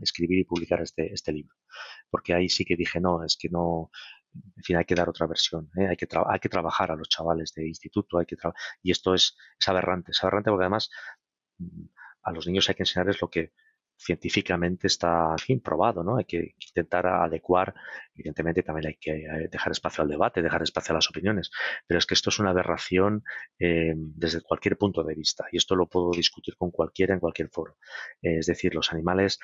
escribir 0.00 0.38
y 0.40 0.44
publicar 0.44 0.80
este, 0.80 1.12
este 1.12 1.32
libro. 1.32 1.54
Porque 2.10 2.34
ahí 2.34 2.48
sí 2.48 2.64
que 2.64 2.76
dije, 2.76 3.00
no, 3.00 3.24
es 3.24 3.36
que 3.36 3.48
no, 3.48 3.90
en 4.34 4.62
fin, 4.62 4.76
hay 4.76 4.84
que 4.84 4.94
dar 4.94 5.08
otra 5.08 5.26
versión, 5.26 5.70
¿eh? 5.76 5.88
hay, 5.88 5.96
que 5.96 6.06
hay 6.26 6.38
que 6.38 6.48
trabajar 6.48 6.90
a 6.90 6.96
los 6.96 7.08
chavales 7.08 7.52
de 7.54 7.66
instituto, 7.66 8.18
hay 8.18 8.26
que 8.26 8.36
y 8.82 8.90
esto 8.90 9.14
es, 9.14 9.36
es 9.58 9.68
aberrante, 9.68 10.12
es 10.12 10.22
aberrante 10.22 10.50
porque 10.50 10.64
además 10.64 10.90
mm, 11.58 11.84
a 12.22 12.32
los 12.32 12.46
niños 12.46 12.68
hay 12.68 12.74
que 12.74 12.82
enseñarles 12.82 13.20
lo 13.20 13.28
que 13.28 13.52
científicamente 14.00 14.86
está, 14.86 15.32
en 15.32 15.38
fin, 15.38 15.60
probado, 15.60 16.02
¿no? 16.02 16.16
Hay 16.16 16.24
que 16.24 16.54
intentar 16.58 17.06
adecuar, 17.06 17.74
evidentemente 18.14 18.62
también 18.62 18.88
hay 18.88 18.94
que 18.94 19.12
eh, 19.12 19.48
dejar 19.50 19.72
espacio 19.72 20.02
al 20.02 20.08
debate, 20.08 20.42
dejar 20.42 20.62
espacio 20.62 20.92
a 20.92 20.96
las 20.96 21.10
opiniones, 21.10 21.50
pero 21.86 21.98
es 21.98 22.06
que 22.06 22.14
esto 22.14 22.30
es 22.30 22.38
una 22.38 22.50
aberración 22.50 23.22
eh, 23.58 23.92
desde 23.96 24.40
cualquier 24.40 24.78
punto 24.78 25.04
de 25.04 25.14
vista 25.14 25.44
y 25.52 25.58
esto 25.58 25.76
lo 25.76 25.86
puedo 25.86 26.10
discutir 26.12 26.56
con 26.56 26.70
cualquiera 26.70 27.14
en 27.14 27.20
cualquier 27.20 27.48
foro. 27.50 27.76
es 28.22 28.46
decir, 28.46 28.74
los 28.74 28.92
animales 28.92 29.38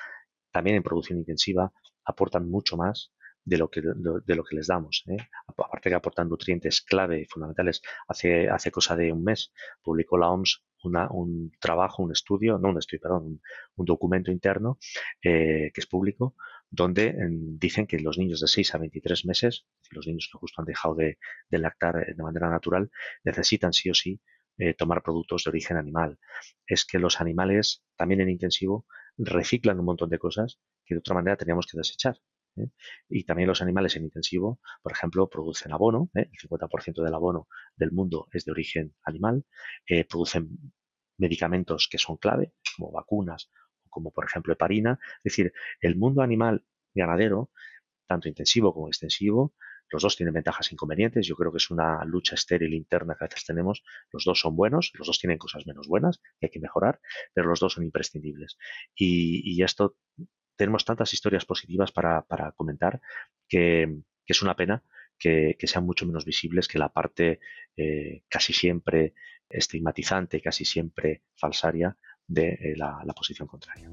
también 0.51 0.77
en 0.77 0.83
producción 0.83 1.19
intensiva 1.19 1.71
aportan 2.05 2.49
mucho 2.49 2.77
más 2.77 3.11
de 3.47 3.57
lo 3.57 3.69
que, 3.69 3.81
de 3.81 4.35
lo 4.35 4.43
que 4.43 4.55
les 4.57 4.67
damos. 4.67 5.03
¿eh? 5.07 5.17
Aparte 5.47 5.89
que 5.89 5.95
aportan 5.95 6.27
nutrientes 6.27 6.81
clave 6.81 7.21
y 7.21 7.25
fundamentales. 7.25 7.81
Hace, 8.07 8.49
hace 8.49 8.71
cosa 8.71 8.95
de 8.95 9.11
un 9.11 9.23
mes 9.23 9.53
publicó 9.81 10.17
la 10.17 10.29
OMS 10.29 10.63
un 10.83 11.51
trabajo, 11.59 12.03
un 12.03 12.11
estudio, 12.11 12.57
no 12.59 12.69
un 12.69 12.77
estudio, 12.77 13.01
perdón, 13.01 13.41
un, 13.75 13.85
documento 13.85 14.31
interno 14.31 14.77
eh, 15.21 15.71
que 15.73 15.81
es 15.81 15.87
público, 15.87 16.35
donde 16.69 17.15
dicen 17.57 17.87
que 17.87 17.99
los 17.99 18.17
niños 18.17 18.39
de 18.39 18.47
6 18.47 18.75
a 18.75 18.77
23 18.77 19.25
meses, 19.25 19.65
los 19.91 20.07
niños 20.07 20.29
que 20.31 20.37
justo 20.37 20.61
han 20.61 20.65
dejado 20.65 20.95
de, 20.95 21.17
lactar 21.49 21.97
eh, 21.97 22.13
de 22.15 22.23
manera 22.23 22.49
natural, 22.49 22.89
necesitan 23.23 23.73
sí 23.73 23.89
o 23.89 23.93
sí 23.93 24.21
eh, 24.57 24.73
tomar 24.75 25.01
productos 25.03 25.43
de 25.43 25.49
origen 25.49 25.77
animal. 25.77 26.19
Es 26.65 26.85
que 26.85 26.99
los 26.99 27.19
animales, 27.19 27.83
también 27.95 28.21
en 28.21 28.29
intensivo, 28.29 28.85
reciclan 29.17 29.79
un 29.79 29.85
montón 29.85 30.09
de 30.09 30.19
cosas 30.19 30.59
que 30.85 30.95
de 30.95 30.99
otra 30.99 31.15
manera 31.15 31.37
teníamos 31.37 31.65
que 31.65 31.77
desechar. 31.77 32.17
¿Eh? 32.57 32.69
Y 33.09 33.23
también 33.23 33.47
los 33.47 33.61
animales 33.61 33.95
en 33.95 34.03
intensivo, 34.03 34.59
por 34.81 34.91
ejemplo, 34.91 35.29
producen 35.29 35.71
abono, 35.71 36.09
¿eh? 36.15 36.29
el 36.31 36.49
50% 36.49 37.03
del 37.03 37.13
abono 37.13 37.47
del 37.75 37.91
mundo 37.91 38.27
es 38.31 38.45
de 38.45 38.51
origen 38.51 38.95
animal, 39.03 39.45
eh, 39.87 40.05
producen 40.05 40.73
medicamentos 41.17 41.87
que 41.89 41.97
son 41.97 42.17
clave, 42.17 42.53
como 42.75 42.91
vacunas, 42.91 43.51
como 43.89 44.11
por 44.11 44.25
ejemplo 44.25 44.53
heparina. 44.53 44.99
Es 45.23 45.31
decir, 45.31 45.53
el 45.81 45.95
mundo 45.95 46.21
animal 46.21 46.65
ganadero, 46.93 47.51
tanto 48.07 48.27
intensivo 48.27 48.73
como 48.73 48.87
extensivo, 48.87 49.53
los 49.89 50.03
dos 50.03 50.17
tienen 50.17 50.33
ventajas 50.33 50.69
e 50.69 50.75
inconvenientes. 50.75 51.25
Yo 51.25 51.35
creo 51.35 51.51
que 51.51 51.57
es 51.57 51.71
una 51.71 52.03
lucha 52.05 52.35
estéril 52.35 52.73
interna 52.73 53.15
que 53.17 53.23
a 53.23 53.27
veces 53.27 53.45
tenemos. 53.45 53.83
Los 54.11 54.25
dos 54.25 54.39
son 54.39 54.55
buenos, 54.55 54.91
los 54.95 55.07
dos 55.07 55.17
tienen 55.19 55.37
cosas 55.37 55.65
menos 55.65 55.87
buenas 55.87 56.19
que 56.39 56.47
hay 56.47 56.49
que 56.49 56.59
mejorar, 56.59 56.99
pero 57.33 57.47
los 57.47 57.59
dos 57.59 57.73
son 57.73 57.83
imprescindibles. 57.85 58.57
y 58.95 59.63
esto 59.63 59.95
tenemos 60.57 60.83
tantas 60.83 61.13
historias 61.13 61.45
positivas 61.45 61.91
para, 61.91 62.25
comentar 62.55 62.99
que, 63.47 64.01
es 64.25 64.41
una 64.41 64.55
pena 64.55 64.83
que, 65.17 65.55
sean 65.63 65.85
mucho 65.85 66.05
menos 66.05 66.25
visibles 66.25 66.67
que 66.67 66.79
la 66.79 66.89
parte 66.89 67.39
eh, 67.77 68.23
casi 68.27 68.51
siempre 68.51 69.13
estigmatizante, 69.49 70.41
casi 70.41 70.65
siempre 70.65 71.23
falsaria 71.35 71.95
de 72.27 72.49
eh, 72.49 72.73
la 72.75 73.13
posición 73.15 73.47
contraria. 73.47 73.89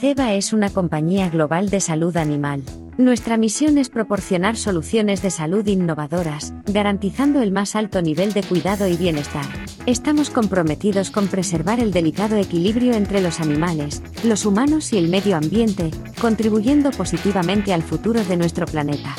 CEBA 0.00 0.34
es 0.34 0.52
una 0.52 0.70
compañía 0.70 1.28
global 1.28 1.70
de 1.70 1.80
salud 1.80 2.16
animal. 2.16 2.62
Nuestra 2.98 3.36
misión 3.36 3.78
es 3.78 3.90
proporcionar 3.90 4.56
soluciones 4.56 5.22
de 5.22 5.30
salud 5.30 5.64
innovadoras, 5.64 6.52
garantizando 6.66 7.40
el 7.40 7.52
más 7.52 7.76
alto 7.76 8.02
nivel 8.02 8.32
de 8.32 8.42
cuidado 8.42 8.88
y 8.88 8.96
bienestar. 8.96 9.44
Estamos 9.86 10.30
comprometidos 10.30 11.12
con 11.12 11.28
preservar 11.28 11.78
el 11.78 11.92
delicado 11.92 12.36
equilibrio 12.36 12.94
entre 12.94 13.20
los 13.20 13.38
animales, 13.38 14.02
los 14.24 14.44
humanos 14.44 14.92
y 14.92 14.98
el 14.98 15.08
medio 15.08 15.36
ambiente, 15.36 15.92
contribuyendo 16.20 16.90
positivamente 16.90 17.72
al 17.72 17.84
futuro 17.84 18.24
de 18.24 18.36
nuestro 18.36 18.66
planeta. 18.66 19.14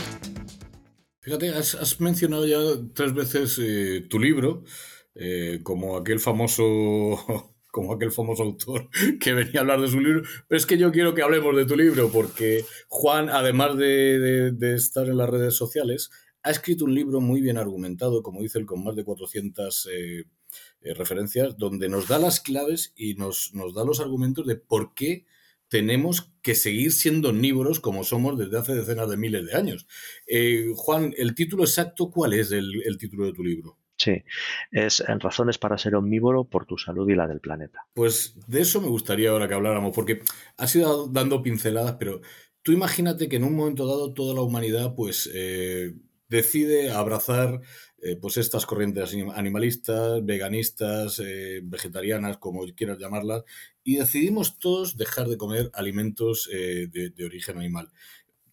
Fíjate, 1.21 1.47
has, 1.51 2.01
mencionado 2.01 2.45
ya 2.45 2.59
tres 2.93 3.13
veces 3.13 3.57
eh, 3.63 4.05
tu 4.09 4.19
libro, 4.19 4.65
eh, 5.15 5.61
como 5.63 5.95
aquel 5.95 6.19
famoso 6.19 7.55
como 7.71 7.93
aquel 7.93 8.11
famoso 8.11 8.43
autor 8.43 8.89
que 9.19 9.33
venía 9.33 9.59
a 9.59 9.61
hablar 9.61 9.81
de 9.81 9.87
su 9.87 9.99
libro, 9.99 10.23
pero 10.47 10.57
es 10.57 10.65
que 10.65 10.77
yo 10.77 10.91
quiero 10.91 11.13
que 11.13 11.21
hablemos 11.21 11.55
de 11.55 11.65
tu 11.65 11.75
libro, 11.75 12.09
porque 12.11 12.65
Juan, 12.87 13.29
además 13.29 13.77
de, 13.77 14.53
estar 14.75 15.07
en 15.07 15.17
las 15.17 15.29
redes 15.29 15.55
sociales, 15.55 16.09
ha 16.43 16.51
escrito 16.51 16.85
un 16.85 16.95
libro 16.95 17.21
muy 17.21 17.41
bien 17.41 17.57
argumentado, 17.57 18.23
como 18.23 18.41
dice 18.41 18.59
él, 18.59 18.65
con 18.65 18.83
más 18.83 18.95
de 18.95 19.03
400 19.03 19.89
eh, 19.91 20.23
eh, 20.81 20.93
referencias, 20.93 21.57
donde 21.57 21.89
nos 21.89 22.07
da 22.07 22.17
las 22.17 22.39
claves 22.39 22.93
y 22.95 23.15
nos, 23.15 23.51
da 23.75 23.83
los 23.83 23.99
argumentos 23.99 24.47
de 24.47 24.55
por 24.55 24.93
qué 24.93 25.25
tenemos 25.67 26.31
que 26.41 26.55
seguir 26.55 26.91
siendo 26.91 27.29
omnívoros 27.29 27.79
como 27.79 28.03
somos 28.03 28.39
desde 28.39 28.57
hace 28.57 28.73
decenas 28.73 29.09
de 29.09 29.17
miles 29.17 29.45
de 29.45 29.55
años. 29.55 29.85
Eh, 30.25 30.67
Juan, 30.75 31.13
¿el 31.17 31.35
título 31.35 31.63
exacto 31.63 32.09
cuál 32.09 32.33
es 32.33 32.51
el 32.51 32.97
título 32.97 33.25
de 33.25 33.33
tu 33.33 33.43
libro? 33.43 33.78
Sí, 33.99 34.23
es 34.71 35.01
en 35.01 35.19
razones 35.19 35.57
para 35.57 35.77
ser 35.77 35.93
omnívoro 35.95 36.45
por 36.45 36.65
tu 36.65 36.77
salud 36.77 37.09
y 37.09 37.15
la 37.15 37.27
del 37.27 37.41
planeta. 37.41 37.85
Pues 37.93 38.33
de 38.47 38.61
eso 38.61 38.79
me 38.79 38.87
gustaría 38.87 39.29
ahora 39.29 39.49
que 39.49 39.55
habláramos, 39.55 39.93
porque 39.93 40.21
has 40.55 40.73
ido 40.73 41.07
dando 41.07 41.41
pinceladas, 41.43 41.97
pero 41.99 42.21
tú 42.61 42.71
imagínate 42.71 43.27
que 43.27 43.35
en 43.35 43.43
un 43.43 43.57
momento 43.57 43.85
dado 43.85 44.13
toda 44.13 44.33
la 44.33 44.41
humanidad 44.41 44.95
pues 44.95 45.29
eh, 45.33 45.95
decide 46.29 46.91
abrazar 46.91 47.59
eh, 48.01 48.15
pues 48.15 48.37
estas 48.37 48.65
corrientes 48.65 49.13
animalistas, 49.35 50.23
veganistas, 50.23 51.19
eh, 51.19 51.59
vegetarianas, 51.61 52.37
como 52.37 52.65
quieras 52.73 52.99
llamarlas, 52.99 53.43
y 53.83 53.97
decidimos 53.97 54.59
todos 54.59 54.95
dejar 54.95 55.27
de 55.27 55.35
comer 55.35 55.71
alimentos 55.73 56.49
de, 56.49 57.25
origen 57.25 57.57
animal. 57.57 57.91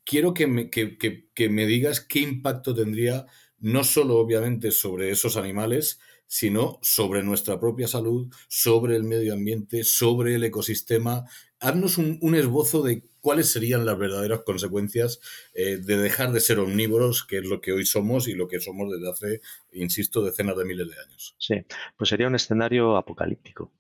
Quiero 0.03 0.35
que 0.35 0.49
me, 0.49 0.71
que 0.71 1.49
me 1.51 1.67
digas 1.67 2.01
qué 2.01 2.21
impacto 2.21 2.75
tendría 2.75 3.27
no 3.59 3.85
solo 3.85 4.17
obviamente 4.17 4.71
sobre 4.71 5.11
esos 5.11 5.37
animales, 5.37 5.99
sino 6.27 6.79
sobre 6.83 7.23
nuestra 7.23 7.61
propia 7.61 7.89
salud, 7.89 8.33
sobre 8.49 8.97
el 8.97 9.05
medio 9.05 9.35
ambiente, 9.35 9.85
sobre 9.85 10.35
el 10.35 10.45
ecosistema. 10.45 11.25
Haznos 11.61 11.99
un, 11.99 12.35
esbozo 12.35 12.83
de 12.83 13.05
cuáles 13.21 13.51
serían 13.51 13.87
las 13.87 13.99
verdaderas 13.99 14.43
consecuencias 14.43 15.21
eh, 15.55 15.79
de 15.79 15.97
dejar 15.97 16.33
de 16.33 16.41
ser 16.41 16.59
omnívoros, 16.59 17.25
que 17.25 17.39
es 17.39 17.47
lo 17.47 17.61
que 17.61 17.73
hoy 17.73 17.87
somos 17.87 18.29
y 18.29 18.35
lo 18.35 18.49
que 18.49 18.61
somos 18.61 18.91
desde 18.93 19.11
hace, 19.11 19.41
insisto, 19.73 20.25
decenas 20.25 20.57
de 20.57 20.65
miles 20.65 20.89
de 20.89 21.01
años. 21.01 21.37
Sí, 21.39 21.65
pues 21.97 22.11
sería 22.11 22.27
un 22.27 22.35
escenario 22.35 22.97
apocalíptico. 22.97 23.73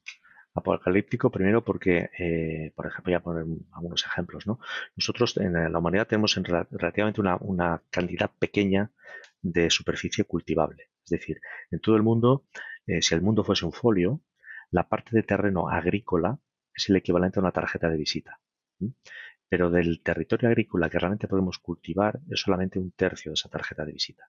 Apocalíptico 0.55 1.31
primero 1.31 1.63
porque, 1.63 2.09
eh, 2.19 2.73
por 2.75 2.87
ejemplo, 2.87 3.11
voy 3.11 3.15
a 3.15 3.21
poner 3.21 3.45
algunos 3.73 4.07
ejemplos. 4.07 4.47
¿no? 4.47 4.59
Nosotros 4.97 5.37
en 5.37 5.53
la 5.53 5.79
humanidad 5.79 6.07
tenemos 6.07 6.35
relativamente 6.71 7.21
una, 7.21 7.37
una 7.37 7.83
cantidad 7.91 8.31
pequeña 8.39 8.91
de 9.53 9.71
superficie 9.71 10.25
cultivable. 10.25 10.91
Es 11.05 11.11
decir, 11.11 11.41
en 11.71 11.81
todo 11.81 11.97
el 11.97 12.03
mundo, 12.03 12.47
eh, 12.87 13.03
si 13.03 13.15
el 13.15 13.23
mundo 13.23 13.45
fuese 13.45 13.65
un 13.65 13.73
folio, 13.73 14.23
la 14.71 14.89
parte 14.89 15.11
de 15.13 15.23
terreno 15.23 15.69
agrícola 15.69 16.39
es 16.75 16.89
el 16.89 16.97
equivalente 16.97 17.39
a 17.39 17.43
una 17.43 17.53
tarjeta 17.53 17.89
de 17.89 17.97
visita. 17.97 18.41
Pero 19.49 19.71
del 19.71 20.03
territorio 20.03 20.49
agrícola 20.49 20.91
que 20.91 20.99
realmente 20.99 21.29
podemos 21.29 21.59
cultivar 21.59 22.21
es 22.29 22.41
solamente 22.41 22.79
un 22.79 22.91
tercio 22.91 23.31
de 23.31 23.35
esa 23.35 23.49
tarjeta 23.49 23.85
de 23.85 23.93
visita. 23.93 24.29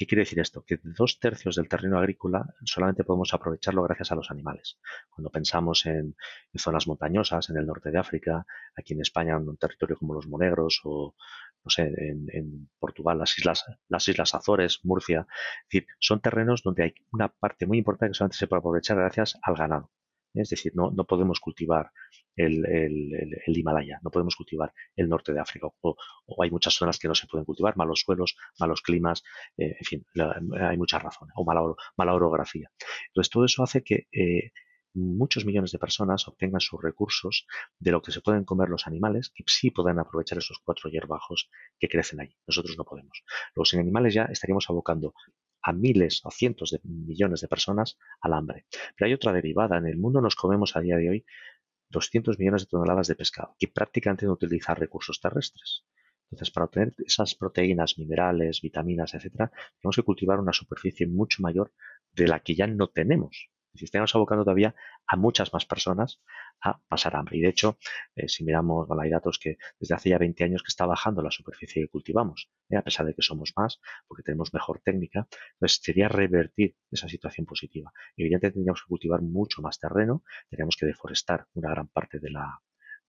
¿Qué 0.00 0.06
quiere 0.06 0.22
decir 0.22 0.40
esto? 0.40 0.64
Que 0.64 0.78
dos 0.82 1.18
tercios 1.18 1.56
del 1.56 1.68
terreno 1.68 1.98
agrícola 1.98 2.54
solamente 2.64 3.04
podemos 3.04 3.34
aprovecharlo 3.34 3.82
gracias 3.82 4.10
a 4.12 4.14
los 4.14 4.30
animales. 4.30 4.78
Cuando 5.10 5.30
pensamos 5.30 5.84
en, 5.84 6.16
zonas 6.56 6.86
montañosas, 6.86 7.50
en 7.50 7.58
el 7.58 7.66
norte 7.66 7.90
de 7.90 7.98
África, 7.98 8.46
aquí 8.74 8.94
en 8.94 9.02
España, 9.02 9.36
en 9.36 9.46
un 9.46 9.58
territorio 9.58 9.98
como 9.98 10.14
los 10.14 10.26
Monegros 10.26 10.80
o, 10.84 11.16
no 11.64 11.70
sé, 11.70 11.82
en, 11.82 12.70
Portugal, 12.78 13.18
las 13.18 13.38
islas, 13.38 13.64
las 13.88 14.08
islas 14.08 14.34
Azores, 14.34 14.80
Murcia, 14.84 15.26
es 15.62 15.68
decir, 15.70 15.86
son 15.98 16.20
terrenos 16.20 16.62
donde 16.62 16.84
hay 16.84 16.94
una 17.12 17.28
parte 17.28 17.66
muy 17.66 17.78
importante 17.78 18.12
que 18.12 18.16
solamente 18.16 18.38
se 18.38 18.46
puede 18.46 18.60
aprovechar 18.60 18.96
gracias 18.96 19.38
al 19.42 19.56
ganado. 19.56 19.90
Es 20.32 20.48
decir, 20.48 20.72
no, 20.74 20.90
no 20.92 21.04
podemos 21.04 21.40
cultivar 21.40 21.90
el, 22.36 22.64
el, 22.64 23.58
Himalaya, 23.58 23.98
no 24.02 24.10
podemos 24.10 24.36
cultivar 24.36 24.72
el 24.96 25.08
norte 25.08 25.32
de 25.32 25.40
África, 25.40 25.68
o, 25.80 25.96
hay 26.42 26.50
muchas 26.50 26.74
zonas 26.74 26.98
que 26.98 27.08
no 27.08 27.14
se 27.14 27.26
pueden 27.26 27.44
cultivar, 27.44 27.76
malos 27.76 28.00
suelos, 28.00 28.36
malos 28.58 28.80
climas, 28.80 29.22
eh, 29.58 29.76
en 29.78 29.84
fin, 29.84 30.06
hay 30.60 30.76
muchas 30.78 31.02
razones, 31.02 31.32
o 31.36 31.44
mala, 31.44 31.62
mala 31.96 32.14
orografía. 32.14 32.70
Entonces, 33.08 33.30
todo 33.30 33.44
eso 33.44 33.62
hace 33.62 33.82
que 33.82 34.06
eh, 34.12 34.52
muchos 34.94 35.44
millones 35.44 35.72
de 35.72 35.78
personas 35.78 36.26
obtengan 36.28 36.60
sus 36.60 36.82
recursos 36.82 37.46
de 37.78 37.90
lo 37.90 38.02
que 38.02 38.12
se 38.12 38.20
pueden 38.20 38.44
comer 38.44 38.68
los 38.68 38.86
animales, 38.86 39.30
que 39.34 39.44
sí 39.46 39.70
pueden 39.70 39.98
aprovechar 39.98 40.38
esos 40.38 40.60
cuatro 40.64 40.90
hierbajos 40.90 41.50
que 41.78 41.88
crecen 41.88 42.20
allí. 42.20 42.36
Nosotros 42.46 42.76
no 42.76 42.84
podemos. 42.84 43.22
Los 43.54 43.74
animales 43.74 44.14
ya 44.14 44.24
estaríamos 44.24 44.68
abocando 44.68 45.14
a 45.62 45.72
miles 45.72 46.20
o 46.24 46.30
cientos 46.30 46.70
de 46.70 46.80
millones 46.84 47.40
de 47.40 47.48
personas 47.48 47.98
al 48.20 48.32
hambre. 48.32 48.66
Pero 48.96 49.06
hay 49.06 49.14
otra 49.14 49.32
derivada. 49.32 49.78
En 49.78 49.86
el 49.86 49.98
mundo 49.98 50.20
nos 50.20 50.34
comemos 50.34 50.76
a 50.76 50.80
día 50.80 50.96
de 50.96 51.10
hoy 51.10 51.24
200 51.90 52.38
millones 52.38 52.62
de 52.62 52.68
toneladas 52.68 53.08
de 53.08 53.16
pescado, 53.16 53.56
que 53.58 53.68
prácticamente 53.68 54.26
no 54.26 54.32
utilizan 54.32 54.76
recursos 54.76 55.20
terrestres. 55.20 55.84
Entonces, 56.30 56.52
para 56.52 56.66
obtener 56.66 56.94
esas 57.04 57.34
proteínas, 57.34 57.98
minerales, 57.98 58.60
vitaminas, 58.60 59.14
etcétera, 59.14 59.50
tenemos 59.80 59.96
que 59.96 60.02
cultivar 60.04 60.38
una 60.38 60.52
superficie 60.52 61.06
mucho 61.08 61.42
mayor 61.42 61.72
de 62.12 62.28
la 62.28 62.38
que 62.40 62.54
ya 62.54 62.68
no 62.68 62.88
tenemos 62.88 63.50
si 63.74 63.84
estamos 63.84 64.14
abocando 64.14 64.44
todavía 64.44 64.74
a 65.06 65.16
muchas 65.16 65.52
más 65.52 65.64
personas 65.66 66.20
a 66.62 66.78
pasar 66.88 67.16
hambre. 67.16 67.38
Y 67.38 67.40
de 67.40 67.48
hecho, 67.48 67.78
eh, 68.16 68.28
si 68.28 68.44
miramos, 68.44 68.88
hay 69.00 69.10
datos 69.10 69.38
que 69.38 69.56
desde 69.78 69.94
hace 69.94 70.10
ya 70.10 70.18
20 70.18 70.44
años 70.44 70.62
que 70.62 70.68
está 70.68 70.86
bajando 70.86 71.22
la 71.22 71.30
superficie 71.30 71.82
que 71.82 71.88
cultivamos, 71.88 72.50
¿eh? 72.68 72.76
a 72.76 72.82
pesar 72.82 73.06
de 73.06 73.14
que 73.14 73.22
somos 73.22 73.52
más, 73.56 73.80
porque 74.06 74.22
tenemos 74.22 74.52
mejor 74.52 74.80
técnica, 74.84 75.28
pues 75.58 75.80
sería 75.82 76.08
revertir 76.08 76.76
esa 76.90 77.08
situación 77.08 77.46
positiva. 77.46 77.92
Evidentemente 78.16 78.54
tendríamos 78.54 78.82
que 78.82 78.88
cultivar 78.88 79.22
mucho 79.22 79.62
más 79.62 79.78
terreno, 79.78 80.24
tendríamos 80.48 80.76
que 80.76 80.86
deforestar 80.86 81.46
una 81.54 81.70
gran 81.70 81.88
parte 81.88 82.18
de 82.18 82.30
la, 82.30 82.60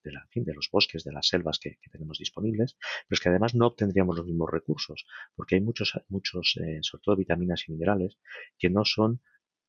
de, 0.04 0.12
la, 0.12 0.28
de, 0.34 0.54
los 0.54 0.70
bosques, 0.72 1.04
de 1.04 1.12
las 1.12 1.28
selvas 1.28 1.60
que, 1.60 1.78
tenemos 1.92 2.18
disponibles, 2.18 2.78
pero 3.08 3.16
es 3.16 3.20
que 3.20 3.30
además 3.30 3.56
no 3.56 3.68
obtendríamos 3.68 4.16
los 4.18 4.26
mismos 4.26 4.50
recursos, 4.50 5.06
porque 5.36 5.56
hay 5.56 5.62
muchos, 5.62 6.00
muchos 6.08 6.58
eh, 6.62 6.80
sobre 6.82 7.02
todo 7.04 7.16
vitaminas 7.16 7.68
y 7.68 7.74
minerales, 7.74 8.18
que 8.58 8.70
no 8.70 8.86
son 8.86 9.22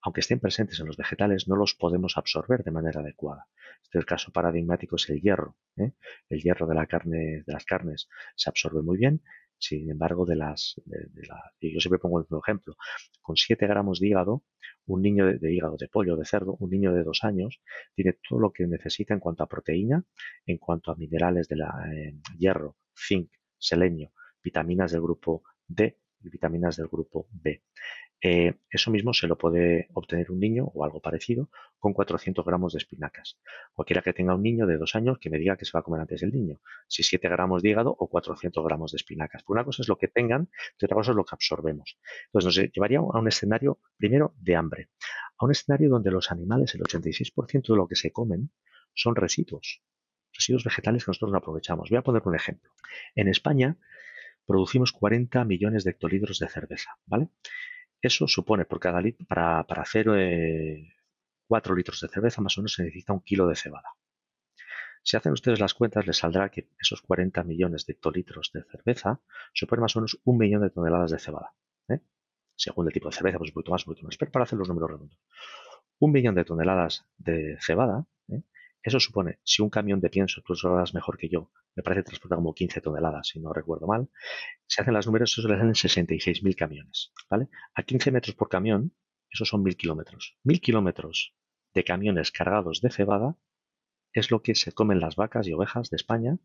aunque 0.02 0.20
estén 0.20 0.40
presentes 0.40 0.80
en 0.80 0.86
los 0.86 0.96
vegetales, 0.96 1.48
no 1.48 1.56
los 1.56 1.74
podemos 1.74 2.16
absorber 2.16 2.64
de 2.64 2.70
manera 2.70 3.00
adecuada. 3.00 3.46
Este 3.82 3.98
el 3.98 4.04
caso 4.04 4.32
paradigmático 4.32 4.96
es 4.96 5.08
el 5.10 5.20
hierro. 5.20 5.56
¿eh? 5.76 5.92
El 6.28 6.42
hierro 6.42 6.66
de, 6.66 6.74
la 6.74 6.86
carne, 6.86 7.42
de 7.46 7.52
las 7.52 7.64
carnes 7.64 8.08
se 8.36 8.50
absorbe 8.50 8.82
muy 8.82 8.98
bien, 8.98 9.22
sin 9.62 9.88
embargo, 9.88 10.26
de 10.26 10.34
las, 10.34 10.74
yo 11.60 11.80
siempre 11.80 12.00
pongo 12.00 12.18
el 12.18 12.26
ejemplo, 12.44 12.74
con 13.20 13.36
7 13.36 13.64
gramos 13.68 14.00
de 14.00 14.08
hígado, 14.08 14.42
un 14.86 15.02
niño 15.02 15.38
de, 15.38 15.54
hígado 15.54 15.76
de 15.78 15.86
pollo, 15.86 16.16
de 16.16 16.24
cerdo, 16.24 16.56
un 16.58 16.68
niño 16.68 16.92
de 16.92 17.04
dos 17.04 17.22
años, 17.22 17.60
tiene 17.94 18.18
todo 18.28 18.40
lo 18.40 18.52
que 18.52 18.66
necesita 18.66 19.14
en 19.14 19.20
cuanto 19.20 19.44
a 19.44 19.46
proteína, 19.46 20.04
en 20.46 20.58
cuanto 20.58 20.90
a 20.90 20.96
minerales 20.96 21.46
de 21.46 21.56
la, 21.56 21.70
eh, 21.94 22.16
hierro, 22.36 22.76
zinc, 22.92 23.30
selenio, 23.56 24.12
vitaminas 24.42 24.90
del 24.90 25.02
grupo 25.02 25.44
D 25.68 25.96
y 26.22 26.28
vitaminas 26.28 26.76
del 26.76 26.88
grupo 26.88 27.28
B. 27.30 27.62
Eh, 28.24 28.54
eso 28.70 28.92
mismo 28.92 29.12
se 29.12 29.26
lo 29.26 29.36
puede 29.36 29.88
obtener 29.94 30.30
un 30.30 30.38
niño 30.38 30.70
o 30.74 30.84
algo 30.84 31.00
parecido 31.00 31.50
con 31.80 31.92
400 31.92 32.44
gramos 32.44 32.72
de 32.72 32.78
espinacas. 32.78 33.40
Cualquiera 33.74 34.00
que 34.00 34.12
tenga 34.12 34.36
un 34.36 34.42
niño 34.42 34.64
de 34.68 34.78
dos 34.78 34.94
años 34.94 35.18
que 35.18 35.28
me 35.28 35.38
diga 35.38 35.56
que 35.56 35.64
se 35.64 35.72
va 35.74 35.80
a 35.80 35.82
comer 35.82 36.02
antes 36.02 36.22
el 36.22 36.30
niño, 36.30 36.60
si 36.86 37.02
7 37.02 37.28
gramos 37.28 37.62
de 37.62 37.70
hígado 37.70 37.90
o 37.98 38.08
400 38.08 38.64
gramos 38.64 38.92
de 38.92 38.96
espinacas. 38.96 39.42
una 39.48 39.64
cosa 39.64 39.82
es 39.82 39.88
lo 39.88 39.98
que 39.98 40.06
tengan 40.06 40.48
y 40.78 40.84
otra 40.84 40.94
cosa 40.94 41.10
es 41.10 41.16
lo 41.16 41.24
que 41.24 41.34
absorbemos. 41.34 41.98
Entonces 42.26 42.44
nos 42.44 42.72
llevaría 42.72 42.98
a 42.98 43.18
un 43.18 43.26
escenario 43.26 43.80
primero 43.96 44.34
de 44.38 44.54
hambre, 44.54 44.88
a 45.36 45.44
un 45.44 45.50
escenario 45.50 45.90
donde 45.90 46.12
los 46.12 46.30
animales, 46.30 46.76
el 46.76 46.82
86% 46.82 47.72
de 47.72 47.76
lo 47.76 47.88
que 47.88 47.96
se 47.96 48.12
comen 48.12 48.52
son 48.94 49.16
residuos, 49.16 49.82
residuos 50.32 50.62
vegetales 50.62 51.04
que 51.04 51.10
nosotros 51.10 51.32
no 51.32 51.38
aprovechamos. 51.38 51.90
Voy 51.90 51.98
a 51.98 52.02
poner 52.02 52.22
un 52.24 52.36
ejemplo. 52.36 52.70
En 53.16 53.26
España 53.26 53.76
producimos 54.46 54.92
40 54.92 55.44
millones 55.44 55.82
de 55.82 55.90
hectolitros 55.90 56.38
de 56.38 56.48
cerveza, 56.48 56.90
¿vale? 57.06 57.28
Eso 58.02 58.26
supone 58.26 58.64
por 58.64 58.80
cada 58.80 59.00
litro, 59.00 59.24
para, 59.26 59.60
hacer 59.60 60.06
4 61.46 61.74
eh, 61.74 61.76
litros 61.76 62.00
de 62.00 62.08
cerveza 62.08 62.42
más 62.42 62.58
o 62.58 62.60
menos 62.60 62.74
se 62.74 62.82
necesita 62.82 63.12
un 63.12 63.20
kilo 63.20 63.46
de 63.46 63.54
cebada. 63.54 63.90
Si 65.04 65.16
hacen 65.16 65.32
ustedes 65.32 65.60
las 65.60 65.74
cuentas, 65.74 66.06
les 66.06 66.16
saldrá 66.16 66.48
que 66.48 66.68
esos 66.80 67.00
40 67.02 67.42
millones 67.44 67.86
de 67.86 67.92
hectolitros 67.92 68.50
de 68.52 68.64
cerveza 68.64 69.20
suponen 69.52 69.82
más 69.82 69.96
o 69.96 70.00
menos 70.00 70.20
un 70.24 70.38
millón 70.38 70.62
de 70.62 70.70
toneladas 70.70 71.12
de 71.12 71.18
cebada. 71.18 71.54
¿eh? 71.88 72.00
Según 72.56 72.86
el 72.86 72.92
tipo 72.92 73.08
de 73.08 73.14
cerveza, 73.14 73.38
pues 73.38 73.50
un 73.50 73.54
poquito 73.54 73.72
más, 73.72 73.86
un 73.86 73.92
poquito 73.92 74.06
más. 74.06 74.16
Pero 74.16 74.32
para 74.32 74.44
hacer 74.44 74.58
los 74.58 74.68
números 74.68 74.90
redondos. 74.90 75.18
Un 75.98 76.12
millón 76.12 76.34
de 76.34 76.44
toneladas 76.44 77.06
de 77.16 77.56
cebada. 77.60 78.06
Eso 78.82 78.98
supone, 78.98 79.38
si 79.44 79.62
un 79.62 79.70
camión 79.70 80.00
de 80.00 80.10
pienso, 80.10 80.42
tú 80.42 80.54
lo 80.62 80.74
harás 80.74 80.94
mejor 80.94 81.16
que 81.16 81.28
yo, 81.28 81.52
me 81.76 81.82
parece 81.82 82.02
transporta 82.04 82.36
como 82.36 82.54
15 82.54 82.80
toneladas, 82.80 83.28
si 83.28 83.40
no 83.40 83.52
recuerdo 83.52 83.86
mal. 83.86 84.10
Se 84.66 84.82
hacen 84.82 84.94
las 84.94 85.06
números, 85.06 85.36
eso 85.38 85.48
le 85.48 85.56
salen 85.56 85.74
66.000 85.74 86.56
camiones, 86.56 87.12
¿vale? 87.30 87.48
A 87.74 87.82
15 87.82 88.10
metros 88.10 88.34
por 88.34 88.48
camión, 88.48 88.94
eso 89.30 89.44
son 89.44 89.62
1.000 89.62 89.76
kilómetros. 89.76 90.36
1.000 90.44 90.60
kilómetros 90.60 91.34
de 91.74 91.84
camiones 91.84 92.32
cargados 92.32 92.80
de 92.80 92.90
cebada 92.90 93.36
es 94.12 94.30
lo 94.30 94.42
que 94.42 94.54
se 94.54 94.72
comen 94.72 95.00
las 95.00 95.16
vacas 95.16 95.46
y 95.46 95.52
ovejas 95.52 95.88
de 95.90 95.96
España 95.96 96.38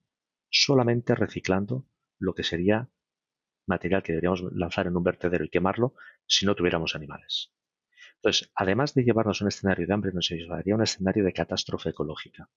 solamente 0.49 1.15
reciclando 1.15 1.85
lo 2.19 2.33
que 2.33 2.43
sería 2.43 2.89
material 3.65 4.03
que 4.03 4.13
deberíamos 4.13 4.43
lanzar 4.53 4.87
en 4.87 4.95
un 4.95 5.03
vertedero 5.03 5.43
y 5.43 5.49
quemarlo 5.49 5.95
si 6.25 6.45
no 6.45 6.55
tuviéramos 6.55 6.95
animales. 6.95 7.51
Entonces, 8.21 8.51
además 8.55 8.93
de 8.93 9.03
llevarnos 9.03 9.41
a 9.41 9.45
un 9.45 9.49
escenario 9.49 9.87
de 9.87 9.93
hambre, 9.93 10.11
nos 10.13 10.29
llevaría 10.29 10.75
un 10.75 10.83
escenario 10.83 11.23
de 11.23 11.33
catástrofe 11.33 11.89
ecológica 11.89 12.49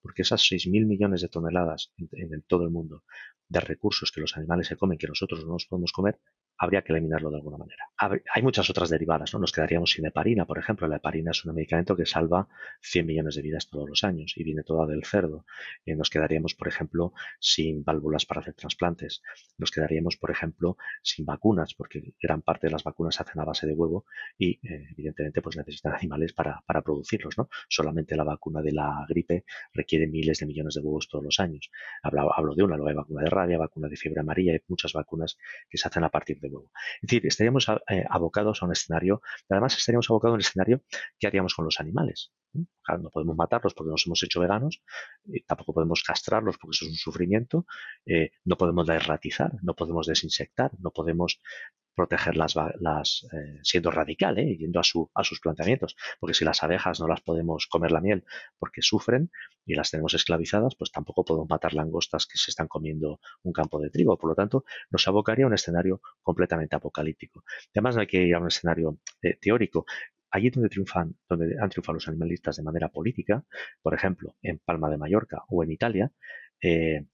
porque 0.00 0.22
esas 0.22 0.42
6.000 0.42 0.86
millones 0.86 1.22
de 1.22 1.28
toneladas 1.28 1.92
en, 1.96 2.42
todo 2.42 2.64
el 2.64 2.70
mundo 2.70 3.04
de 3.48 3.60
recursos 3.60 4.12
que 4.12 4.20
los 4.20 4.36
animales 4.36 4.66
se 4.66 4.76
comen, 4.76 4.98
que 4.98 5.08
nosotros 5.08 5.44
no 5.44 5.52
nos 5.52 5.66
podemos 5.66 5.92
comer, 5.92 6.20
habría 6.58 6.82
que 6.82 6.92
eliminarlo 6.92 7.30
de 7.30 7.36
alguna 7.36 7.56
manera. 7.56 7.84
Hay 7.98 8.42
muchas 8.42 8.68
otras 8.68 8.90
derivadas, 8.90 9.32
¿no? 9.32 9.38
Nos 9.38 9.52
quedaríamos 9.52 9.92
sin 9.92 10.06
heparina, 10.06 10.44
por 10.44 10.58
ejemplo. 10.58 10.88
La 10.88 10.96
heparina 10.96 11.30
es 11.30 11.44
un 11.44 11.54
medicamento 11.54 11.96
que 11.96 12.04
salva 12.04 12.48
100 12.82 13.06
millones 13.06 13.36
de 13.36 13.42
vidas 13.42 13.68
todos 13.70 13.88
los 13.88 14.04
años 14.04 14.34
y 14.36 14.42
viene 14.42 14.62
toda 14.64 14.86
del 14.86 15.04
cerdo. 15.04 15.44
Eh, 15.86 15.94
nos 15.94 16.10
quedaríamos, 16.10 16.54
por 16.54 16.68
ejemplo, 16.68 17.12
sin 17.38 17.84
válvulas 17.84 18.26
para 18.26 18.40
hacer 18.40 18.54
trasplantes. 18.54 19.22
Nos 19.56 19.70
quedaríamos, 19.70 20.16
por 20.16 20.30
ejemplo, 20.30 20.76
sin 21.02 21.24
vacunas, 21.24 21.74
porque 21.74 22.14
gran 22.20 22.42
parte 22.42 22.66
de 22.66 22.72
las 22.72 22.82
vacunas 22.82 23.14
se 23.14 23.22
hacen 23.22 23.40
a 23.40 23.44
base 23.44 23.66
de 23.66 23.74
huevo 23.74 24.04
y, 24.36 24.58
eh, 24.66 24.88
evidentemente, 24.90 25.40
pues 25.40 25.56
necesitan 25.56 25.94
animales 25.94 26.32
para, 26.32 26.62
para 26.66 26.82
producirlos, 26.82 27.38
¿no? 27.38 27.48
Solamente 27.68 28.16
la 28.16 28.24
vacuna 28.24 28.62
de 28.62 28.72
la 28.72 29.06
gripe 29.08 29.44
requiere 29.72 30.08
miles 30.08 30.40
de 30.40 30.46
millones 30.46 30.74
de 30.74 30.80
huevos 30.80 31.08
todos 31.08 31.24
los 31.24 31.38
años. 31.38 31.70
Hablo, 32.02 32.36
hablo 32.36 32.54
de 32.54 32.64
una, 32.64 32.76
luego 32.76 32.88
hay 32.88 32.96
vacuna 32.96 33.22
de 33.22 33.30
rabia, 33.30 33.58
vacuna 33.58 33.88
de 33.88 33.96
fiebre 33.96 34.20
amarilla, 34.20 34.52
hay 34.52 34.60
muchas 34.66 34.92
vacunas 34.92 35.38
que 35.68 35.78
se 35.78 35.86
hacen 35.86 36.04
a 36.04 36.10
partir 36.10 36.40
de 36.40 36.47
es 36.56 37.00
decir, 37.02 37.26
estaríamos 37.26 37.68
eh, 37.88 38.04
abocados 38.08 38.62
a 38.62 38.66
un 38.66 38.72
escenario, 38.72 39.22
además 39.48 39.76
estaríamos 39.76 40.08
abocados 40.10 40.32
a 40.32 40.34
un 40.34 40.40
escenario, 40.40 40.82
¿qué 41.18 41.26
haríamos 41.26 41.54
con 41.54 41.64
los 41.64 41.80
animales? 41.80 42.32
no 42.96 43.10
podemos 43.10 43.36
matarlos 43.36 43.74
porque 43.74 43.90
nos 43.90 44.06
hemos 44.06 44.22
hecho 44.22 44.40
veganos, 44.40 44.82
tampoco 45.46 45.74
podemos 45.74 46.02
castrarlos 46.02 46.56
porque 46.58 46.74
eso 46.74 46.86
es 46.86 46.92
un 46.92 46.96
sufrimiento, 46.96 47.66
eh, 48.06 48.30
no 48.44 48.56
podemos 48.56 48.86
derratizar, 48.86 49.52
no 49.62 49.74
podemos 49.74 50.06
desinsectar, 50.06 50.72
no 50.78 50.90
podemos 50.90 51.40
proteger 51.98 52.36
las, 52.36 53.26
eh, 53.32 53.58
siendo 53.64 53.90
radical, 53.90 54.38
¿eh? 54.38 54.56
yendo 54.56 54.78
a, 54.78 54.84
su, 54.84 55.10
a 55.12 55.24
sus 55.24 55.40
planteamientos, 55.40 55.96
porque 56.20 56.32
si 56.32 56.44
las 56.44 56.62
abejas 56.62 57.00
no 57.00 57.08
las 57.08 57.22
podemos 57.22 57.66
comer 57.66 57.90
la 57.90 58.00
miel 58.00 58.24
porque 58.56 58.82
sufren 58.82 59.32
y 59.66 59.74
las 59.74 59.90
tenemos 59.90 60.14
esclavizadas, 60.14 60.76
pues 60.76 60.92
tampoco 60.92 61.24
podemos 61.24 61.48
matar 61.50 61.74
langostas 61.74 62.26
que 62.26 62.38
se 62.38 62.52
están 62.52 62.68
comiendo 62.68 63.18
un 63.42 63.52
campo 63.52 63.80
de 63.80 63.90
trigo. 63.90 64.16
Por 64.16 64.30
lo 64.30 64.36
tanto, 64.36 64.64
nos 64.90 65.08
abocaría 65.08 65.44
a 65.44 65.48
un 65.48 65.54
escenario 65.54 66.00
completamente 66.22 66.76
apocalíptico. 66.76 67.42
Además, 67.74 67.96
no 67.96 68.02
hay 68.02 68.06
que 68.06 68.22
ir 68.22 68.34
a 68.36 68.38
un 68.38 68.46
escenario 68.46 69.00
eh, 69.20 69.36
teórico. 69.40 69.84
Allí 70.30 70.50
donde 70.50 70.68
triunfan, 70.68 71.16
donde 71.28 71.56
han 71.60 71.68
triunfado 71.68 71.94
los 71.94 72.06
animalistas 72.06 72.56
de 72.56 72.62
manera 72.62 72.90
política, 72.90 73.44
por 73.82 73.92
ejemplo, 73.92 74.36
en 74.42 74.60
Palma 74.60 74.88
de 74.88 74.98
Mallorca 74.98 75.42
o 75.48 75.64
en 75.64 75.72
Italia, 75.72 76.12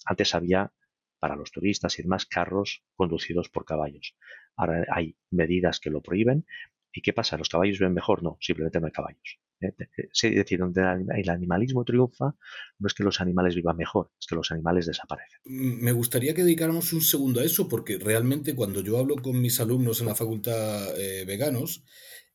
antes 0.05 0.35
había 0.35 0.73
para 1.25 1.37
los 1.37 1.53
turistas 1.53 1.99
y 1.99 2.03
demás 2.03 2.27
carros 2.27 2.85
conducidos 2.97 3.49
por 3.49 3.65
caballos. 3.65 4.15
Ahora 4.57 4.85
hay 4.91 5.17
medidas 5.31 5.81
que 5.81 5.91
lo 5.91 6.03
prohíben. 6.03 6.47
¿Y 6.93 7.03
qué 7.03 7.13
pasa? 7.13 7.37
¿Los 7.37 7.49
caballos 7.49 7.79
ven 7.79 7.93
mejor? 7.95 8.23
No, 8.23 8.39
simplemente 8.41 8.81
no 8.81 8.87
hay 8.87 8.93
caballos. 8.93 9.39
¿Eh? 9.65 9.75
Es 9.97 10.35
decir, 10.35 10.59
donde 10.59 10.83
el 11.17 11.31
animalismo 11.31 11.85
triunfa, 11.85 12.35
no 12.79 12.87
es 12.87 12.95
que 12.95 13.05
los 13.05 13.21
animales 13.21 13.55
vivan 13.55 13.77
mejor, 13.77 14.11
es 14.21 14.27
que 14.27 14.35
los 14.35 14.51
animales 14.51 14.87
desaparecen. 14.87 15.41
Me 15.45 15.93
gustaría 15.93 16.35
que 16.35 16.45
dedicáramos 16.45 16.93
un 16.93 17.01
segundo 17.01 17.41
a 17.41 17.45
eso, 17.45 17.69
porque 17.69 17.99
realmente 17.99 18.55
cuando 18.55 18.81
yo 18.83 18.99
hablo 18.99 19.17
con 19.17 19.41
mis 19.41 19.61
alumnos 19.61 20.01
en 20.01 20.07
la 20.07 20.15
facultad 20.15 20.99
eh, 20.99 21.25
veganos, 21.25 21.85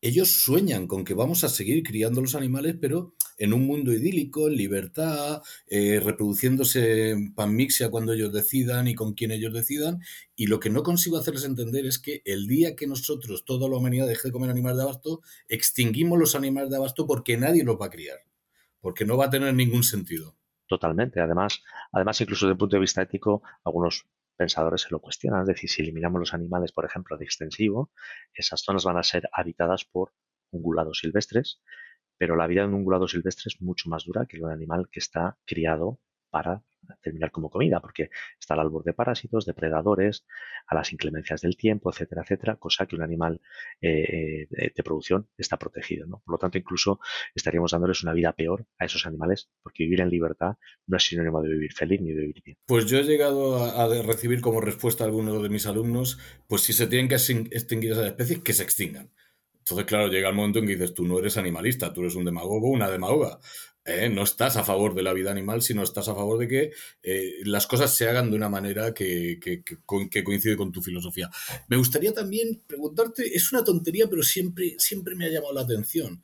ellos 0.01 0.29
sueñan 0.29 0.87
con 0.87 1.03
que 1.03 1.13
vamos 1.13 1.43
a 1.43 1.49
seguir 1.49 1.83
criando 1.83 2.21
los 2.21 2.35
animales, 2.35 2.75
pero 2.79 3.15
en 3.37 3.53
un 3.53 3.65
mundo 3.65 3.91
idílico, 3.91 4.47
en 4.47 4.55
libertad, 4.55 5.41
eh, 5.67 5.99
reproduciéndose 5.99 7.09
en 7.09 7.33
panmixia 7.33 7.89
cuando 7.89 8.13
ellos 8.13 8.31
decidan 8.31 8.87
y 8.87 8.95
con 8.95 9.13
quien 9.13 9.31
ellos 9.31 9.53
decidan. 9.53 9.99
Y 10.35 10.47
lo 10.47 10.61
que 10.61 10.69
no 10.69 10.83
consigo 10.83 11.17
hacerles 11.17 11.43
entender 11.43 11.85
es 11.85 11.99
que 11.99 12.21
el 12.23 12.47
día 12.47 12.75
que 12.77 12.87
nosotros, 12.87 13.43
toda 13.43 13.67
la 13.67 13.75
humanidad, 13.75 14.07
deje 14.07 14.29
de 14.29 14.31
comer 14.31 14.49
animales 14.49 14.77
de 14.77 14.83
abasto, 14.83 15.21
extinguimos 15.49 16.17
los 16.17 16.33
animales 16.33 16.69
de 16.69 16.77
abasto 16.77 17.05
porque 17.19 17.35
nadie 17.35 17.65
los 17.65 17.75
va 17.75 17.87
a 17.87 17.89
criar, 17.89 18.19
porque 18.79 19.03
no 19.03 19.17
va 19.17 19.25
a 19.25 19.29
tener 19.29 19.53
ningún 19.53 19.83
sentido. 19.83 20.37
Totalmente. 20.67 21.19
Además, 21.19 21.61
además 21.91 22.21
incluso 22.21 22.45
desde 22.45 22.53
el 22.53 22.57
punto 22.57 22.77
de 22.77 22.79
vista 22.79 23.01
ético, 23.01 23.43
algunos 23.65 24.07
pensadores 24.37 24.83
se 24.83 24.87
lo 24.91 25.01
cuestionan. 25.01 25.41
Es 25.41 25.47
decir, 25.47 25.69
si 25.69 25.81
eliminamos 25.81 26.17
los 26.17 26.33
animales, 26.33 26.71
por 26.71 26.85
ejemplo, 26.85 27.17
de 27.17 27.25
extensivo, 27.25 27.91
esas 28.33 28.61
zonas 28.61 28.85
van 28.85 28.97
a 28.97 29.03
ser 29.03 29.29
habitadas 29.33 29.83
por 29.83 30.13
ungulados 30.51 30.99
silvestres, 30.99 31.61
pero 32.17 32.37
la 32.37 32.47
vida 32.47 32.61
de 32.61 32.69
un 32.69 32.75
ungulado 32.75 33.09
silvestre 33.09 33.49
es 33.53 33.61
mucho 33.61 33.89
más 33.89 34.05
dura 34.05 34.25
que 34.25 34.37
la 34.37 34.47
de 34.47 34.53
un 34.53 34.57
animal 34.57 34.87
que 34.89 34.99
está 34.99 35.37
criado 35.45 35.99
para 36.29 36.63
terminar 37.01 37.31
como 37.31 37.49
comida, 37.49 37.79
porque 37.79 38.09
está 38.39 38.53
al 38.53 38.61
albur 38.61 38.83
de 38.83 38.93
parásitos, 38.93 39.45
depredadores, 39.45 40.25
a 40.67 40.75
las 40.75 40.91
inclemencias 40.91 41.41
del 41.41 41.55
tiempo, 41.55 41.91
etcétera, 41.91 42.23
etcétera, 42.23 42.55
cosa 42.55 42.85
que 42.85 42.95
un 42.95 43.03
animal 43.03 43.41
eh, 43.81 44.47
eh, 44.51 44.71
de 44.75 44.83
producción 44.83 45.27
está 45.37 45.57
protegido. 45.57 46.07
¿no? 46.07 46.21
Por 46.25 46.33
lo 46.33 46.37
tanto, 46.37 46.57
incluso 46.57 46.99
estaríamos 47.35 47.71
dándoles 47.71 48.03
una 48.03 48.13
vida 48.13 48.33
peor 48.33 48.65
a 48.77 48.85
esos 48.85 49.05
animales, 49.05 49.49
porque 49.61 49.83
vivir 49.83 50.01
en 50.01 50.09
libertad 50.09 50.55
no 50.87 50.97
es 50.97 51.03
sinónimo 51.03 51.41
de 51.41 51.49
vivir 51.49 51.73
feliz 51.73 52.01
ni 52.01 52.13
de 52.13 52.21
vivir 52.21 52.43
bien. 52.43 52.57
Pues 52.65 52.85
yo 52.85 52.99
he 52.99 53.03
llegado 53.03 53.63
a, 53.63 53.87
recibir 54.03 54.41
como 54.41 54.61
respuesta 54.61 55.03
a 55.03 55.07
algunos 55.07 55.41
de 55.41 55.49
mis 55.49 55.65
alumnos, 55.67 56.19
pues 56.47 56.61
si 56.61 56.73
se 56.73 56.87
tienen 56.87 57.07
que 57.07 57.15
extinguir 57.15 57.91
esas 57.91 58.07
especies, 58.07 58.39
que 58.39 58.53
se 58.53 58.63
extingan. 58.63 59.11
Entonces, 59.59 59.85
claro, 59.85 60.07
llega 60.07 60.29
el 60.29 60.35
momento 60.35 60.59
en 60.59 60.65
que 60.65 60.73
dices, 60.73 60.93
tú 60.93 61.05
no 61.05 61.19
eres 61.19 61.37
animalista, 61.37 61.93
tú 61.93 62.01
eres 62.01 62.15
un 62.15 62.25
demagogo, 62.25 62.69
una 62.69 62.89
demagoga. 62.89 63.39
¿Eh? 63.89 64.09
No 64.09 64.23
estás 64.23 64.57
a 64.57 64.63
favor 64.63 64.95
de 64.95 65.03
la 65.03 65.13
vida 65.13 65.31
animal, 65.31 65.61
sino 65.61 65.83
estás 65.83 66.07
a 66.07 66.15
favor 66.15 66.39
de 66.39 66.47
que 66.47 66.71
eh, 67.03 67.33
las 67.43 67.67
cosas 67.67 67.93
se 67.93 68.07
hagan 68.07 68.29
de 68.29 68.37
una 68.37 68.49
manera 68.49 68.93
que, 68.93 69.39
coincide 69.85 70.57
con 70.57 70.71
tu 70.71 70.81
filosofía. 70.81 71.29
Me 71.67 71.77
gustaría 71.77 72.13
también 72.13 72.61
preguntarte, 72.65 73.35
es 73.35 73.51
una 73.51 73.63
tontería, 73.63 74.07
pero 74.09 74.23
siempre, 74.23 74.75
siempre 74.77 75.15
me 75.15 75.25
ha 75.25 75.29
llamado 75.29 75.53
la 75.53 75.61
atención. 75.61 76.21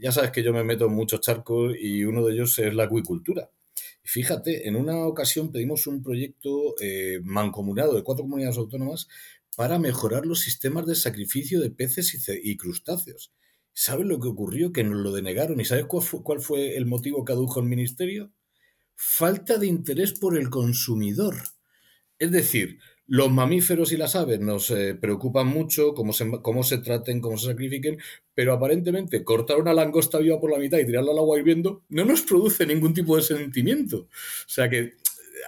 Ya 0.00 0.12
sabes 0.12 0.30
que 0.30 0.42
yo 0.42 0.52
me 0.52 0.64
meto 0.64 0.86
en 0.86 0.92
muchos 0.92 1.20
charcos 1.20 1.74
y 1.78 2.04
uno 2.04 2.24
de 2.24 2.34
ellos 2.34 2.58
es 2.58 2.74
la 2.74 2.84
acuicultura. 2.84 3.50
Fíjate, 4.02 4.68
en 4.68 4.76
una 4.76 5.06
ocasión 5.06 5.50
pedimos 5.50 5.86
un 5.86 6.02
proyecto 6.02 6.74
eh, 6.80 7.20
mancomunado 7.22 7.94
de 7.94 8.02
cuatro 8.02 8.24
comunidades 8.24 8.58
autónomas 8.58 9.08
para 9.56 9.78
mejorar 9.78 10.26
los 10.26 10.40
sistemas 10.40 10.86
de 10.86 10.94
sacrificio 10.94 11.60
de 11.60 11.70
peces 11.70 12.28
y, 12.42 12.56
crustáceos. 12.56 13.32
¿Sabes 13.74 14.06
lo 14.06 14.20
que 14.20 14.28
ocurrió? 14.28 14.72
Que 14.72 14.84
nos 14.84 15.00
lo 15.00 15.12
denegaron. 15.12 15.60
¿Y 15.60 15.64
sabes 15.64 15.84
cuál 15.86 16.02
fue, 16.02 16.22
cuál 16.22 16.40
fue 16.40 16.76
el 16.76 16.86
motivo 16.86 17.24
que 17.24 17.32
adujo 17.32 17.60
el 17.60 17.66
ministerio? 17.66 18.32
Falta 18.94 19.58
de 19.58 19.66
interés 19.66 20.12
por 20.12 20.38
el 20.38 20.48
consumidor. 20.48 21.34
Es 22.18 22.30
decir, 22.30 22.78
los 23.06 23.30
mamíferos 23.30 23.92
y 23.92 23.96
las 23.96 24.16
aves 24.16 24.40
nos 24.40 24.70
eh, 24.70 24.94
preocupan 24.94 25.46
mucho, 25.46 25.92
cómo 25.92 26.12
se, 26.12 26.30
cómo 26.42 26.62
se 26.62 26.78
traten, 26.78 27.20
cómo 27.20 27.36
se 27.36 27.48
sacrifiquen, 27.48 27.98
pero 28.32 28.52
aparentemente 28.52 29.24
cortar 29.24 29.58
una 29.58 29.74
langosta 29.74 30.18
viva 30.18 30.40
por 30.40 30.50
la 30.50 30.58
mitad 30.58 30.78
y 30.78 30.86
tirarla 30.86 31.12
al 31.12 31.18
agua 31.18 31.38
hirviendo 31.38 31.82
no 31.90 32.04
nos 32.04 32.22
produce 32.22 32.66
ningún 32.66 32.94
tipo 32.94 33.16
de 33.16 33.22
sentimiento. 33.22 33.98
O 33.98 34.08
sea 34.48 34.70
que 34.70 34.94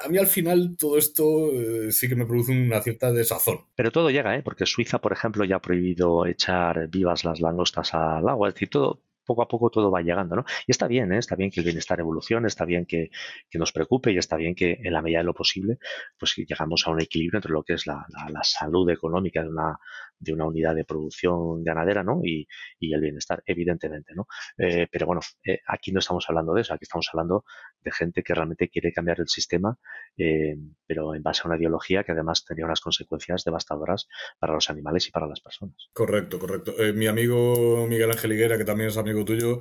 a 0.04 0.08
mí 0.08 0.18
al 0.18 0.26
final 0.26 0.76
todo 0.78 0.98
esto 0.98 1.50
eh, 1.52 1.92
sí 1.92 2.08
que 2.08 2.16
me 2.16 2.26
produce 2.26 2.52
una 2.52 2.80
cierta 2.82 3.12
desazón. 3.12 3.60
Pero 3.74 3.90
todo 3.90 4.10
llega, 4.10 4.36
¿eh? 4.36 4.42
porque 4.42 4.66
Suiza, 4.66 5.00
por 5.00 5.12
ejemplo, 5.12 5.44
ya 5.44 5.56
ha 5.56 5.60
prohibido 5.60 6.26
echar 6.26 6.88
vivas 6.88 7.24
las 7.24 7.40
langostas 7.40 7.94
al 7.94 8.28
agua. 8.28 8.48
Es 8.48 8.54
decir, 8.54 8.70
todo, 8.70 9.02
poco 9.26 9.42
a 9.42 9.48
poco 9.48 9.68
todo 9.70 9.90
va 9.90 10.00
llegando, 10.00 10.36
¿no? 10.36 10.44
Y 10.66 10.70
está 10.70 10.86
bien, 10.86 11.12
¿eh? 11.12 11.18
está 11.18 11.34
bien 11.34 11.50
que 11.50 11.60
el 11.60 11.64
bienestar 11.64 12.00
evolucione, 12.00 12.46
está 12.46 12.64
bien 12.64 12.86
que, 12.86 13.10
nos 13.54 13.72
preocupe 13.72 14.12
y 14.12 14.18
está 14.18 14.36
bien 14.36 14.54
que 14.54 14.78
en 14.82 14.92
la 14.92 15.02
medida 15.02 15.18
de 15.18 15.24
lo 15.24 15.34
posible, 15.34 15.78
pues 16.18 16.34
llegamos 16.36 16.86
a 16.86 16.90
un 16.90 17.00
equilibrio 17.00 17.38
entre 17.38 17.52
lo 17.52 17.62
que 17.62 17.74
es 17.74 17.86
la, 17.86 18.06
la 18.30 18.44
salud 18.44 18.88
económica 18.90 19.42
de 19.42 19.48
una, 19.48 19.78
de 20.18 20.32
una 20.32 20.46
unidad 20.46 20.74
de 20.74 20.84
producción 20.84 21.62
ganadera, 21.62 22.02
¿no? 22.02 22.20
Y, 22.24 22.46
el 22.80 23.00
bienestar, 23.00 23.42
evidentemente, 23.44 24.14
¿no? 24.14 24.26
Eh, 24.56 24.86
pero 24.90 25.06
bueno, 25.06 25.20
eh, 25.44 25.58
aquí 25.66 25.92
no 25.92 25.98
estamos 25.98 26.24
hablando 26.28 26.54
de 26.54 26.62
eso, 26.62 26.72
aquí 26.72 26.84
estamos 26.84 27.08
hablando 27.12 27.44
de 27.82 27.90
gente 27.90 28.22
que 28.22 28.32
realmente 28.32 28.68
quiere 28.68 28.92
cambiar 28.92 29.20
el 29.20 29.28
sistema, 29.28 29.76
eh, 30.16 30.56
pero 30.86 31.14
en 31.14 31.22
base 31.22 31.42
a 31.44 31.48
una 31.48 31.58
ideología 31.58 32.04
que 32.04 32.12
además 32.12 32.44
tenía 32.44 32.64
unas 32.64 32.80
consecuencias 32.80 33.44
devastadoras 33.44 34.08
para 34.38 34.54
los 34.54 34.70
animales 34.70 35.08
y 35.08 35.10
para 35.10 35.26
las 35.26 35.40
personas. 35.40 35.76
Correcto, 35.92 36.38
correcto. 36.38 36.74
mi 36.94 37.06
amigo 37.06 37.86
Miguel 37.86 38.10
Ángel 38.12 38.32
Higuera, 38.32 38.56
que 38.56 38.64
también 38.64 38.88
es 38.88 38.96
amigo 38.96 39.24
tuyo, 39.24 39.58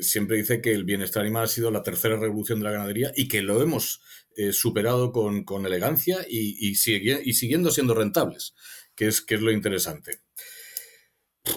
siempre 0.00 0.36
dice 0.36 0.60
que 0.60 0.72
el 0.72 0.84
bienestar 0.84 1.22
animal 1.22 1.44
ha 1.44 1.48
sido 1.48 1.70
la 1.70 1.82
tercera 1.82 2.16
revolución 2.16 2.58
de 2.58 2.64
la 2.64 2.72
ganadería 2.72 3.12
y 3.14 3.28
que 3.28 3.42
lo 3.42 3.62
hemos 3.62 4.02
superado 4.50 5.12
con, 5.12 5.66
elegancia 5.66 6.18
y, 6.28 6.68
y 6.68 6.74
siguiendo 6.74 7.70
siendo 7.70 7.94
rentables 7.94 8.54
que 8.94 9.08
es, 9.08 9.20
que 9.20 9.34
es 9.34 9.40
lo 9.40 9.50
interesante. 9.52 10.20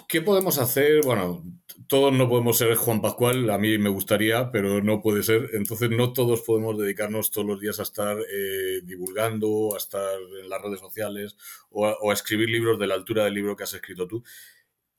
¿Qué 0.10 0.22
podemos 0.22 0.58
hacer? 0.58 1.02
Bueno, 1.04 1.44
todos 1.88 2.12
no 2.12 2.28
podemos 2.28 2.58
ser 2.58 2.76
Juan 2.76 3.02
Pascual, 3.02 3.50
a 3.50 3.58
mí 3.58 3.78
me 3.78 3.90
gustaría, 3.90 4.52
pero 4.52 4.82
no 4.84 5.02
puede 5.02 5.24
ser. 5.24 5.52
Entonces 5.54 5.90
no 5.90 6.12
todos 6.12 6.42
podemos 6.42 6.78
dedicarnos 6.78 7.32
todos 7.32 7.48
los 7.48 7.62
días 7.62 7.80
a 7.80 7.84
estar 7.84 8.18
eh, 8.20 8.82
divulgando, 8.84 9.74
a 9.74 9.78
estar 9.78 10.20
en 10.42 10.50
las 10.50 10.62
redes 10.62 10.80
sociales 10.82 11.38
o 11.70 11.88
a, 11.88 12.14
escribir 12.14 12.50
libros 12.50 12.78
de 12.80 12.88
la 12.88 12.96
altura 12.96 13.24
del 13.24 13.34
libro 13.34 13.56
que 13.56 13.64
has 13.64 13.74
escrito 13.74 14.08
tú. 14.08 14.24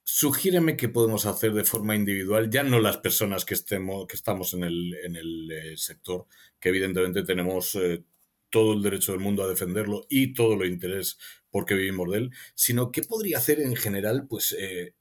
Sugiéreme 0.05 0.77
qué 0.77 0.89
podemos 0.89 1.27
hacer 1.27 1.53
de 1.53 1.65
forma 1.65 1.95
individual, 1.95 2.49
ya 2.49 2.63
no 2.63 2.81
las 2.81 2.97
personas 2.97 3.45
que, 3.45 3.53
estemos, 3.53 4.07
que 4.07 4.17
estamos 4.17 4.55
en 4.55 4.65
el, 4.65 4.95
en 5.05 5.17
el 5.17 5.51
eh, 5.51 5.77
sector, 5.77 6.27
que 6.59 6.71
evidentemente 6.71 7.23
tenemos 7.25 7.75
eh, 7.75 8.05
todo 8.49 8.73
el 8.73 8.83
derecho 8.83 9.13
del 9.13 9.21
mundo 9.21 9.43
a 9.43 9.49
defenderlo 9.49 10.07
y 10.09 10.33
todo 10.33 10.55
el 10.55 10.71
interés 10.71 11.19
porque 11.51 11.75
vivimos 11.75 12.11
de 12.11 12.19
él, 12.19 12.31
sino 12.55 12.91
qué 12.93 13.03
podría 13.03 13.39
hacer 13.39 13.61
en 13.61 13.77
general, 13.77 14.27
pues, 14.29 14.55
eh, 14.59 14.95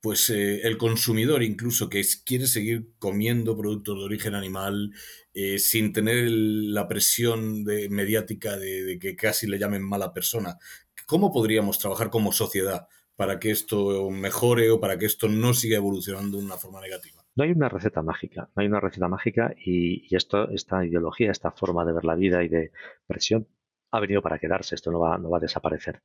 pues 0.00 0.30
eh, 0.30 0.60
el 0.62 0.78
consumidor 0.78 1.42
incluso 1.42 1.88
que 1.88 2.04
quiere 2.24 2.46
seguir 2.46 2.90
comiendo 2.98 3.56
productos 3.56 3.98
de 3.98 4.04
origen 4.04 4.34
animal 4.34 4.92
eh, 5.34 5.58
sin 5.58 5.92
tener 5.92 6.30
la 6.30 6.86
presión 6.88 7.64
de, 7.64 7.88
mediática 7.88 8.56
de, 8.56 8.98
que 9.00 9.16
casi 9.16 9.46
le 9.46 9.58
llamen 9.58 9.82
mala 9.82 10.12
persona. 10.12 10.58
¿Cómo 11.06 11.32
podríamos 11.32 11.78
trabajar 11.78 12.10
como 12.10 12.32
sociedad 12.32 12.88
para 13.16 13.38
que 13.38 13.50
esto 13.50 14.10
mejore 14.10 14.70
o 14.70 14.80
para 14.80 14.98
que 14.98 15.06
esto 15.06 15.28
no 15.28 15.54
siga 15.54 15.76
evolucionando 15.76 16.38
de 16.38 16.44
una 16.44 16.56
forma 16.56 16.80
negativa? 16.80 17.24
No 17.34 17.44
hay 17.44 17.50
una 17.50 17.68
receta 17.68 18.02
mágica, 18.02 18.48
no 18.54 18.62
hay 18.62 18.66
una 18.66 18.80
receta 18.80 19.08
mágica 19.08 19.54
y, 19.56 20.06
y 20.08 20.16
esto, 20.16 20.50
esta 20.50 20.84
ideología, 20.84 21.30
esta 21.30 21.50
forma 21.50 21.84
de 21.84 21.92
ver 21.92 22.04
la 22.04 22.14
vida 22.14 22.42
y 22.44 22.48
de 22.48 22.70
presión 23.06 23.46
ha 23.90 24.00
venido 24.00 24.22
para 24.22 24.38
quedarse, 24.38 24.74
esto 24.74 24.90
no 24.90 25.00
va, 25.00 25.18
no 25.18 25.30
va 25.30 25.38
a 25.38 25.40
desaparecer. 25.40 26.02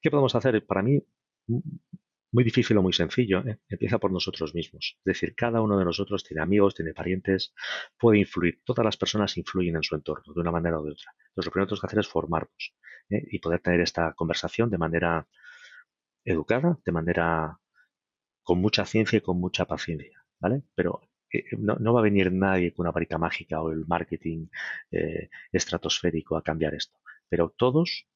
¿Qué 0.00 0.10
podemos 0.10 0.34
hacer? 0.34 0.64
Para 0.66 0.82
mí, 0.82 1.02
muy 2.32 2.44
difícil 2.44 2.76
o 2.78 2.82
muy 2.82 2.92
sencillo, 2.92 3.46
¿eh? 3.46 3.58
empieza 3.68 3.98
por 3.98 4.10
nosotros 4.10 4.54
mismos. 4.54 4.96
Es 4.98 5.04
decir, 5.04 5.34
cada 5.34 5.60
uno 5.60 5.78
de 5.78 5.84
nosotros 5.84 6.24
tiene 6.24 6.42
amigos, 6.42 6.74
tiene 6.74 6.94
parientes, 6.94 7.54
puede 7.98 8.18
influir. 8.18 8.62
Todas 8.64 8.84
las 8.84 8.96
personas 8.96 9.36
influyen 9.36 9.76
en 9.76 9.82
su 9.82 9.94
entorno 9.94 10.32
de 10.32 10.40
una 10.40 10.50
manera 10.50 10.80
o 10.80 10.84
de 10.84 10.92
otra. 10.92 11.12
Entonces, 11.28 11.46
lo 11.46 11.52
primero 11.52 11.66
que 11.66 11.68
tenemos 11.68 11.80
que 11.80 11.86
hacer 11.86 11.98
es 12.00 12.08
formarnos 12.08 12.74
¿eh? 13.10 13.22
y 13.30 13.38
poder 13.38 13.60
tener 13.60 13.80
esta 13.80 14.14
conversación 14.14 14.70
de 14.70 14.78
manera 14.78 15.26
educada, 16.24 16.78
de 16.84 16.92
manera 16.92 17.58
con 18.42 18.58
mucha 18.60 18.86
ciencia 18.86 19.18
y 19.18 19.20
con 19.20 19.38
mucha 19.38 19.66
paciencia, 19.66 20.24
¿vale? 20.40 20.62
Pero 20.74 21.02
eh, 21.32 21.44
no, 21.58 21.92
va 21.92 22.00
a 22.00 22.02
venir 22.02 22.32
nadie 22.32 22.72
con 22.72 22.84
una 22.84 22.92
varita 22.92 23.18
mágica 23.18 23.60
o 23.62 23.70
el 23.70 23.86
marketing 23.86 24.46
estratosférico 25.52 26.36
a 26.36 26.42
cambiar 26.42 26.74
esto 26.74 27.01
pero 27.32 27.48
todos, 27.48 28.06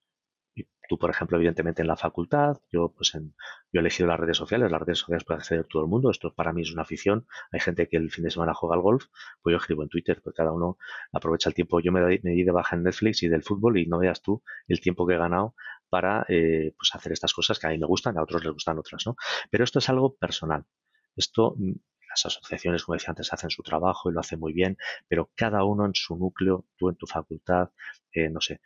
tú 0.91 0.99
por 0.99 1.09
ejemplo 1.09 1.39
evidentemente 1.39 1.81
en 1.81 1.89
la 1.89 1.97
facultad, 1.97 2.59
yo 2.71 2.93
pues 2.95 3.15
en, 3.15 3.35
yo 3.73 3.79
he 3.79 3.81
elegido 3.81 4.07
las 4.07 4.21
redes 4.21 4.37
sociales, 4.37 4.71
las 4.71 4.83
redes 4.83 4.99
sociales 4.99 5.25
puede 5.25 5.39
acceder 5.39 5.65
todo 5.65 5.81
el 5.81 5.89
mundo, 5.89 6.11
esto 6.11 6.35
para 6.35 6.53
mí 6.53 6.61
es 6.61 6.71
una 6.71 6.83
afición, 6.83 7.27
hay 7.51 7.61
gente 7.61 7.89
que 7.89 7.97
el 7.97 8.11
fin 8.11 8.25
de 8.25 8.31
semana 8.31 8.53
juega 8.53 8.75
al 8.75 8.83
golf, 8.83 9.07
pues 9.41 9.55
yo 9.55 9.57
escribo 9.57 9.83
en 9.83 9.89
Twitter, 9.89 10.21
pues 10.23 10.37
cada 10.37 10.53
uno 10.53 10.77
aprovecha 11.15 11.49
el 11.49 11.55
tiempo, 11.55 11.81
yo 11.81 11.93
me, 11.93 12.19
di 12.23 12.45
de 12.45 12.51
baja 12.51 12.77
en 12.77 12.83
Netflix 12.83 13.23
y 13.23 13.29
del 13.29 13.43
fútbol 13.43 13.79
y 13.79 13.87
no 13.87 13.99
veas 14.01 14.21
tú 14.21 14.43
el 14.69 14.83
tiempo 14.83 15.07
que 15.07 15.15
he 15.15 15.19
ganado 15.19 15.55
para 15.89 16.27
eh, 16.29 16.75
pues 16.77 16.91
hacer 16.93 17.13
estas 17.13 17.33
cosas 17.33 17.59
que 17.59 17.69
a 17.69 17.71
mí 17.71 17.79
me 17.79 17.87
gustan, 17.87 18.19
a 18.19 18.23
otros 18.23 18.45
les 18.45 18.53
gustan 18.53 18.79
otras, 18.79 19.07
¿no? 19.07 19.17
Pero 19.51 19.65
esto 19.65 19.79
es 19.79 19.89
algo 19.89 20.15
personal. 20.17 20.67
Esto 21.17 21.55
mm, 21.57 21.73
las 22.17 22.27
asociaciones, 22.27 22.85
como 22.85 22.95
decía 22.95 23.11
antes, 23.11 23.33
hacen 23.33 23.51
su 23.51 23.63
trabajo 23.63 24.11
y 24.11 24.15
lo 24.15 24.21
hacen 24.21 24.41
muy 24.41 24.53
bien, 24.53 24.77
pero 25.09 25.31
cada 25.35 25.65
uno 25.65 25.85
en 25.87 25.95
su 25.95 26.17
núcleo, 26.17 26.67
tú 26.77 26.89
en 26.89 26.97
tu 26.97 27.07
facultad, 27.07 27.71
eh, 28.13 28.31
no 28.31 28.41
sé, 28.41 28.61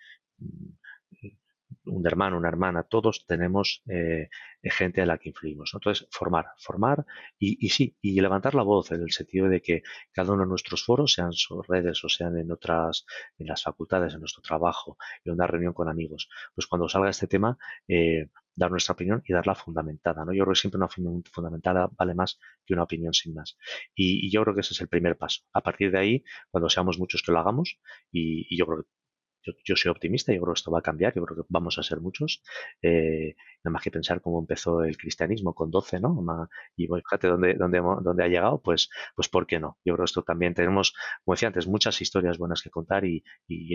un 1.84 2.06
hermano, 2.06 2.36
una 2.36 2.48
hermana, 2.48 2.82
todos 2.84 3.24
tenemos 3.26 3.82
eh, 3.88 4.28
gente 4.62 5.02
a 5.02 5.06
la 5.06 5.18
que 5.18 5.30
influimos. 5.30 5.72
Entonces, 5.74 6.06
formar, 6.10 6.46
formar 6.58 7.04
y, 7.38 7.68
sí, 7.70 7.96
y 8.00 8.20
levantar 8.20 8.54
la 8.54 8.62
voz 8.62 8.92
en 8.92 9.02
el 9.02 9.10
sentido 9.10 9.48
de 9.48 9.60
que 9.62 9.82
cada 10.12 10.32
uno 10.32 10.42
de 10.42 10.48
nuestros 10.48 10.84
foros, 10.84 11.12
sean 11.12 11.32
sus 11.32 11.66
redes 11.66 12.02
o 12.04 12.08
sean 12.08 12.36
en 12.38 12.50
otras, 12.52 13.06
en 13.38 13.46
las 13.46 13.62
facultades, 13.62 14.14
en 14.14 14.20
nuestro 14.20 14.42
trabajo, 14.42 14.96
en 15.24 15.32
una 15.34 15.46
reunión 15.46 15.72
con 15.72 15.88
amigos, 15.88 16.28
pues 16.54 16.66
cuando 16.66 16.88
salga 16.88 17.10
este 17.10 17.26
tema, 17.26 17.56
eh, 17.88 18.28
dar 18.54 18.70
nuestra 18.70 18.92
opinión 18.92 19.22
y 19.26 19.32
darla 19.32 19.54
fundamentada. 19.54 20.24
¿no? 20.24 20.32
Yo 20.32 20.44
creo 20.44 20.54
que 20.54 20.60
siempre 20.60 20.76
una 20.76 20.86
opinión 20.86 21.22
fundamentada 21.32 21.88
vale 21.96 22.14
más 22.14 22.38
que 22.66 22.74
una 22.74 22.82
opinión 22.82 23.14
sin 23.14 23.34
más. 23.34 23.56
Y, 23.94 24.30
yo 24.30 24.42
creo 24.42 24.54
que 24.54 24.60
ese 24.60 24.74
es 24.74 24.80
el 24.80 24.88
primer 24.88 25.16
paso. 25.16 25.42
A 25.52 25.62
partir 25.62 25.90
de 25.90 25.98
ahí, 25.98 26.24
cuando 26.50 26.68
seamos 26.68 26.98
muchos 26.98 27.22
que 27.22 27.32
lo 27.32 27.38
hagamos, 27.38 27.78
y, 28.12 28.46
y 28.54 28.58
yo 28.58 28.66
creo 28.66 28.82
que 28.82 28.99
yo, 29.42 29.76
soy 29.76 29.90
optimista, 29.90 30.32
yo 30.32 30.40
creo 30.40 30.54
que 30.54 30.58
esto 30.58 30.70
va 30.70 30.80
a 30.80 30.82
cambiar, 30.82 31.14
yo 31.14 31.24
creo 31.24 31.42
que 31.42 31.46
vamos 31.48 31.78
a 31.78 31.82
ser 31.82 32.00
muchos. 32.00 32.42
Eh, 32.82 33.34
nada 33.64 33.72
más 33.72 33.82
que 33.82 33.90
pensar 33.90 34.20
cómo 34.20 34.40
empezó 34.40 34.82
el 34.84 34.96
cristianismo 34.96 35.54
con 35.54 35.70
12, 35.70 36.00
¿no? 36.00 36.48
Y 36.76 36.86
fíjate 36.86 37.28
dónde, 37.28 37.54
dónde, 37.54 37.80
dónde 38.02 38.24
ha 38.24 38.28
llegado, 38.28 38.60
pues, 38.62 38.88
pues 39.14 39.28
¿por 39.28 39.46
qué 39.46 39.58
no? 39.58 39.78
Yo 39.84 39.94
creo 39.94 40.04
que 40.04 40.10
esto 40.10 40.22
también 40.22 40.54
tenemos, 40.54 40.94
como 41.24 41.34
decía 41.34 41.48
antes, 41.48 41.66
muchas 41.66 42.00
historias 42.00 42.38
buenas 42.38 42.62
que 42.62 42.70
contar 42.70 43.04
y, 43.04 43.22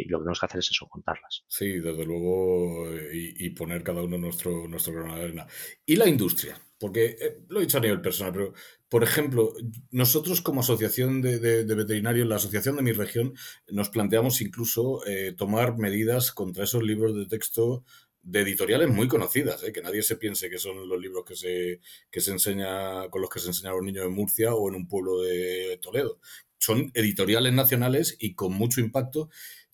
lo 0.07 0.19
que 0.19 0.23
tenemos 0.23 0.39
que 0.39 0.45
hacer 0.45 0.59
es 0.59 0.71
eso, 0.71 0.87
contarlas. 0.87 1.43
Sí, 1.47 1.79
desde 1.79 2.05
luego, 2.05 2.87
y, 3.11 3.49
poner 3.51 3.83
cada 3.83 4.01
uno 4.01 4.17
nuestro, 4.17 4.67
nuestro 4.67 4.93
grano 4.93 5.15
de 5.15 5.23
arena. 5.23 5.47
¿Y 5.85 5.95
la 5.95 6.07
industria? 6.07 6.59
Porque 6.77 7.15
eh, 7.19 7.39
lo 7.47 7.59
he 7.59 7.63
dicho 7.63 7.77
a 7.77 7.81
nivel 7.81 8.01
personal, 8.01 8.33
pero 8.33 8.53
por 8.89 9.03
ejemplo, 9.03 9.53
nosotros 9.91 10.41
como 10.41 10.61
asociación 10.61 11.21
de, 11.21 11.63
veterinarios, 11.63 12.27
la 12.27 12.35
asociación 12.35 12.75
de 12.75 12.81
mi 12.81 12.91
región, 12.91 13.33
nos 13.69 13.89
planteamos 13.89 14.41
incluso 14.41 15.05
eh, 15.07 15.33
tomar 15.35 15.77
medidas 15.77 16.31
contra 16.31 16.63
esos 16.63 16.83
libros 16.83 17.15
de 17.15 17.25
texto 17.25 17.83
de 18.25 18.41
editoriales 18.41 18.89
muy 18.89 19.07
conocidas, 19.07 19.63
¿eh? 19.63 19.71
que 19.71 19.81
nadie 19.81 20.01
se 20.01 20.15
piense 20.17 20.49
que 20.49 20.57
son 20.57 20.89
los 20.89 20.99
libros 20.99 21.23
que 21.25 21.35
se, 21.35 21.79
que 22.09 22.21
se 22.21 22.31
enseña, 22.31 23.07
con 23.09 23.21
los 23.21 23.29
que 23.29 23.39
se 23.39 23.47
enseñan 23.47 23.73
a 23.73 23.75
los 23.75 23.85
niños 23.85 24.05
en 24.05 24.13
Murcia 24.13 24.53
o 24.55 24.67
en 24.67 24.75
un 24.75 24.87
pueblo 24.87 25.21
de 25.21 25.77
Toledo. 25.81 26.19
Son 26.57 26.91
editoriales 26.95 27.53
nacionales 27.53 28.17
y 28.19 28.33
con 28.33 28.53
mucho 28.53 28.81
impacto. 28.81 29.29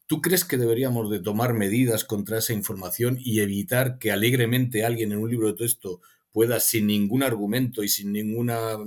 ¿Tú 0.06 0.22
crees 0.22 0.44
que 0.44 0.58
deberíamos 0.58 1.10
de 1.10 1.22
tomar 1.22 1.54
medidas 1.54 2.04
contra 2.04 2.40
esa 2.40 2.52
información 2.52 3.18
y 3.22 3.40
evitar 3.40 3.98
que 3.98 4.12
alegremente 4.12 4.84
alguien 4.84 5.14
en 5.14 5.20
un 5.20 5.30
libro 5.30 5.48
de 5.48 5.54
texto 5.54 6.02
pueda 6.32 6.60
sin 6.60 6.88
ningún 6.88 7.24
argumento 7.24 7.84
y 7.84 7.88
sin 7.88 8.12
ninguna, 8.12 8.78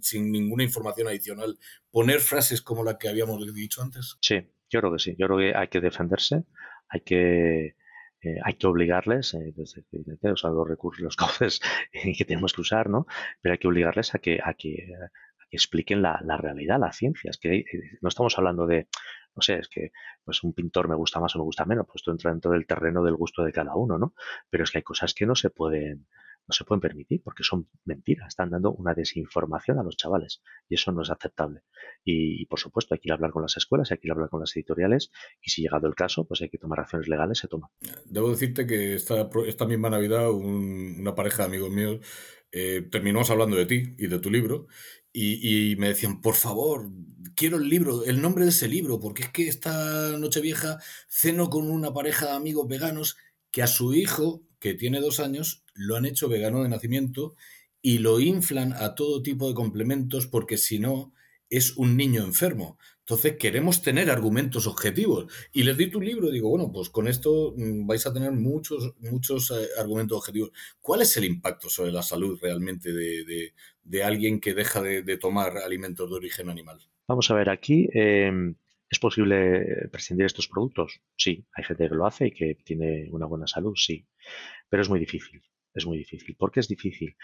sin 0.00 0.30
ninguna 0.30 0.64
información 0.64 1.08
adicional 1.08 1.58
poner 1.90 2.20
frases 2.20 2.62
como 2.62 2.84
la 2.84 2.98
que 2.98 3.08
habíamos 3.08 3.54
dicho 3.54 3.82
antes? 3.82 4.16
Sí, 4.20 4.36
yo 4.70 4.80
creo 4.80 4.92
que 4.92 4.98
sí. 4.98 5.14
Yo 5.18 5.26
creo 5.26 5.38
que 5.38 5.56
hay 5.56 5.68
que 5.68 5.80
defenderse, 5.80 6.44
hay 6.88 7.00
que, 7.00 7.76
eh, 8.22 8.36
hay 8.42 8.54
que 8.54 8.66
obligarles, 8.66 9.34
eh, 9.34 9.54
los 9.56 10.68
recursos, 10.68 11.02
los 11.02 11.16
cauces 11.16 11.60
que 11.92 12.24
tenemos 12.24 12.52
que 12.52 12.62
usar, 12.62 12.88
¿no? 12.88 13.06
Pero 13.40 13.52
hay 13.52 13.58
que 13.58 13.68
obligarles 13.68 14.14
a 14.14 14.18
que, 14.18 14.40
a 14.42 14.54
que, 14.54 14.88
expliquen 15.50 16.02
la, 16.02 16.20
la, 16.24 16.36
realidad, 16.36 16.80
la 16.80 16.92
ciencia. 16.92 17.30
Es 17.30 17.38
que 17.38 17.58
eh, 17.58 17.66
no 18.00 18.08
estamos 18.08 18.36
hablando 18.38 18.66
de, 18.66 18.88
no 19.36 19.42
sé, 19.42 19.58
es 19.58 19.68
que 19.68 19.92
pues 20.24 20.42
un 20.42 20.52
pintor 20.52 20.88
me 20.88 20.96
gusta 20.96 21.20
más 21.20 21.36
o 21.36 21.38
me 21.38 21.44
gusta 21.44 21.64
menos, 21.64 21.86
pues 21.86 21.96
esto 21.96 22.10
entra 22.10 22.32
dentro 22.32 22.50
del 22.50 22.66
terreno 22.66 23.04
del 23.04 23.14
gusto 23.14 23.44
de 23.44 23.52
cada 23.52 23.76
uno, 23.76 23.98
¿no? 23.98 24.14
Pero 24.50 24.64
es 24.64 24.70
que 24.70 24.78
hay 24.78 24.82
cosas 24.82 25.14
que 25.14 25.26
no 25.26 25.36
se 25.36 25.50
pueden, 25.50 26.06
no 26.46 26.52
se 26.52 26.64
pueden 26.64 26.80
permitir 26.80 27.22
porque 27.22 27.42
son 27.42 27.68
mentiras, 27.84 28.28
están 28.28 28.50
dando 28.50 28.72
una 28.72 28.94
desinformación 28.94 29.78
a 29.78 29.82
los 29.82 29.96
chavales 29.96 30.42
y 30.68 30.74
eso 30.74 30.92
no 30.92 31.02
es 31.02 31.10
aceptable. 31.10 31.62
Y, 32.04 32.46
por 32.46 32.58
supuesto 32.58 32.94
hay 32.94 33.00
que 33.00 33.08
ir 33.08 33.12
a 33.12 33.14
hablar 33.16 33.30
con 33.30 33.42
las 33.42 33.56
escuelas, 33.56 33.90
hay 33.90 33.98
que 33.98 34.08
ir 34.08 34.12
a 34.12 34.14
hablar 34.14 34.30
con 34.30 34.40
las 34.40 34.54
editoriales 34.56 35.10
y 35.42 35.50
si 35.50 35.62
llegado 35.62 35.86
el 35.86 35.94
caso, 35.94 36.26
pues 36.26 36.42
hay 36.42 36.48
que 36.48 36.58
tomar 36.58 36.80
acciones 36.80 37.08
legales, 37.08 37.38
se 37.38 37.48
toma. 37.48 37.70
Debo 38.04 38.30
decirte 38.30 38.66
que 38.66 38.94
esta, 38.94 39.28
esta 39.46 39.66
misma 39.66 39.90
Navidad 39.90 40.30
una 40.30 41.14
pareja 41.14 41.42
de 41.42 41.48
amigos 41.48 41.70
míos 41.70 42.00
eh, 42.52 42.86
terminamos 42.90 43.30
hablando 43.30 43.56
de 43.56 43.66
ti 43.66 43.94
y 43.98 44.06
de 44.06 44.18
tu 44.18 44.30
libro 44.30 44.68
y, 45.16 45.76
me 45.78 45.88
decían, 45.88 46.20
por 46.20 46.34
favor, 46.34 46.90
quiero 47.36 47.58
el 47.58 47.68
libro, 47.68 48.04
el 48.04 48.20
nombre 48.20 48.44
de 48.44 48.50
ese 48.50 48.66
libro, 48.66 48.98
porque 48.98 49.22
es 49.22 49.28
que 49.28 49.46
esta 49.46 50.18
noche 50.18 50.40
vieja 50.40 50.80
ceno 51.08 51.50
con 51.50 51.70
una 51.70 51.92
pareja 51.94 52.26
de 52.26 52.32
amigos 52.32 52.66
veganos 52.66 53.16
que 53.52 53.62
a 53.62 53.68
su 53.68 53.94
hijo, 53.94 54.42
que 54.64 54.72
tiene 54.72 54.98
dos 54.98 55.20
años, 55.20 55.62
lo 55.74 55.94
han 55.94 56.06
hecho 56.06 56.26
vegano 56.26 56.62
de 56.62 56.70
nacimiento 56.70 57.34
y 57.82 57.98
lo 57.98 58.18
inflan 58.18 58.72
a 58.72 58.94
todo 58.94 59.20
tipo 59.20 59.46
de 59.46 59.52
complementos 59.52 60.26
porque 60.26 60.56
si 60.56 60.78
no 60.78 61.12
es 61.50 61.76
un 61.76 61.98
niño 61.98 62.24
enfermo. 62.24 62.78
Entonces 63.00 63.36
queremos 63.36 63.82
tener 63.82 64.08
argumentos 64.08 64.66
objetivos. 64.66 65.30
Y 65.52 65.64
les 65.64 65.76
di 65.76 65.88
tu 65.88 66.00
libro 66.00 66.30
y 66.30 66.32
digo, 66.32 66.48
bueno, 66.48 66.72
pues 66.72 66.88
con 66.88 67.08
esto 67.08 67.52
mm, 67.54 67.86
vais 67.86 68.06
a 68.06 68.14
tener 68.14 68.32
muchos, 68.32 68.94
muchos 69.00 69.50
eh, 69.50 69.68
argumentos 69.78 70.16
objetivos. 70.16 70.52
¿Cuál 70.80 71.02
es 71.02 71.14
el 71.18 71.26
impacto 71.26 71.68
sobre 71.68 71.92
la 71.92 72.02
salud 72.02 72.38
realmente 72.40 72.90
de, 72.90 73.52
de 73.82 74.02
alguien 74.02 74.40
que 74.40 74.54
deja 74.54 74.80
de, 74.80 75.18
tomar 75.18 75.58
alimentos 75.58 76.08
de 76.08 76.16
origen 76.16 76.48
animal? 76.48 76.78
Vamos 77.06 77.30
a 77.30 77.34
ver, 77.34 77.50
aquí 77.50 77.86
em, 77.92 78.54
es 78.94 79.00
posible 79.00 79.88
prescindir 79.90 80.22
de 80.22 80.28
estos 80.28 80.48
productos. 80.48 81.00
Sí, 81.16 81.44
hay 81.52 81.64
gente 81.64 81.88
que 81.88 81.94
lo 81.96 82.06
hace 82.06 82.28
y 82.28 82.30
que 82.30 82.54
tiene 82.64 83.08
una 83.10 83.26
buena 83.26 83.46
salud, 83.48 83.74
sí, 83.76 84.06
pero 84.68 84.82
es 84.82 84.88
muy 84.88 85.00
difícil. 85.00 85.42
Es 85.74 85.84
muy 85.84 85.98
difícil. 85.98 86.36
¿Por 86.36 86.52
qué 86.52 86.60
es 86.60 86.68
difícil? 86.68 87.16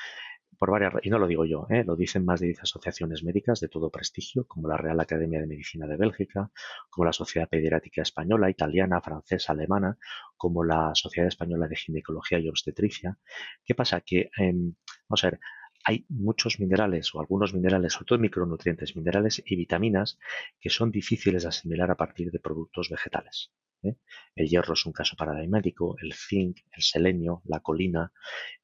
Por 0.59 0.72
varias, 0.72 0.92
y 1.02 1.11
no 1.11 1.20
lo 1.20 1.28
digo 1.28 1.44
yo, 1.44 1.68
¿eh? 1.70 1.85
lo 1.85 1.94
dicen 1.94 2.24
más 2.24 2.40
de 2.40 2.48
10 2.48 2.64
asociaciones 2.64 3.22
médicas 3.22 3.61
de 3.61 3.68
todo 3.68 3.90
prestigio, 3.90 4.44
como 4.48 4.66
la 4.66 4.76
Real 4.76 4.98
Academia 4.98 5.40
de 5.40 5.46
Medicina 5.46 5.87
de 5.87 5.96
Bélgica, 5.96 6.50
como 6.90 7.04
la 7.04 7.12
Sociedad 7.12 7.48
Pediátrica 7.48 8.02
Española, 8.02 8.50
Italiana, 8.50 9.00
Francesa, 9.00 9.52
Alemana, 9.52 9.96
como 10.37 10.64
la 10.64 10.90
Sociedad 10.94 11.28
Española 11.28 11.68
de 11.68 11.76
Ginecología 11.76 12.40
y 12.40 12.48
Obstetricia. 12.48 13.16
¿Qué 13.64 13.76
pasa? 13.76 14.00
Que, 14.00 14.30
em, 14.37 14.74
vamos 15.09 15.24
a 15.24 15.30
ver, 15.30 15.40
hay 15.85 16.05
muchos 16.09 16.61
minerales 16.61 17.14
o 17.14 17.21
algunos 17.21 17.55
minerales, 17.55 17.95
sobre 17.95 18.07
todo 18.07 18.19
micronutrientes, 18.19 18.97
minerales 18.97 19.43
y 19.45 19.57
vitaminas 19.57 20.19
que 20.61 20.71
son 20.71 20.90
difíciles 20.90 21.43
de 21.43 21.49
asimilar 21.49 21.90
a 21.90 21.97
partir 21.97 22.31
de 22.31 22.38
productos 22.38 22.90
vegetales. 22.90 23.53
¿eh? 23.83 23.97
El 24.35 24.49
hierro 24.49 24.75
es 24.75 24.85
un 24.87 24.93
caso 24.93 25.16
paradigmático, 25.16 25.97
el 26.01 26.12
zinc, 26.12 26.59
el 26.73 26.83
selenio, 26.83 27.43
la 27.47 27.61
colina, 27.61 28.12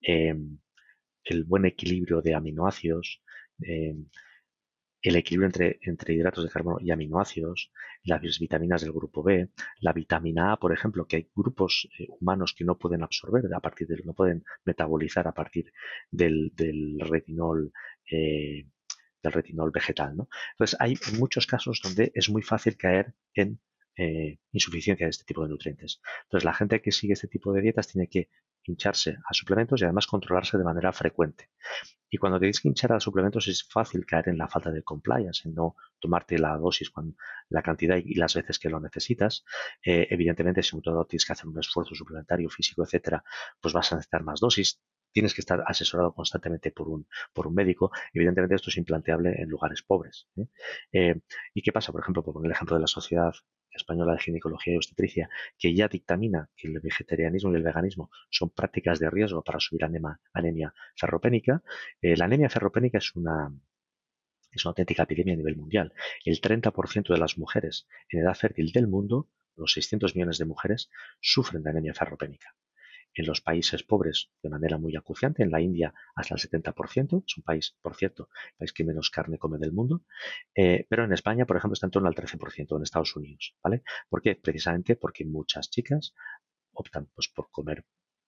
em, 0.00 0.58
el 1.24 1.44
buen 1.44 1.64
equilibrio 1.64 2.22
de 2.22 2.34
aminoácidos, 2.34 3.22
em, 3.60 4.06
el 5.02 5.16
equilibrio 5.16 5.46
entre, 5.46 5.78
entre 5.82 6.14
hidratos 6.14 6.44
de 6.44 6.50
carbono 6.50 6.78
y 6.80 6.90
aminoácidos, 6.90 7.70
las 8.04 8.38
vitaminas 8.38 8.82
del 8.82 8.92
grupo 8.92 9.22
B, 9.22 9.50
la 9.80 9.92
vitamina 9.92 10.52
A, 10.52 10.56
por 10.58 10.72
ejemplo, 10.72 11.06
que 11.06 11.16
hay 11.16 11.30
grupos 11.34 11.88
eh, 11.98 12.06
humanos 12.08 12.54
que 12.56 12.64
no 12.64 12.78
pueden 12.78 13.02
absorber 13.02 13.44
a 13.54 13.60
partir 13.60 13.86
del, 13.88 14.04
no 14.04 14.14
pueden 14.14 14.44
metabolizar 14.64 15.26
a 15.28 15.32
partir 15.32 15.72
del, 16.10 16.52
del 16.54 16.98
retinol. 17.00 17.72
Eh, 18.10 18.66
del 19.22 19.32
retinol 19.32 19.70
vegetal. 19.72 20.16
¿no? 20.16 20.28
Entonces, 20.52 20.76
hay 20.78 20.96
muchos 21.18 21.46
casos 21.46 21.80
donde 21.82 22.12
es 22.14 22.28
muy 22.30 22.42
fácil 22.42 22.76
caer 22.76 23.14
en 23.34 23.58
eh, 23.96 24.38
insuficiencia 24.52 25.06
de 25.06 25.10
este 25.10 25.24
tipo 25.24 25.42
de 25.42 25.48
nutrientes. 25.48 26.00
Entonces, 26.24 26.44
la 26.44 26.54
gente 26.54 26.80
que 26.80 26.92
sigue 26.92 27.14
este 27.14 27.28
tipo 27.28 27.52
de 27.52 27.62
dietas 27.62 27.88
tiene 27.88 28.08
que 28.08 28.28
hincharse 28.66 29.18
a 29.28 29.34
suplementos 29.34 29.80
y 29.80 29.84
además 29.84 30.06
controlarse 30.06 30.58
de 30.58 30.64
manera 30.64 30.92
frecuente. 30.92 31.50
Y 32.08 32.18
cuando 32.18 32.38
tenéis 32.38 32.60
que 32.60 32.68
hinchar 32.68 32.92
a 32.92 33.00
suplementos 33.00 33.48
es 33.48 33.66
fácil 33.68 34.06
caer 34.06 34.28
en 34.28 34.38
la 34.38 34.48
falta 34.48 34.70
de 34.70 34.82
compliance, 34.82 35.48
en 35.48 35.54
no 35.54 35.74
tomarte 35.98 36.38
la 36.38 36.56
dosis, 36.56 36.90
con 36.90 37.16
la 37.48 37.62
cantidad 37.62 37.96
y 37.96 38.14
las 38.14 38.34
veces 38.34 38.58
que 38.58 38.70
lo 38.70 38.80
necesitas. 38.80 39.44
Eh, 39.84 40.06
evidentemente, 40.10 40.62
si 40.62 40.80
todo 40.80 41.04
tienes 41.04 41.24
que 41.24 41.32
hacer 41.32 41.46
un 41.46 41.58
esfuerzo 41.58 41.94
suplementario 41.94 42.48
físico, 42.48 42.84
etcétera, 42.84 43.24
pues 43.60 43.74
vas 43.74 43.92
a 43.92 43.96
necesitar 43.96 44.22
más 44.22 44.40
dosis 44.40 44.80
tienes 45.16 45.32
que 45.32 45.40
estar 45.40 45.64
asesorado 45.66 46.12
constantemente 46.12 46.72
por 46.72 46.90
un, 46.90 47.08
por 47.32 47.46
un 47.46 47.54
médico. 47.54 47.90
Evidentemente 48.12 48.54
esto 48.54 48.68
es 48.68 48.76
implanteable 48.76 49.34
en 49.40 49.48
lugares 49.48 49.82
pobres. 49.82 50.28
¿eh? 50.36 50.46
Eh, 50.92 51.20
¿Y 51.54 51.62
qué 51.62 51.72
pasa? 51.72 51.90
Por 51.90 52.02
ejemplo, 52.02 52.22
por 52.22 52.34
poner 52.34 52.50
el 52.50 52.52
ejemplo 52.52 52.76
de 52.76 52.82
la 52.82 52.86
Sociedad 52.86 53.32
Española 53.70 54.12
de 54.12 54.18
Ginecología 54.18 54.74
y 54.74 54.76
Obstetricia, 54.76 55.30
que 55.56 55.74
ya 55.74 55.88
dictamina 55.88 56.50
que 56.54 56.68
el 56.68 56.80
vegetarianismo 56.80 57.50
y 57.50 57.56
el 57.56 57.62
veganismo 57.62 58.10
son 58.28 58.50
prácticas 58.50 58.98
de 58.98 59.08
riesgo 59.08 59.42
para 59.42 59.58
subir 59.58 59.84
anemia, 59.84 60.20
anemia 60.34 60.74
ferropénica. 60.94 61.62
Eh, 62.02 62.14
la 62.14 62.26
anemia 62.26 62.50
ferropénica 62.50 62.98
es 62.98 63.16
una, 63.16 63.50
es 64.50 64.66
una 64.66 64.72
auténtica 64.72 65.04
epidemia 65.04 65.32
a 65.32 65.38
nivel 65.38 65.56
mundial. 65.56 65.94
El 66.26 66.42
30% 66.42 67.14
de 67.14 67.18
las 67.18 67.38
mujeres 67.38 67.88
en 68.10 68.20
edad 68.20 68.34
fértil 68.34 68.70
del 68.70 68.86
mundo, 68.86 69.30
los 69.56 69.72
600 69.72 70.14
millones 70.14 70.36
de 70.36 70.44
mujeres, 70.44 70.90
sufren 71.22 71.62
de 71.62 71.70
anemia 71.70 71.94
ferropénica 71.94 72.54
en 73.16 73.26
los 73.26 73.40
países 73.40 73.82
pobres 73.82 74.30
de 74.42 74.50
manera 74.50 74.78
muy 74.78 74.94
acuciante, 74.94 75.42
en 75.42 75.50
la 75.50 75.60
India 75.60 75.94
hasta 76.14 76.34
el 76.34 76.40
70%, 76.40 77.24
es 77.26 77.36
un 77.36 77.42
país, 77.42 77.76
por 77.80 77.96
cierto, 77.96 78.28
el 78.52 78.58
país 78.58 78.72
que 78.72 78.84
menos 78.84 79.10
carne 79.10 79.38
come 79.38 79.58
del 79.58 79.72
mundo, 79.72 80.04
eh, 80.54 80.86
pero 80.88 81.04
en 81.04 81.12
España, 81.12 81.46
por 81.46 81.56
ejemplo, 81.56 81.74
está 81.74 81.86
en 81.86 81.92
torno 81.92 82.08
al 82.08 82.14
13%, 82.14 82.76
en 82.76 82.82
Estados 82.82 83.16
Unidos, 83.16 83.56
¿vale? 83.62 83.82
¿Por 84.08 84.22
qué? 84.22 84.36
Precisamente 84.36 84.96
porque 84.96 85.24
muchas 85.24 85.70
chicas 85.70 86.14
optan 86.72 87.08
pues, 87.14 87.28
por 87.28 87.50
comer 87.50 87.84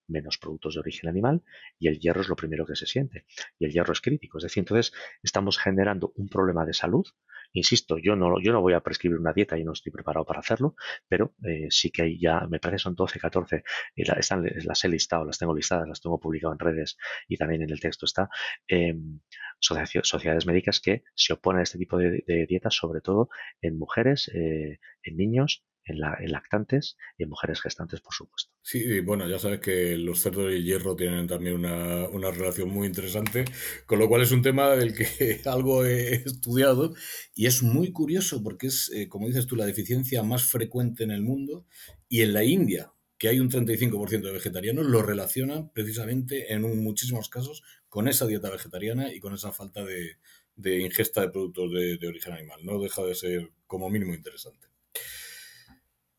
menos 0.09 0.39
productos 0.39 0.75
de 0.75 0.81
origen 0.81 1.09
animal 1.09 1.43
y 1.79 1.89
el 1.89 1.99
hierro 1.99 2.23
es 2.23 2.29
lo 2.29 2.37
primero 2.37 2.67
que 2.67 2.77
se 2.77 2.87
siente 2.87 3.27
y 3.59 3.67
el 3.67 3.73
hierro 3.73 3.93
es 3.93 4.01
crítico. 4.01 4.39
Es 4.39 4.45
decir, 4.45 4.63
entonces 4.63 4.93
estamos 5.23 5.59
generando 5.59 6.13
un 6.17 6.29
problema 6.29 6.65
de 6.65 6.73
salud 6.73 7.07
Insisto, 7.53 7.99
yo 7.99 8.15
no, 8.17 8.41
yo 8.41 8.53
no 8.53 8.61
voy 8.61 8.75
a 8.75 8.81
prescribir 8.81 9.19
una 9.19 9.33
dieta 9.33 9.59
y 9.59 9.65
no 9.65 9.73
estoy 9.73 9.91
preparado 9.93 10.25
para 10.25 10.41
hacerlo, 10.41 10.75
pero 11.09 11.35
eh, 11.45 11.69
sí 11.71 11.91
que 11.91 12.03
hay 12.03 12.19
ya, 12.21 12.47
me 12.49 12.61
parece 12.61 12.85
son 12.85 12.95
12, 12.95 13.19
14, 13.19 13.63
y 13.97 14.03
están, 14.03 14.45
las 14.65 14.85
he 14.85 14.89
listado, 14.89 15.25
las 15.25 15.39
tengo 15.39 15.55
listadas, 15.55 15.89
las 15.89 16.01
tengo 16.01 16.21
publicado 16.21 16.53
en 16.53 16.59
redes 16.59 16.97
y 17.27 17.37
también 17.37 17.63
en 17.63 17.71
el 17.71 17.81
texto 17.81 18.07
está, 18.07 18.29
em, 18.67 19.21
sociedades 19.61 20.47
médicas 20.47 20.81
que 20.81 21.03
se 21.15 21.33
oponen 21.33 21.61
a 21.61 21.63
este 21.63 21.79
tipo 21.79 21.99
de, 21.99 22.23
dietas, 22.49 22.75
sobre 22.75 23.01
todo 23.01 23.29
en 23.61 23.79
mujeres, 23.79 24.31
eh, 24.35 24.79
en 25.03 25.17
niños 25.17 25.65
en, 25.89 26.31
lactantes 26.31 26.97
y 27.17 27.25
en 27.25 27.31
mujeres 27.31 27.61
gestantes, 27.61 28.01
por 28.01 28.15
supuesto. 28.15 28.53
Sí, 28.63 29.01
bueno, 29.01 29.29
ya 29.29 29.39
sabes 29.39 29.61
que 29.61 29.97
los 29.97 30.21
cerdos 30.21 30.53
y 30.53 30.63
hierro 30.63 30.95
tienen 30.95 31.27
también 31.27 31.57
una, 31.57 32.09
una, 32.09 32.31
relación 32.31 32.71
muy 32.71 32.87
interesante, 32.87 33.45
con 33.87 33.99
lo 33.99 34.09
cual 34.09 34.23
es 34.23 34.33
un 34.33 34.43
tema 34.43 34.71
del 34.77 34.95
que 34.95 35.41
algo 35.47 35.85
he 35.85 36.15
estudiado 36.15 36.95
y 37.35 37.47
es 37.47 37.63
muy 37.63 37.93
curioso 37.93 38.43
porque 38.43 38.69
es, 38.69 38.91
eh, 38.95 39.09
como 39.09 39.27
dices 39.27 39.47
tú, 39.47 39.57
la 39.57 39.67
deficiencia 39.67 40.23
más 40.23 40.45
frecuente 40.45 41.05
en 41.05 41.11
el 41.11 41.23
mundo 41.23 41.67
y 42.09 42.23
en 42.23 42.33
la 42.33 42.45
India, 42.45 42.93
que 43.19 43.29
hay 43.29 43.41
un 43.41 43.51
35% 43.51 44.23
de 44.23 44.33
vegetarianos, 44.33 44.87
lo 44.87 45.03
relacionan 45.03 45.71
precisamente 45.71 46.53
en 46.53 46.63
muchísimos 46.83 47.29
casos 47.29 47.63
con 47.89 48.07
esa 48.07 48.27
dieta 48.27 48.51
vegetariana 48.51 49.13
y 49.13 49.19
con 49.19 49.35
esa 49.35 49.53
falta 49.53 49.85
de, 49.85 50.19
de 50.55 50.81
ingesta 50.81 51.23
de 51.23 51.31
productos 51.31 51.73
de, 51.73 51.97
de 51.97 52.07
origen 52.07 52.35
animal. 52.35 52.61
No 52.65 52.79
deja 52.81 53.03
de 53.03 53.15
ser 53.15 53.51
como 53.67 53.91
mínimo 53.91 54.15
interesante. 54.15 54.69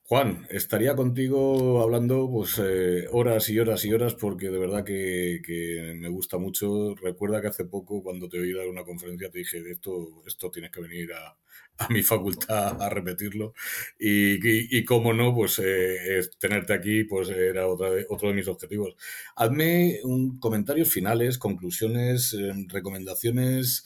Juan, 0.09 0.47
estaría 0.49 0.95
contigo 0.95 1.83
hablando 1.83 2.27
pues 2.31 2.57
eh, 2.57 3.05
horas 3.11 3.47
y 3.49 3.59
horas 3.59 3.85
y 3.85 3.93
horas 3.93 4.15
porque 4.15 4.49
de 4.49 4.57
verdad 4.57 4.83
que, 4.83 5.93
me 5.97 6.09
gusta 6.09 6.39
mucho. 6.39 6.95
Recuerda 6.95 7.41
que 7.41 7.49
hace 7.49 7.65
poco 7.65 8.01
cuando 8.01 8.27
te 8.27 8.39
oí 8.39 8.51
dar 8.51 8.67
una 8.67 8.83
conferencia 8.83 9.29
te 9.29 9.37
dije 9.37 9.61
esto, 9.69 10.23
esto 10.25 10.49
tienes 10.49 10.71
que 10.71 10.81
venir 10.81 11.11
a, 11.13 11.37
mi 11.91 12.01
facultad 12.01 12.81
a 12.81 12.89
repetirlo 12.89 13.53
y, 13.99 14.77
y, 14.77 14.83
cómo 14.83 15.13
no, 15.13 15.33
pues 15.33 15.61
eh, 15.63 16.21
tenerte 16.39 16.73
aquí 16.73 17.03
pues 17.03 17.29
era 17.29 17.67
otra 17.67 17.89
otro 18.09 18.29
de 18.29 18.33
mis 18.33 18.47
objetivos. 18.47 18.95
Hazme 19.35 19.99
un 20.03 20.39
comentarios 20.39 20.89
finales, 20.89 21.37
conclusiones, 21.37 22.33
eh, 22.33 22.51
recomendaciones 22.67 23.85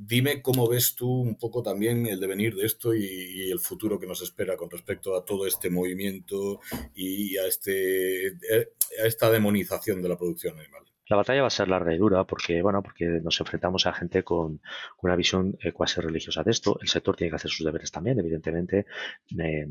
Dime 0.00 0.42
cómo 0.42 0.68
ves 0.68 0.94
tú 0.94 1.10
un 1.10 1.36
poco 1.36 1.60
también 1.60 2.06
el 2.06 2.20
devenir 2.20 2.54
de 2.54 2.66
esto 2.66 2.94
y, 2.94 3.50
el 3.50 3.58
futuro 3.58 3.98
que 3.98 4.06
nos 4.06 4.22
espera 4.22 4.56
con 4.56 4.70
respecto 4.70 5.16
a 5.16 5.24
todo 5.24 5.44
este 5.44 5.70
movimiento 5.70 6.60
y 6.94 7.36
a, 7.36 7.48
este, 7.48 8.28
a 9.02 9.06
esta 9.06 9.28
demonización 9.28 10.00
de 10.00 10.08
la 10.08 10.16
producción 10.16 10.56
animal. 10.56 10.84
La 11.08 11.16
batalla 11.16 11.40
va 11.40 11.48
a 11.48 11.50
ser 11.50 11.66
larga 11.66 11.92
y 11.92 11.98
dura 11.98 12.22
porque, 12.24 12.62
bueno, 12.62 12.80
porque 12.80 13.06
nos 13.06 13.40
enfrentamos 13.40 13.86
a 13.86 13.92
gente 13.92 14.22
con, 14.22 14.60
una 15.02 15.16
visión 15.16 15.58
eh, 15.60 15.72
cuasi 15.72 16.00
religiosa 16.00 16.44
de 16.44 16.52
esto. 16.52 16.78
El 16.80 16.86
sector 16.86 17.16
tiene 17.16 17.30
que 17.30 17.36
hacer 17.36 17.50
sus 17.50 17.66
deberes 17.66 17.90
también, 17.90 18.20
evidentemente. 18.20 18.86
Eh, 19.36 19.66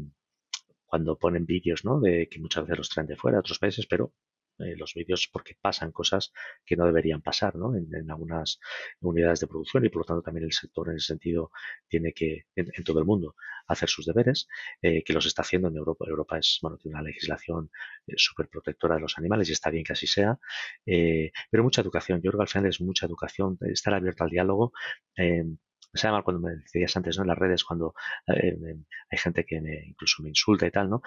cuando 0.86 1.18
ponen 1.18 1.46
vídeos, 1.46 1.86
¿no? 1.86 2.02
De 2.02 2.28
que 2.28 2.40
muchas 2.40 2.64
veces 2.64 2.78
los 2.80 2.90
traen 2.90 3.08
de 3.08 3.16
fuera, 3.16 3.38
de 3.38 3.40
otros 3.40 3.60
países, 3.60 3.86
pero 3.86 4.12
eh, 4.60 4.76
los 4.76 4.94
vídeos 4.96 5.30
porque 5.32 5.56
pasan 5.62 5.92
cosas 5.92 6.32
que 6.66 6.76
no 6.76 6.86
deberían 6.86 7.22
pasar 7.22 7.56
¿no? 7.56 7.76
En, 7.76 8.10
algunas 8.10 8.60
unidades 9.02 9.40
de 9.40 9.48
producción 9.48 9.86
y 9.86 9.90
por 9.90 10.02
lo 10.02 10.06
tanto 10.06 10.24
también 10.24 10.46
el 10.46 10.52
sector 10.52 10.90
en 10.90 10.96
ese 10.98 11.08
sentido 11.08 11.52
tiene 11.88 12.12
que, 12.14 12.46
en, 12.56 12.84
todo 12.84 13.00
el 13.00 13.06
mundo, 13.06 13.36
hacer 13.68 13.90
sus 13.90 14.06
deberes, 14.06 14.48
eh, 14.82 15.04
que 15.04 15.14
los 15.14 15.26
está 15.26 15.44
haciendo 15.44 15.68
en 15.68 15.78
Europa. 15.78 16.06
Europa 16.08 16.40
es, 16.40 16.58
bueno, 16.62 16.78
tiene 16.78 16.96
una 16.96 17.04
legislación 17.04 17.70
eh, 18.08 18.14
súper 18.18 18.50
protectora 18.50 18.96
de 18.96 19.02
los 19.02 19.18
animales 19.18 19.50
y 19.50 19.54
está 19.54 19.70
bien 19.70 19.84
que 19.84 19.94
así 19.94 20.08
sea, 20.08 20.40
pero 20.86 21.64
mucha 21.64 21.82
educación. 21.82 22.22
Yo 22.22 22.32
creo 22.32 22.40
que 22.40 22.44
al 22.44 22.48
final 22.48 22.70
es 22.70 22.82
mucha 22.82 23.06
educación, 23.06 23.58
estar 23.62 23.94
abierto 23.94 24.24
al 24.24 24.30
diálogo. 24.30 24.72
me 25.18 25.58
sale 25.94 26.12
mal 26.14 26.24
cuando 26.24 26.42
me 26.42 26.56
decías 26.56 26.96
antes, 26.98 27.18
¿no? 27.18 27.24
En 27.24 27.28
las 27.30 27.38
redes, 27.38 27.64
cuando 27.64 27.94
hay 28.28 29.18
gente 29.18 29.46
que 29.46 29.62
me, 29.62 29.86
incluso 29.86 30.24
me 30.24 30.30
insulta 30.30 30.66
y 30.66 30.72
tal, 30.72 30.90
¿no? 30.90 31.02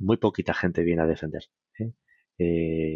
muy 0.00 0.16
poquita 0.18 0.54
gente 0.54 0.82
viene 0.82 1.02
a 1.02 1.06
defender. 1.06 1.44
Eh, 1.78 1.92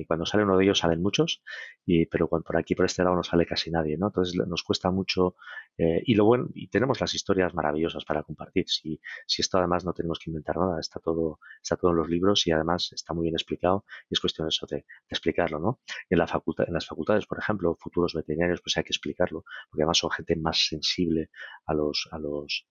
cuando 0.06 0.26
sale 0.26 0.44
uno 0.44 0.56
de 0.56 0.64
ellos 0.64 0.78
salen 0.78 1.02
muchos, 1.02 1.42
y, 1.86 2.06
pero 2.06 2.28
cuando 2.28 2.44
por 2.44 2.56
aquí, 2.56 2.74
por 2.74 2.86
este 2.86 3.02
lado, 3.04 3.16
no 3.16 3.22
sale 3.22 3.46
casi 3.46 3.70
nadie, 3.70 3.96
¿no? 3.96 4.06
Entonces 4.08 4.34
nos 4.34 4.62
cuesta 4.62 4.90
mucho, 4.90 5.36
eh, 5.76 6.02
y 6.04 6.14
lo 6.14 6.24
bueno, 6.24 6.48
y 6.54 6.68
tenemos 6.68 7.00
las 7.00 7.14
historias 7.14 7.54
maravillosas 7.54 8.04
para 8.04 8.22
compartir. 8.22 8.68
Si, 8.68 9.00
si 9.26 9.42
esto 9.42 9.58
además 9.58 9.84
no 9.84 9.92
tenemos 9.92 10.18
que 10.18 10.30
inventar 10.30 10.56
nada, 10.56 10.80
está 10.80 11.00
todo, 11.00 11.38
está 11.62 11.76
todo 11.76 11.92
en 11.92 11.98
los 11.98 12.08
libros 12.08 12.46
y 12.46 12.52
además 12.52 12.90
está 12.92 13.14
muy 13.14 13.24
bien 13.24 13.34
explicado, 13.34 13.84
y 14.10 14.14
es 14.14 14.20
cuestión 14.20 14.46
de 14.46 14.50
eso, 14.50 14.66
de, 14.66 14.84
explicarlo, 15.08 15.58
¿no? 15.58 15.80
En 16.10 16.18
la 16.18 16.26
facultad, 16.26 16.66
en 16.68 16.74
las 16.74 16.86
facultades, 16.86 17.26
por 17.26 17.38
ejemplo, 17.38 17.76
futuros 17.78 18.14
veterinarios, 18.14 18.60
pues 18.60 18.76
hay 18.76 18.84
que 18.84 18.90
explicarlo, 18.92 19.44
porque 19.70 19.82
además 19.82 19.98
son 19.98 20.10
gente 20.10 20.36
más 20.36 20.66
sensible 20.66 21.30
a 21.66 21.74
los, 21.74 22.08
a 22.10 22.18
los, 22.18 22.66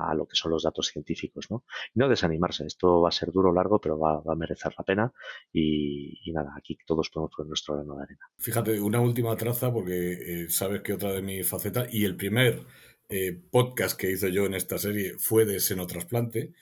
a 0.00 0.14
lo 0.14 0.26
que 0.26 0.36
son 0.36 0.52
los 0.52 0.62
datos 0.62 0.88
científicos, 0.88 1.50
¿no? 1.50 1.64
No 1.94 2.08
desanimarse, 2.08 2.66
esto 2.66 3.00
va 3.00 3.08
a 3.08 3.12
ser 3.12 3.32
duro, 3.32 3.52
largo, 3.52 3.80
pero 3.80 3.98
va, 3.98 4.22
a 4.26 4.34
merecer 4.34 4.72
la 4.76 4.84
pena 4.84 5.12
y, 5.52 6.30
nada, 6.32 6.54
aquí 6.56 6.78
todos 6.86 7.10
podemos 7.10 7.32
poner 7.34 7.48
nuestro 7.48 7.74
grano 7.76 7.96
de 7.96 8.02
arena. 8.04 8.30
Fíjate, 8.38 8.80
una 8.80 9.00
última 9.00 9.36
traza, 9.36 9.72
porque 9.72 10.44
eh, 10.44 10.48
sabes 10.48 10.82
que 10.82 10.94
otra 10.94 11.12
de 11.12 11.22
mis 11.22 11.48
facetas, 11.48 11.92
y 11.92 12.04
el 12.04 12.16
primer 12.16 12.66
eh, 13.08 13.38
podcast 13.50 13.98
que 13.98 14.10
hice 14.10 14.32
yo 14.32 14.46
en 14.46 14.54
esta 14.54 14.78
serie 14.78 15.18
fue 15.18 15.44
de 15.44 15.60
senotrasplante, 15.60 16.54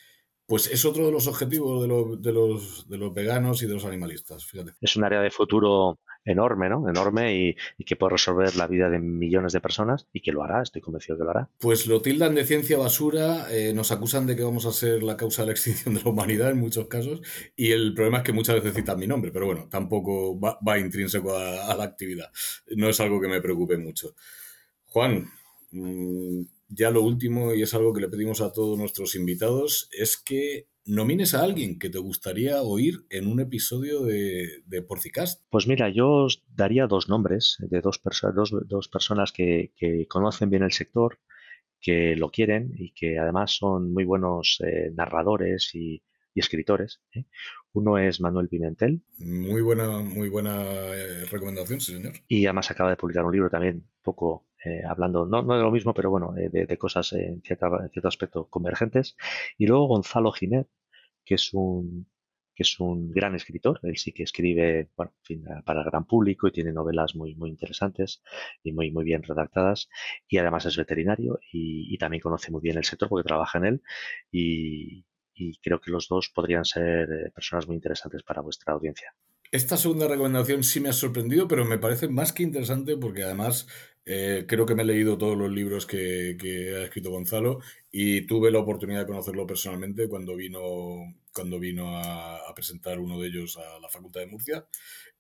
pues 0.50 0.66
es 0.66 0.84
otro 0.84 1.06
de 1.06 1.12
los 1.12 1.28
objetivos 1.28 1.80
de, 1.80 1.86
de, 2.18 2.32
los, 2.32 2.88
de 2.88 2.98
los 2.98 3.14
veganos 3.14 3.62
y 3.62 3.68
de 3.68 3.74
los 3.74 3.84
animalistas, 3.84 4.44
fíjate. 4.44 4.72
Es 4.80 4.96
un 4.96 5.04
área 5.04 5.20
de 5.20 5.30
futuro 5.30 6.00
enorme, 6.24 6.68
¿no? 6.68 6.88
Enorme 6.88 7.54
y, 7.78 7.84
que 7.84 7.94
puede 7.94 8.14
resolver 8.14 8.56
la 8.56 8.66
vida 8.66 8.90
de 8.90 8.98
millones 8.98 9.52
de 9.52 9.60
personas 9.60 10.08
y 10.12 10.22
que 10.22 10.32
lo 10.32 10.42
hará, 10.42 10.60
estoy 10.60 10.82
convencido 10.82 11.16
que 11.16 11.22
lo 11.22 11.30
hará. 11.30 11.48
Pues 11.60 11.86
lo 11.86 12.02
tildan 12.02 12.34
de 12.34 12.44
ciencia 12.44 12.78
basura, 12.78 13.46
eh, 13.52 13.72
nos 13.72 13.92
acusan 13.92 14.26
de 14.26 14.34
que 14.34 14.42
vamos 14.42 14.66
a 14.66 14.72
ser 14.72 15.04
la 15.04 15.16
causa 15.16 15.42
de 15.42 15.46
la 15.46 15.52
extinción 15.52 15.94
de 15.94 16.02
la 16.02 16.10
humanidad 16.10 16.50
en 16.50 16.58
muchos 16.58 16.88
casos 16.88 17.20
y 17.54 17.70
el 17.70 17.94
problema 17.94 18.18
es 18.18 18.24
que 18.24 18.32
muchas 18.32 18.56
veces 18.56 18.74
citan 18.74 18.98
mi 18.98 19.06
nombre, 19.06 19.30
pero 19.30 19.46
bueno, 19.46 19.68
tampoco 19.70 20.36
va, 20.40 20.78
intrínseco 20.80 21.32
a, 21.32 21.76
la 21.76 21.84
actividad. 21.84 22.32
No 22.74 22.88
es 22.88 22.98
algo 22.98 23.20
que 23.20 23.28
me 23.28 23.40
preocupe 23.40 23.78
mucho. 23.78 24.16
Juan, 24.86 25.30
mm, 25.70 26.42
ya 26.70 26.90
lo 26.90 27.02
último, 27.02 27.52
y 27.54 27.62
es 27.62 27.74
algo 27.74 27.92
que 27.92 28.00
le 28.00 28.08
pedimos 28.08 28.40
a 28.40 28.52
todos 28.52 28.78
nuestros 28.78 29.16
invitados, 29.16 29.88
es 29.92 30.16
que 30.16 30.68
nomines 30.84 31.34
a 31.34 31.42
alguien 31.42 31.78
que 31.78 31.90
te 31.90 31.98
gustaría 31.98 32.62
oír 32.62 33.04
en 33.10 33.26
un 33.26 33.40
episodio 33.40 34.02
de, 34.02 34.62
de 34.66 34.82
Porcicast. 34.82 35.42
Pues 35.50 35.66
mira, 35.66 35.88
yo 35.90 36.08
os 36.08 36.44
daría 36.48 36.86
dos 36.86 37.08
nombres 37.08 37.56
de 37.58 37.80
dos, 37.80 38.00
dos, 38.68 38.88
personas 38.88 39.32
que, 39.32 39.72
conocen 40.08 40.50
bien 40.50 40.62
el 40.62 40.72
sector, 40.72 41.18
que 41.80 42.14
lo 42.16 42.30
quieren 42.30 42.72
y 42.76 42.92
que 42.92 43.18
además 43.18 43.56
son 43.56 43.92
muy 43.92 44.04
buenos 44.04 44.62
eh, 44.64 44.90
narradores 44.94 45.74
y, 45.74 46.02
escritores. 46.32 47.02
¿eh? 47.12 47.26
Uno 47.74 47.98
es 47.98 48.18
Manuel 48.18 48.48
Pimentel. 48.48 49.02
Muy 49.18 49.60
buena, 49.60 49.98
muy 49.98 50.30
buena 50.30 50.62
eh, 50.62 51.26
recomendación, 51.26 51.82
señor. 51.82 52.14
Y 52.28 52.46
además 52.46 52.70
acaba 52.70 52.88
de 52.88 52.96
publicar 52.96 53.26
un 53.26 53.32
libro 53.32 53.50
también, 53.50 53.84
poco 54.00 54.46
hablando, 54.88 55.26
no, 55.26 55.42
no, 55.42 55.56
de 55.56 55.62
lo 55.62 55.70
mismo, 55.70 55.94
pero 55.94 56.10
bueno, 56.10 56.32
de, 56.32 56.78
cosas 56.78 57.12
en, 57.12 57.42
en, 57.42 57.42
cierto 57.42 58.08
aspecto 58.08 58.46
convergentes. 58.48 59.16
Y 59.58 59.66
luego 59.66 59.86
Gonzalo 59.86 60.32
Ginés, 60.32 60.66
que 61.24 61.34
es 61.36 61.54
un 61.54 62.06
que 62.60 62.64
es 62.64 62.78
un 62.78 63.10
gran 63.10 63.34
escritor, 63.34 63.80
él 63.84 63.96
sí 63.96 64.12
que 64.12 64.22
escribe 64.22 64.90
bueno, 64.94 65.14
para 65.64 65.80
el 65.80 65.86
gran 65.86 66.04
público 66.04 66.46
y 66.46 66.52
tiene 66.52 66.72
novelas 66.72 67.14
muy, 67.14 67.34
muy 67.34 67.48
interesantes 67.48 68.22
y 68.62 68.72
muy, 68.72 68.90
muy 68.90 69.02
bien 69.02 69.22
redactadas 69.22 69.88
y 70.28 70.36
además 70.36 70.66
es 70.66 70.76
veterinario 70.76 71.40
y, 71.50 71.96
también 71.96 72.20
conoce 72.20 72.50
muy 72.50 72.60
bien 72.60 72.76
el 72.76 72.84
sector 72.84 73.08
porque 73.08 73.26
trabaja 73.26 73.56
en 73.56 73.64
él 73.64 73.82
y, 74.30 75.06
creo 75.62 75.80
que 75.80 75.90
los 75.90 76.06
dos 76.06 76.30
podrían 76.34 76.66
ser 76.66 77.10
eh, 77.10 77.30
personas 77.34 77.66
muy 77.66 77.76
interesantes 77.76 78.22
para 78.22 78.42
vuestra 78.42 78.74
audiencia. 78.74 79.14
Esta 79.50 79.78
segunda 79.78 80.06
recomendación 80.06 80.62
sí 80.62 80.80
me 80.80 80.90
ha 80.90 80.92
sorprendido, 80.92 81.48
pero 81.48 81.64
me 81.64 81.78
parece 81.78 82.08
más 82.08 82.34
que 82.34 82.42
interesante 82.42 82.94
porque 82.98 83.22
además 83.22 83.66
eh, 84.06 84.44
creo 84.48 84.66
que 84.66 84.74
me 84.74 84.82
he 84.82 84.86
leído 84.86 85.18
todos 85.18 85.36
los 85.36 85.50
libros 85.50 85.86
que, 85.86 86.36
ha 86.76 86.84
escrito 86.84 87.10
Gonzalo 87.10 87.60
y 87.92 88.22
tuve 88.22 88.50
la 88.50 88.58
oportunidad 88.58 89.00
de 89.00 89.06
conocerlo 89.06 89.46
personalmente 89.46 90.08
cuando 90.08 90.34
vino, 90.34 91.14
cuando 91.32 91.58
vino 91.58 91.98
a, 91.98 92.52
presentar 92.54 92.98
uno 92.98 93.20
de 93.20 93.28
ellos 93.28 93.56
a 93.56 93.78
la 93.78 93.88
Facultad 93.88 94.20
de 94.20 94.26
Murcia. 94.26 94.66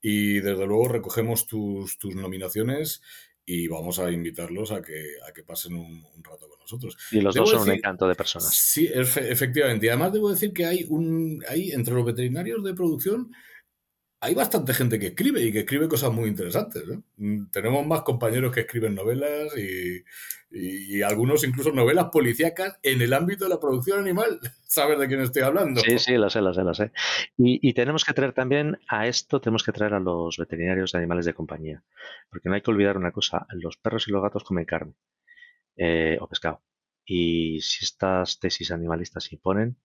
Y 0.02 0.40
desde 0.40 0.66
luego 0.66 0.88
recogemos 0.88 1.46
tus, 1.46 1.98
nominaciones 2.14 3.02
y 3.46 3.68
vamos 3.68 3.98
a 3.98 4.10
invitarlos 4.10 4.72
a 4.72 4.82
que, 4.82 5.12
a 5.28 5.32
que 5.32 5.42
pasen 5.42 5.74
un, 5.74 6.04
rato 6.22 6.48
con 6.48 6.58
nosotros. 6.58 6.96
Y 7.12 7.20
los 7.20 7.34
dos 7.34 7.50
son 7.50 7.62
un 7.62 7.70
encanto 7.70 8.08
de 8.08 8.14
personas. 8.14 8.54
Sí, 8.54 8.88
efectivamente. 8.92 9.86
Y 9.86 9.88
además 9.90 10.12
debo 10.12 10.30
decir 10.30 10.52
que 10.52 10.66
hay, 10.66 10.84
un, 10.88 11.42
hay 11.48 11.70
entre 11.72 11.94
los 11.94 12.04
veterinarios 12.04 12.62
de 12.64 12.74
producción 12.74 13.30
hay 14.22 14.34
bastante 14.34 14.74
gente 14.74 14.98
que 14.98 15.08
escribe 15.08 15.42
y 15.42 15.50
que 15.50 15.60
escribe 15.60 15.88
cosas 15.88 16.12
muy 16.12 16.28
interesantes. 16.28 16.84
Mm, 17.16 17.46
tenemos 17.46 17.86
más 17.86 18.02
compañeros 18.02 18.52
que 18.52 18.60
escriben 18.60 18.94
novelas 18.94 19.56
y, 19.56 20.04
algunos 21.02 21.44
incluso 21.44 21.70
novelas 21.72 22.06
policíacas 22.12 22.78
en 22.82 23.00
el 23.00 23.12
ámbito 23.14 23.44
de 23.44 23.50
la 23.50 23.60
producción 23.60 24.00
animal. 24.00 24.40
¿Sabes 24.66 24.98
de 24.98 25.08
quién 25.08 25.20
estoy 25.20 25.42
hablando? 25.42 25.80
Sí, 25.80 25.98
sí, 25.98 26.16
lo 26.16 26.28
sé, 26.28 26.42
lo 26.42 26.52
sé, 26.52 26.62
lo 26.62 26.74
sé. 26.74 26.92
Y, 27.38 27.72
tenemos 27.72 28.04
que 28.04 28.12
traer 28.12 28.34
también 28.34 28.78
a 28.88 29.06
esto, 29.06 29.40
tenemos 29.40 29.62
que 29.62 29.72
traer 29.72 29.94
a 29.94 30.00
los 30.00 30.36
veterinarios 30.36 30.92
de 30.92 30.98
animales 30.98 31.24
de 31.24 31.34
compañía. 31.34 31.82
Porque 32.28 32.48
no 32.48 32.56
hay 32.56 32.62
que 32.62 32.70
olvidar 32.70 32.98
una 32.98 33.12
cosa, 33.12 33.46
los 33.50 33.78
perros 33.78 34.06
y 34.06 34.10
los 34.10 34.22
gatos 34.22 34.44
comen 34.44 34.66
carne 34.66 34.92
eh, 35.76 36.18
o 36.20 36.28
pescado. 36.28 36.62
Y 37.06 37.60
si 37.62 37.84
estas 37.84 38.38
tesis 38.38 38.70
animalistas 38.70 39.24
se 39.24 39.36
imponen, 39.36 39.76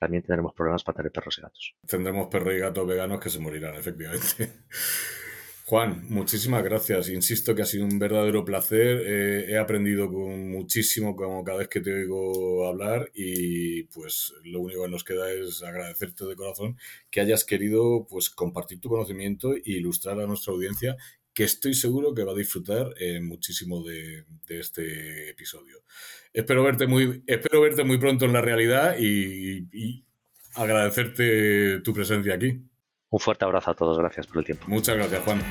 también 0.00 0.22
tendremos 0.22 0.54
problemas 0.54 0.82
para 0.82 0.96
tener 0.96 1.12
perros 1.12 1.36
y 1.38 1.42
gatos. 1.42 1.74
Tendremos 1.86 2.28
perros 2.28 2.54
y 2.54 2.58
gatos 2.58 2.86
veganos 2.86 3.20
que 3.20 3.28
se 3.28 3.38
morirán, 3.38 3.74
efectivamente. 3.74 4.50
Juan, 5.66 6.04
muchísimas 6.08 6.64
gracias. 6.64 7.10
Insisto 7.10 7.54
que 7.54 7.62
ha 7.62 7.66
sido 7.66 7.84
un 7.84 7.98
verdadero 7.98 8.44
placer. 8.44 9.02
Eh, 9.04 9.52
he 9.52 9.58
aprendido 9.58 10.10
con 10.10 10.50
muchísimo 10.50 11.14
como 11.14 11.44
cada 11.44 11.58
vez 11.58 11.68
que 11.68 11.80
te 11.80 11.92
oigo 11.92 12.66
hablar 12.66 13.10
y 13.14 13.84
pues 13.84 14.32
lo 14.42 14.62
único 14.62 14.82
que 14.82 14.90
nos 14.90 15.04
queda 15.04 15.30
es 15.30 15.62
agradecerte 15.62 16.24
de 16.24 16.34
corazón 16.34 16.76
que 17.08 17.20
hayas 17.20 17.44
querido 17.44 18.06
pues 18.08 18.30
compartir 18.30 18.80
tu 18.80 18.88
conocimiento 18.88 19.54
e 19.54 19.62
ilustrar 19.66 20.18
a 20.18 20.26
nuestra 20.26 20.54
audiencia 20.54 20.96
que 21.32 21.44
estoy 21.44 21.74
seguro 21.74 22.14
que 22.14 22.24
va 22.24 22.32
a 22.32 22.36
disfrutar 22.36 22.94
eh, 22.98 23.20
muchísimo 23.20 23.82
de, 23.82 24.24
este 24.48 25.30
episodio. 25.30 25.84
Espero 26.32 26.64
verte 26.64 26.86
muy, 26.86 27.22
espero 27.26 27.60
verte 27.60 27.84
muy 27.84 27.98
pronto 27.98 28.24
en 28.24 28.32
la 28.32 28.40
realidad 28.40 28.96
y, 28.98 30.04
agradecerte 30.54 31.80
tu 31.80 31.94
presencia 31.94 32.34
aquí. 32.34 32.60
Un 33.08 33.20
fuerte 33.20 33.44
abrazo 33.44 33.70
a 33.70 33.74
todos, 33.74 33.98
gracias 33.98 34.26
por 34.26 34.38
el 34.38 34.44
tiempo. 34.44 34.64
Muchas 34.68 34.96
gracias, 34.96 35.22
Juan. 35.22 35.42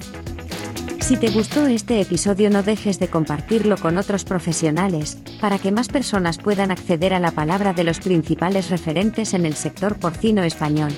Si 1.01 1.17
te 1.17 1.31
gustó 1.31 1.65
este 1.65 2.01
episodio 2.01 2.49
no 2.49 2.61
dejes 2.61 2.99
de 2.99 3.07
compartirlo 3.07 3.77
con 3.77 3.97
otros 3.97 4.25
profesionales, 4.25 5.17
para 5.41 5.57
que 5.57 5.71
más 5.71 5.87
personas 5.87 6.37
puedan 6.37 6.69
acceder 6.69 7.13
a 7.13 7.19
la 7.19 7.31
palabra 7.31 7.73
de 7.73 7.83
los 7.83 7.99
principales 7.99 8.69
referentes 8.69 9.33
en 9.33 9.45
el 9.45 9.55
sector 9.55 9.97
porcino 9.97 10.43
español. 10.43 10.91